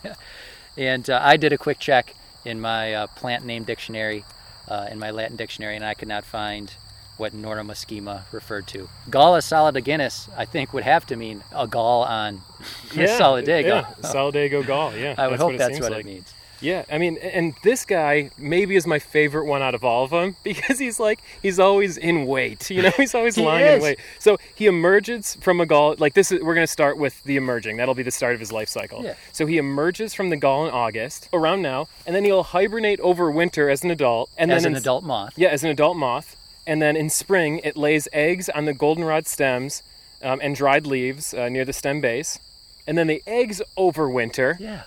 And 0.76 1.08
uh, 1.08 1.20
I 1.22 1.36
did 1.36 1.52
a 1.52 1.58
quick 1.58 1.78
check 1.78 2.14
in 2.44 2.60
my 2.60 2.94
uh, 2.94 3.06
plant 3.08 3.44
name 3.44 3.64
dictionary, 3.64 4.24
uh, 4.68 4.88
in 4.90 4.98
my 4.98 5.10
Latin 5.10 5.36
dictionary, 5.36 5.76
and 5.76 5.84
I 5.84 5.94
could 5.94 6.08
not 6.08 6.24
find 6.24 6.72
what 7.18 7.34
Norma 7.34 7.74
schema 7.74 8.24
referred 8.32 8.66
to. 8.68 8.88
Galla 9.10 9.42
solidiginous, 9.42 10.28
I 10.36 10.44
think, 10.44 10.72
would 10.72 10.82
have 10.84 11.06
to 11.06 11.16
mean 11.16 11.44
a 11.54 11.66
gall 11.66 12.02
on 12.04 12.40
Yeah. 12.94 13.18
Solidago. 13.18 13.64
Yeah. 13.66 13.84
Solidago 14.02 14.66
gall. 14.66 14.96
Yeah. 14.96 15.14
I 15.18 15.26
would 15.28 15.34
that's 15.34 15.42
hope 15.42 15.52
what 15.52 15.58
that's 15.58 15.80
what 15.80 15.92
like. 15.92 16.00
it 16.00 16.06
means. 16.06 16.34
Yeah, 16.62 16.84
I 16.90 16.98
mean, 16.98 17.18
and 17.18 17.54
this 17.62 17.84
guy 17.84 18.30
maybe 18.38 18.76
is 18.76 18.86
my 18.86 18.98
favorite 18.98 19.44
one 19.46 19.60
out 19.62 19.74
of 19.74 19.84
all 19.84 20.04
of 20.04 20.10
them 20.10 20.36
because 20.44 20.78
he's 20.78 20.98
like 21.00 21.20
he's 21.42 21.58
always 21.58 21.96
in 21.98 22.26
wait. 22.26 22.70
You 22.70 22.82
know, 22.82 22.90
he's 22.96 23.14
always 23.14 23.34
He 23.34 23.42
lying 23.44 23.66
is. 23.66 23.74
in 23.76 23.82
wait. 23.82 23.98
So 24.18 24.38
he 24.54 24.66
emerges 24.66 25.34
from 25.40 25.60
a 25.60 25.66
gall. 25.66 25.96
Like 25.98 26.14
this 26.14 26.32
is 26.32 26.40
we're 26.42 26.54
going 26.54 26.66
to 26.66 26.72
start 26.72 26.96
with 26.96 27.22
the 27.24 27.36
emerging. 27.36 27.76
That'll 27.76 27.94
be 27.94 28.02
the 28.02 28.10
start 28.10 28.34
of 28.34 28.40
his 28.40 28.52
life 28.52 28.68
cycle. 28.68 29.02
Yeah. 29.04 29.14
So 29.32 29.44
he 29.46 29.58
emerges 29.58 30.14
from 30.14 30.30
the 30.30 30.36
gall 30.36 30.66
in 30.66 30.72
August 30.72 31.28
around 31.32 31.62
now, 31.62 31.88
and 32.06 32.14
then 32.14 32.24
he'll 32.24 32.44
hibernate 32.44 33.00
over 33.00 33.30
winter 33.30 33.68
as 33.68 33.82
an 33.84 33.90
adult, 33.90 34.30
and 34.38 34.50
As 34.52 34.62
then 34.62 34.72
an 34.72 34.76
in- 34.76 34.82
adult 34.82 35.04
moth. 35.04 35.34
Yeah, 35.36 35.48
as 35.48 35.64
an 35.64 35.70
adult 35.70 35.96
moth, 35.96 36.36
and 36.66 36.80
then 36.80 36.96
in 36.96 37.10
spring 37.10 37.58
it 37.64 37.76
lays 37.76 38.06
eggs 38.12 38.48
on 38.48 38.64
the 38.66 38.72
goldenrod 38.74 39.26
stems 39.26 39.82
um, 40.22 40.38
and 40.42 40.54
dried 40.54 40.86
leaves 40.86 41.34
uh, 41.34 41.48
near 41.48 41.64
the 41.64 41.72
stem 41.72 42.00
base. 42.00 42.38
And 42.86 42.98
then 42.98 43.06
the 43.06 43.22
eggs 43.26 43.62
overwinter. 43.78 44.58
Yeah. 44.58 44.82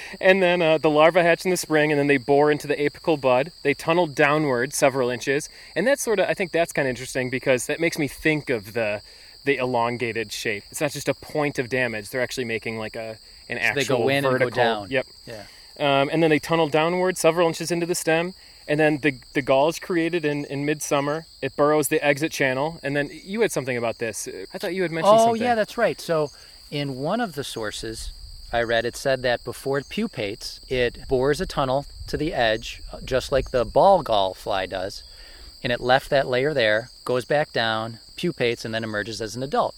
and 0.20 0.42
then 0.42 0.60
uh, 0.60 0.78
the 0.78 0.90
larvae 0.90 1.20
hatch 1.20 1.44
in 1.44 1.50
the 1.50 1.56
spring, 1.56 1.90
and 1.90 1.98
then 1.98 2.06
they 2.06 2.18
bore 2.18 2.50
into 2.50 2.66
the 2.66 2.76
apical 2.76 3.20
bud. 3.20 3.52
They 3.62 3.74
tunnel 3.74 4.06
downward 4.06 4.74
several 4.74 5.08
inches, 5.08 5.48
and 5.74 5.86
that's 5.86 6.02
sort 6.02 6.18
of 6.18 6.28
I 6.28 6.34
think 6.34 6.52
that's 6.52 6.72
kind 6.72 6.86
of 6.86 6.90
interesting 6.90 7.30
because 7.30 7.66
that 7.66 7.80
makes 7.80 7.98
me 7.98 8.08
think 8.08 8.50
of 8.50 8.74
the 8.74 9.00
the 9.44 9.56
elongated 9.56 10.30
shape. 10.30 10.64
It's 10.70 10.80
not 10.80 10.92
just 10.92 11.08
a 11.08 11.14
point 11.14 11.58
of 11.58 11.68
damage; 11.68 12.10
they're 12.10 12.22
actually 12.22 12.44
making 12.44 12.78
like 12.78 12.96
a 12.96 13.18
an 13.48 13.56
they 13.56 13.60
actual 13.60 13.80
they 13.80 14.02
go 14.02 14.08
in 14.08 14.24
and 14.24 14.38
go 14.38 14.50
down. 14.50 14.90
Yep. 14.90 15.06
Yeah. 15.26 15.44
Um, 15.78 16.10
and 16.12 16.22
then 16.22 16.30
they 16.30 16.38
tunnel 16.38 16.68
downward 16.68 17.16
several 17.16 17.48
inches 17.48 17.70
into 17.70 17.86
the 17.86 17.94
stem. 17.94 18.34
And 18.68 18.78
then 18.78 18.98
the, 18.98 19.16
the 19.32 19.42
gall 19.42 19.68
is 19.68 19.78
created 19.78 20.24
in, 20.24 20.44
in 20.44 20.64
midsummer. 20.64 21.26
It 21.40 21.56
burrows 21.56 21.88
the 21.88 22.04
exit 22.04 22.30
channel. 22.30 22.78
And 22.82 22.94
then 22.94 23.10
you 23.12 23.40
had 23.40 23.50
something 23.50 23.76
about 23.76 23.98
this. 23.98 24.28
I 24.54 24.58
thought 24.58 24.74
you 24.74 24.82
had 24.82 24.92
mentioned 24.92 25.10
something. 25.10 25.22
Oh, 25.22 25.26
something. 25.32 25.42
yeah, 25.42 25.54
that's 25.54 25.76
right. 25.76 26.00
So, 26.00 26.30
in 26.72 26.96
one 26.96 27.20
of 27.20 27.34
the 27.34 27.44
sources 27.44 28.12
I 28.50 28.62
read, 28.62 28.86
it 28.86 28.96
said 28.96 29.20
that 29.22 29.44
before 29.44 29.76
it 29.78 29.90
pupates, 29.90 30.58
it 30.68 31.06
bores 31.06 31.38
a 31.40 31.46
tunnel 31.46 31.84
to 32.06 32.16
the 32.16 32.32
edge, 32.32 32.82
uh, 32.90 32.98
just 33.04 33.30
like 33.30 33.50
the 33.50 33.66
ball 33.66 34.02
gall 34.02 34.32
fly 34.32 34.64
does, 34.64 35.04
and 35.62 35.70
it 35.70 35.80
left 35.80 36.08
that 36.10 36.26
layer 36.26 36.54
there, 36.54 36.88
goes 37.04 37.26
back 37.26 37.52
down, 37.52 37.98
pupates, 38.16 38.64
and 38.64 38.74
then 38.74 38.84
emerges 38.84 39.20
as 39.20 39.36
an 39.36 39.42
adult. 39.42 39.74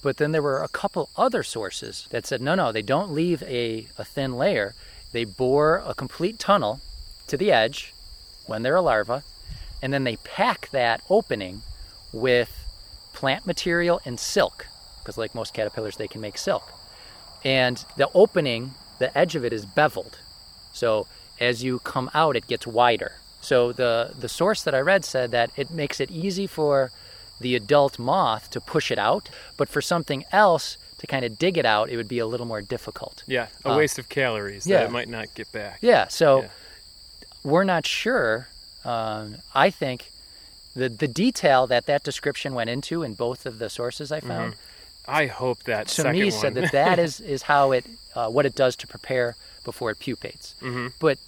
But 0.00 0.18
then 0.18 0.30
there 0.30 0.42
were 0.42 0.62
a 0.62 0.68
couple 0.68 1.10
other 1.16 1.42
sources 1.42 2.06
that 2.10 2.24
said 2.24 2.40
no, 2.40 2.54
no, 2.54 2.70
they 2.70 2.82
don't 2.82 3.10
leave 3.10 3.42
a, 3.42 3.88
a 3.98 4.04
thin 4.04 4.36
layer. 4.36 4.74
They 5.10 5.24
bore 5.24 5.82
a 5.84 5.92
complete 5.92 6.38
tunnel 6.38 6.80
to 7.26 7.36
the 7.36 7.50
edge 7.50 7.92
when 8.46 8.62
they're 8.62 8.76
a 8.76 8.80
larva, 8.80 9.24
and 9.82 9.92
then 9.92 10.04
they 10.04 10.16
pack 10.16 10.70
that 10.70 11.02
opening 11.10 11.62
with 12.12 12.64
plant 13.12 13.44
material 13.44 14.00
and 14.04 14.20
silk, 14.20 14.68
because 15.08 15.16
like 15.16 15.34
most 15.34 15.54
caterpillars, 15.54 15.96
they 15.96 16.06
can 16.06 16.20
make 16.20 16.36
silk. 16.36 16.70
And 17.42 17.82
the 17.96 18.10
opening, 18.12 18.72
the 18.98 19.16
edge 19.16 19.34
of 19.36 19.42
it 19.44 19.54
is 19.54 19.64
beveled. 19.64 20.18
So 20.74 21.06
as 21.40 21.64
you 21.64 21.78
come 21.78 22.10
out, 22.12 22.36
it 22.36 22.46
gets 22.46 22.66
wider. 22.66 23.12
So 23.40 23.72
the, 23.72 24.12
the 24.18 24.28
source 24.28 24.62
that 24.64 24.74
I 24.74 24.80
read 24.80 25.06
said 25.06 25.30
that 25.30 25.50
it 25.56 25.70
makes 25.70 25.98
it 25.98 26.10
easy 26.10 26.46
for 26.46 26.90
the 27.40 27.54
adult 27.56 27.98
moth 27.98 28.50
to 28.50 28.60
push 28.60 28.90
it 28.90 28.98
out, 28.98 29.30
but 29.56 29.70
for 29.70 29.80
something 29.80 30.24
else 30.30 30.76
to 30.98 31.06
kind 31.06 31.24
of 31.24 31.38
dig 31.38 31.56
it 31.56 31.64
out, 31.64 31.88
it 31.88 31.96
would 31.96 32.08
be 32.08 32.18
a 32.18 32.26
little 32.26 32.44
more 32.46 32.60
difficult. 32.60 33.22
Yeah, 33.26 33.46
a 33.64 33.70
Uh, 33.70 33.76
waste 33.78 33.98
of 33.98 34.10
calories 34.10 34.66
yeah. 34.66 34.80
that 34.80 34.86
it 34.88 34.92
might 34.92 35.08
not 35.08 35.32
get 35.34 35.50
back. 35.52 35.78
Yeah, 35.80 36.08
so 36.08 36.42
Yeah. 36.42 36.48
we're 37.44 37.64
not 37.64 37.86
sure. 37.86 38.48
Um, 38.84 39.36
I 39.54 39.70
think 39.70 40.10
the 40.76 40.88
the 40.88 41.08
detail 41.08 41.66
that 41.66 41.86
that 41.86 42.04
description 42.04 42.54
went 42.54 42.70
into 42.70 43.02
in 43.02 43.14
both 43.14 43.46
of 43.46 43.58
the 43.58 43.68
sources 43.70 44.12
I 44.12 44.20
found 44.20 44.54
I 45.08 45.26
hope 45.26 45.62
that 45.64 45.88
second 45.88 46.12
me 46.12 46.22
one. 46.24 46.30
said 46.32 46.54
that 46.54 46.72
that 46.72 46.98
is 46.98 47.20
is 47.34 47.42
how 47.42 47.72
it 47.72 47.84
uh, 48.14 48.28
what 48.28 48.46
it 48.46 48.54
does 48.54 48.76
to 48.76 48.86
prepare 48.86 49.36
before 49.64 49.90
it 49.90 49.98
pupates. 49.98 50.54
Mhm. 50.60 50.92
But 51.00 51.18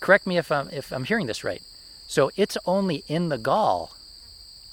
correct 0.00 0.26
me 0.26 0.38
if 0.38 0.50
I'm 0.52 0.68
if 0.70 0.92
I'm 0.92 1.04
hearing 1.04 1.26
this 1.26 1.44
right. 1.44 1.62
So 2.06 2.30
it's 2.36 2.56
only 2.66 3.04
in 3.08 3.28
the 3.28 3.38
gall 3.38 3.92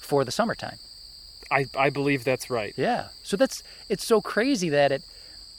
for 0.00 0.24
the 0.24 0.32
summertime. 0.32 0.78
I, 1.50 1.66
I 1.76 1.88
believe 1.90 2.24
that's 2.24 2.50
right. 2.50 2.74
Yeah. 2.76 3.08
So 3.22 3.36
that's 3.36 3.62
it's 3.88 4.04
so 4.04 4.20
crazy 4.20 4.68
that 4.70 4.92
it 4.92 5.02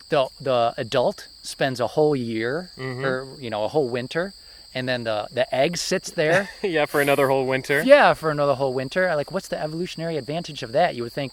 the 0.10 0.28
the 0.42 0.74
adult 0.78 1.28
spends 1.42 1.80
a 1.80 1.88
whole 1.88 2.16
year 2.16 2.70
Mm-hmm. 2.78 3.06
or 3.06 3.28
you 3.40 3.50
know 3.50 3.64
a 3.64 3.68
whole 3.70 3.88
winter, 3.90 4.34
and 4.74 4.88
then 4.90 5.04
the 5.04 5.28
the 5.32 5.54
egg 5.56 5.78
sits 5.78 6.12
there. 6.12 6.50
yeah, 6.62 6.86
for 6.86 7.02
another 7.02 7.28
whole 7.28 7.46
winter. 7.46 7.82
yeah, 7.84 8.14
for 8.14 8.30
another 8.32 8.56
whole 8.56 8.74
winter. 8.74 9.16
Like, 9.16 9.32
what's 9.32 9.48
the 9.48 9.60
evolutionary 9.62 10.18
advantage 10.18 10.64
of 10.64 10.72
that? 10.74 10.96
You 10.96 11.04
would 11.04 11.14
think, 11.14 11.32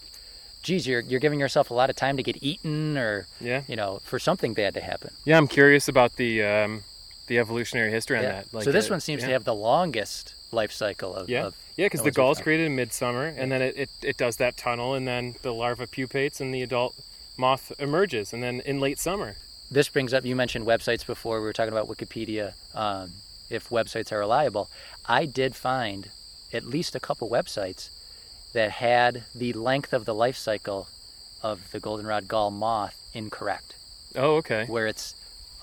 geez, 0.67 0.85
you're 0.85 0.99
you're 1.01 1.19
giving 1.19 1.39
yourself 1.39 1.71
a 1.71 1.73
lot 1.73 1.89
of 1.89 1.95
time 1.95 2.17
to 2.17 2.23
get 2.23 2.37
eaten, 2.43 2.97
or 2.97 3.25
Yeah. 3.39 3.61
you 3.67 3.75
know, 3.75 3.99
for 4.03 4.19
something 4.19 4.53
bad 4.53 4.73
to 4.73 4.81
happen. 4.81 5.11
Yeah, 5.25 5.37
I'm 5.37 5.47
curious 5.47 5.87
about 5.87 6.17
the 6.17 6.43
um, 6.43 6.83
the 7.27 7.39
evolutionary 7.39 7.91
history 7.91 8.17
on 8.17 8.23
Yeah. 8.23 8.31
that. 8.33 8.53
Like, 8.53 8.65
so 8.65 8.71
this 8.71 8.87
uh, 8.89 8.93
one 8.95 8.99
seems 8.99 9.21
yeah. 9.21 9.27
to 9.27 9.33
have 9.33 9.45
the 9.45 9.55
longest 9.55 10.35
life 10.51 10.71
cycle 10.71 11.15
of. 11.15 11.29
Yeah, 11.29 11.47
of 11.47 11.55
yeah, 11.77 11.85
because 11.85 12.01
the 12.01 12.03
the 12.03 12.09
ones 12.09 12.17
we 12.17 12.21
gall 12.21 12.31
is 12.33 12.41
created 12.41 12.65
in 12.67 12.75
midsummer, 12.75 13.25
and 13.39 13.51
then 13.51 13.61
it, 13.61 13.73
it, 13.83 13.89
it 14.03 14.17
does 14.17 14.35
that 14.37 14.57
tunnel, 14.57 14.93
and 14.93 15.07
then 15.07 15.35
the 15.41 15.53
larva 15.53 15.87
pupates, 15.87 16.41
and 16.41 16.53
the 16.53 16.61
adult 16.61 16.93
moth 17.37 17.71
emerges, 17.79 18.33
and 18.33 18.43
then 18.43 18.61
in 18.65 18.79
late 18.79 18.99
summer. 18.99 19.35
this 19.71 19.89
brings 19.89 20.13
up. 20.13 20.25
You 20.25 20.35
mentioned 20.35 20.65
websites 20.65 21.05
before. 21.05 21.39
We 21.39 21.45
were 21.47 21.53
talking 21.53 21.73
about 21.77 21.87
Wikipedia. 21.87 22.53
Um, 22.75 23.11
if 23.49 23.69
websites 23.69 24.11
are 24.11 24.19
reliable, 24.19 24.69
I 25.05 25.25
did 25.25 25.55
find 25.55 26.09
at 26.53 26.63
least 26.65 26.95
a 26.95 26.99
couple 26.99 27.29
websites 27.29 27.89
that 28.53 28.71
had 28.71 29.23
the 29.35 29.53
length 29.53 29.93
of 29.93 30.05
the 30.05 30.13
life 30.15 30.37
cycle 30.37 30.87
of 31.43 31.71
the 31.71 31.79
goldenrod 31.79 32.27
gall 32.27 32.51
moth 32.51 32.95
incorrect. 33.13 33.75
Oh, 34.15 34.35
okay. 34.37 34.65
where 34.67 34.87
it's 34.87 35.13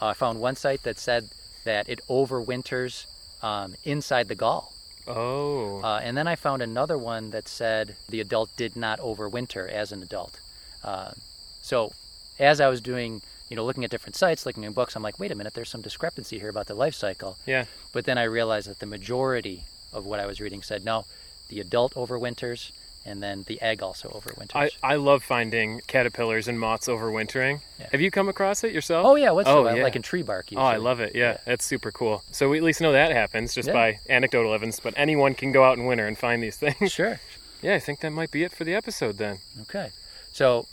uh, 0.00 0.08
I 0.08 0.14
found 0.14 0.40
one 0.40 0.54
site 0.56 0.82
that 0.84 0.98
said 0.98 1.28
that 1.64 1.88
it 1.88 2.00
overwinters 2.08 3.06
um, 3.42 3.74
inside 3.84 4.28
the 4.28 4.34
gall, 4.34 4.72
Oh, 5.06 5.82
uh, 5.82 6.00
and 6.02 6.16
then 6.16 6.26
I 6.26 6.34
found 6.36 6.62
another 6.62 6.96
one 6.96 7.30
that 7.30 7.46
said 7.48 7.96
the 8.08 8.20
adult 8.20 8.50
did 8.56 8.74
not 8.74 9.00
overwinter 9.00 9.68
as 9.70 9.92
an 9.92 10.02
adult. 10.02 10.40
Uh, 10.82 11.12
so, 11.60 11.92
as 12.38 12.58
I 12.60 12.68
was 12.68 12.80
doing, 12.80 13.20
you 13.50 13.56
know, 13.56 13.64
looking 13.66 13.84
at 13.84 13.90
different 13.90 14.16
sites, 14.16 14.46
looking 14.46 14.64
in 14.64 14.72
books, 14.72 14.96
I'm 14.96 15.02
like, 15.02 15.18
wait 15.18 15.30
a 15.30 15.34
minute, 15.34 15.52
there's 15.54 15.68
some 15.68 15.82
discrepancy 15.82 16.38
here 16.38 16.48
about 16.48 16.66
the 16.68 16.74
life 16.74 16.94
cycle. 16.94 17.36
yeah. 17.46 17.64
But 17.92 18.06
then 18.06 18.16
I 18.18 18.24
realized 18.24 18.68
that 18.68 18.78
the 18.78 18.86
majority 18.86 19.64
of 19.92 20.06
what 20.06 20.20
I 20.20 20.26
was 20.26 20.40
reading 20.40 20.62
said 20.62 20.84
no, 20.84 21.04
the 21.48 21.60
adult 21.60 21.94
overwinters, 21.94 22.70
and 23.06 23.22
then 23.22 23.44
the 23.46 23.60
egg 23.60 23.82
also 23.82 24.08
overwinters. 24.08 24.54
I, 24.54 24.70
I 24.82 24.94
love 24.96 25.22
finding 25.22 25.82
caterpillars 25.86 26.48
and 26.48 26.58
moths 26.58 26.88
overwintering. 26.88 27.60
Yeah. 27.78 27.88
Have 27.92 28.00
you 28.00 28.10
come 28.10 28.28
across 28.28 28.64
it 28.64 28.72
yourself? 28.72 29.04
oh 29.06 29.14
yeah, 29.16 29.30
what's 29.30 29.48
Oh, 29.48 29.68
yeah. 29.68 29.82
like 29.82 29.94
in 29.96 30.02
tree 30.02 30.22
bark? 30.22 30.46
Oh, 30.56 30.60
I 30.60 30.76
love 30.76 31.00
it. 31.00 31.14
Yeah, 31.14 31.32
Yeah. 31.32 31.38
that's 31.44 31.64
super 31.64 31.92
cool. 31.92 32.22
So 32.30 32.48
we 32.48 32.56
at 32.58 32.64
least 32.64 32.80
know 32.80 32.92
that 32.92 33.12
happens 33.12 33.54
just 33.54 33.70
by 33.72 33.98
anecdotal 34.08 34.54
evidence, 34.54 34.80
but 34.80 34.94
anyone 34.96 35.34
can 35.34 35.52
go 35.52 35.64
out 35.64 35.76
in 35.76 35.84
winter 35.86 36.06
and 36.06 36.16
find 36.16 36.42
these 36.42 36.56
things. 36.56 36.92
Sure. 36.92 37.20
yeah, 37.62 37.74
I 37.74 37.78
think 37.78 38.00
that 38.00 38.10
might 38.10 38.30
be 38.30 38.42
it 38.42 38.52
for 38.52 38.64
the 38.64 38.74
episode 38.74 39.18
then. 39.18 39.38
Okay. 39.62 39.90
So 40.32 40.66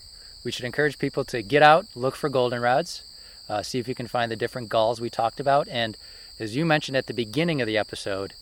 we 0.45 0.51
should 0.51 0.65
encourage 0.65 0.97
people 0.99 1.23
to 1.25 1.41
get 1.41 1.61
out, 1.61 1.85
look 1.95 2.15
for 2.15 2.29
goldenrods, 2.29 3.01
uh, 3.49 3.61
see 3.61 3.77
if 3.79 3.87
you 3.89 3.93
can 3.95 4.07
find 4.07 4.31
the 4.31 4.35
different 4.37 4.69
galls 4.69 5.01
we 5.01 5.09
talked 5.09 5.39
about. 5.41 5.67
And 5.67 5.97
as 6.39 6.55
you 6.55 6.65
mentioned 6.65 6.95
at 6.95 7.07
the 7.07 7.13
beginning 7.13 7.59
of 7.61 7.67
the 7.67 7.77
episode, 7.77 8.33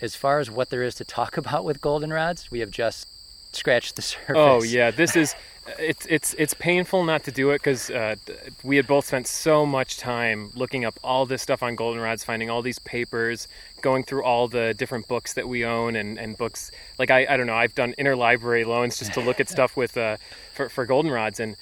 as 0.00 0.14
far 0.16 0.38
as 0.40 0.50
what 0.50 0.70
there 0.70 0.82
is 0.82 0.94
to 0.96 1.04
talk 1.04 1.36
about 1.42 1.64
with 1.64 1.80
goldenrods, 1.80 2.50
we 2.50 2.60
have 2.60 2.70
just 2.70 3.06
scratched 3.52 3.96
the 3.96 4.02
surface. 4.02 4.36
Oh 4.36 4.62
yeah, 4.62 4.90
this 4.90 5.14
is 5.16 5.34
it's 5.78 6.04
it's 6.06 6.34
it's 6.36 6.52
painful 6.54 7.04
not 7.04 7.24
to 7.24 7.30
do 7.30 7.50
it 7.50 7.54
because 7.58 7.88
uh, 7.90 8.16
we 8.62 8.76
had 8.76 8.86
both 8.86 9.06
spent 9.06 9.26
so 9.26 9.64
much 9.64 9.96
time 9.96 10.50
looking 10.54 10.84
up 10.84 10.98
all 11.02 11.24
this 11.24 11.40
stuff 11.40 11.62
on 11.62 11.74
goldenrods, 11.76 12.24
finding 12.24 12.50
all 12.50 12.60
these 12.62 12.78
papers, 12.80 13.48
going 13.80 14.04
through 14.04 14.24
all 14.24 14.46
the 14.48 14.74
different 14.74 15.08
books 15.08 15.32
that 15.34 15.48
we 15.48 15.64
own 15.64 15.96
and, 15.96 16.18
and 16.18 16.36
books 16.36 16.70
like 16.98 17.10
I, 17.10 17.26
I 17.30 17.36
don't 17.36 17.46
know 17.46 17.54
I've 17.54 17.74
done 17.74 17.94
interlibrary 17.98 18.66
loans 18.66 18.98
just 18.98 19.14
to 19.14 19.20
look 19.20 19.40
at 19.40 19.48
stuff 19.56 19.76
with 19.76 19.96
uh, 19.96 20.16
for 20.52 20.68
for 20.68 20.86
goldenrods 20.86 21.40
and 21.40 21.56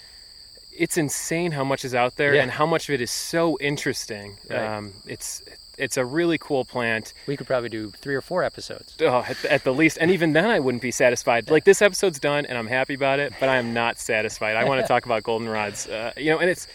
it's 0.76 0.97
insane 0.97 1.53
how 1.53 1.62
much 1.64 1.85
is 1.85 1.95
out 1.95 2.16
there 2.16 2.35
Yeah. 2.35 2.43
and 2.43 2.51
how 2.51 2.64
much 2.64 2.89
of 2.89 2.95
it 2.95 3.03
is 3.03 3.11
so 3.11 3.59
interesting. 3.61 4.39
Right. 4.49 4.59
Um, 4.59 4.95
it's 5.07 5.43
it's 5.83 5.97
a 5.97 6.05
really 6.05 6.39
cool 6.39 6.64
plant. 6.64 7.12
We 7.26 7.37
could 7.37 7.47
probably 7.47 7.68
do 7.68 7.91
three 8.03 8.14
or 8.14 8.20
four 8.20 8.43
episodes. 8.45 8.97
Oh, 9.01 9.24
at, 9.28 9.37
the, 9.43 9.53
at 9.53 9.64
the 9.64 9.74
least, 9.74 9.99
and 10.01 10.11
even 10.11 10.33
then, 10.33 10.47
I 10.47 10.59
wouldn't 10.61 10.83
be 10.83 10.91
satisfied. 10.91 11.51
Like 11.51 11.64
this 11.64 11.83
episode's 11.83 12.18
done, 12.20 12.47
and 12.47 12.57
I'm 12.57 12.68
happy 12.68 12.95
about 12.95 13.18
it, 13.18 13.33
but 13.41 13.49
I 13.49 13.57
am 13.57 13.74
not 13.74 13.99
satisfied. 13.99 14.57
I 14.57 14.64
want 14.64 14.80
to 14.80 14.87
talk 14.89 15.05
about 15.07 15.22
goldenrods, 15.24 15.91
uh, 15.93 16.12
you 16.16 16.30
know, 16.30 16.39
and 16.39 16.49
it's. 16.51 16.66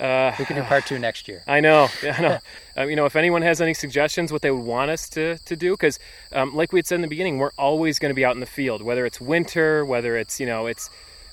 Uh, 0.00 0.32
We 0.38 0.46
can 0.46 0.56
do 0.56 0.62
part 0.62 0.86
two 0.86 0.98
next 0.98 1.28
year. 1.28 1.42
I 1.46 1.60
know, 1.60 1.88
I 2.02 2.20
know. 2.22 2.38
um, 2.78 2.88
you 2.88 2.96
know, 2.96 3.04
if 3.04 3.14
anyone 3.14 3.42
has 3.42 3.60
any 3.60 3.74
suggestions, 3.74 4.32
what 4.32 4.40
they 4.40 4.50
would 4.50 4.64
want 4.64 4.90
us 4.90 5.06
to, 5.10 5.36
to 5.38 5.54
do, 5.54 5.72
because 5.72 5.98
um, 6.32 6.54
like 6.56 6.72
we 6.72 6.78
had 6.78 6.86
said 6.86 6.94
in 6.96 7.02
the 7.02 7.08
beginning, 7.08 7.36
we're 7.38 7.52
always 7.58 7.98
going 7.98 8.10
to 8.10 8.14
be 8.14 8.24
out 8.24 8.34
in 8.34 8.40
the 8.40 8.46
field, 8.46 8.80
whether 8.82 9.04
it's 9.04 9.20
winter, 9.20 9.84
whether 9.84 10.16
it's 10.16 10.40
you 10.40 10.46
know, 10.46 10.66
it's 10.66 10.88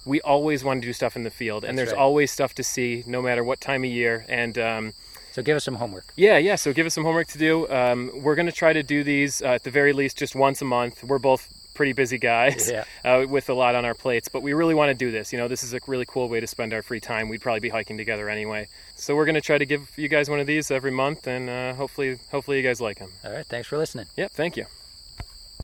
we 0.06 0.20
always 0.22 0.64
want 0.64 0.82
to 0.82 0.86
do 0.88 0.92
stuff 0.92 1.16
in 1.16 1.24
the 1.24 1.30
field, 1.32 1.64
and 1.64 1.78
That's 1.78 1.90
there's 1.92 1.96
right. 1.96 2.02
always 2.04 2.32
stuff 2.32 2.54
to 2.56 2.64
see, 2.64 3.04
no 3.08 3.22
matter 3.22 3.44
what 3.44 3.62
time 3.62 3.84
of 3.86 3.90
year, 3.90 4.26
and. 4.28 4.58
Um, 4.58 4.94
So 5.32 5.42
give 5.42 5.56
us 5.56 5.64
some 5.64 5.76
homework. 5.76 6.12
yeah, 6.16 6.38
yeah. 6.38 6.56
So 6.56 6.74
give 6.74 6.86
us 6.86 6.94
some 6.94 7.04
homework 7.04 7.28
to 7.28 7.38
do. 7.38 7.70
Um, 7.70 8.12
we're 8.24 8.36
going 8.36 8.48
to 8.48 8.52
try 8.52 8.74
to 8.74 8.84
do 8.84 9.04
these 9.04 9.42
uh, 9.42 9.48
at 9.50 9.64
the 9.64 9.72
very 9.72 9.94
least 9.94 10.18
just 10.18 10.36
once 10.36 10.62
a 10.62 10.66
month. 10.66 11.04
We're 11.04 11.20
both 11.20 11.48
pretty 11.76 11.94
busy 11.94 12.18
guys 12.18 12.70
Yeah. 12.70 12.84
uh, 13.06 13.26
with 13.28 13.50
a 13.50 13.54
lot 13.54 13.74
on 13.74 13.86
our 13.86 13.94
plates, 13.94 14.28
but 14.28 14.42
we 14.42 14.52
really 14.54 14.76
want 14.76 14.90
to 14.90 14.94
do 14.94 15.12
this. 15.12 15.32
You 15.32 15.40
know, 15.40 15.48
this 15.48 15.64
is 15.64 15.74
a 15.74 15.80
really 15.88 16.06
cool 16.06 16.28
way 16.28 16.40
to 16.42 16.48
spend 16.48 16.74
our 16.74 16.82
free 16.82 17.00
time. 17.00 17.30
We'd 17.30 17.42
probably 17.42 17.62
be 17.62 17.70
hiking 17.70 17.98
together 17.98 18.30
anyway. 18.30 18.68
So 18.96 19.16
we're 19.16 19.26
going 19.26 19.36
to 19.36 19.42
try 19.42 19.58
to 19.58 19.66
give 19.66 19.90
you 19.98 20.10
guys 20.10 20.30
one 20.30 20.40
of 20.42 20.48
these 20.48 20.72
every 20.72 20.92
month, 20.92 21.26
and 21.28 21.50
uh, 21.50 21.74
hopefully, 21.76 22.18
hopefully 22.32 22.58
you 22.58 22.64
guys 22.64 22.82
like 22.82 23.00
them. 23.00 23.12
All 23.24 23.32
right. 23.32 23.46
Thanks 23.46 23.68
for 23.68 23.78
listening. 23.78 24.08
Yep. 24.18 24.32
Thank 24.34 24.58
you. 24.58 24.66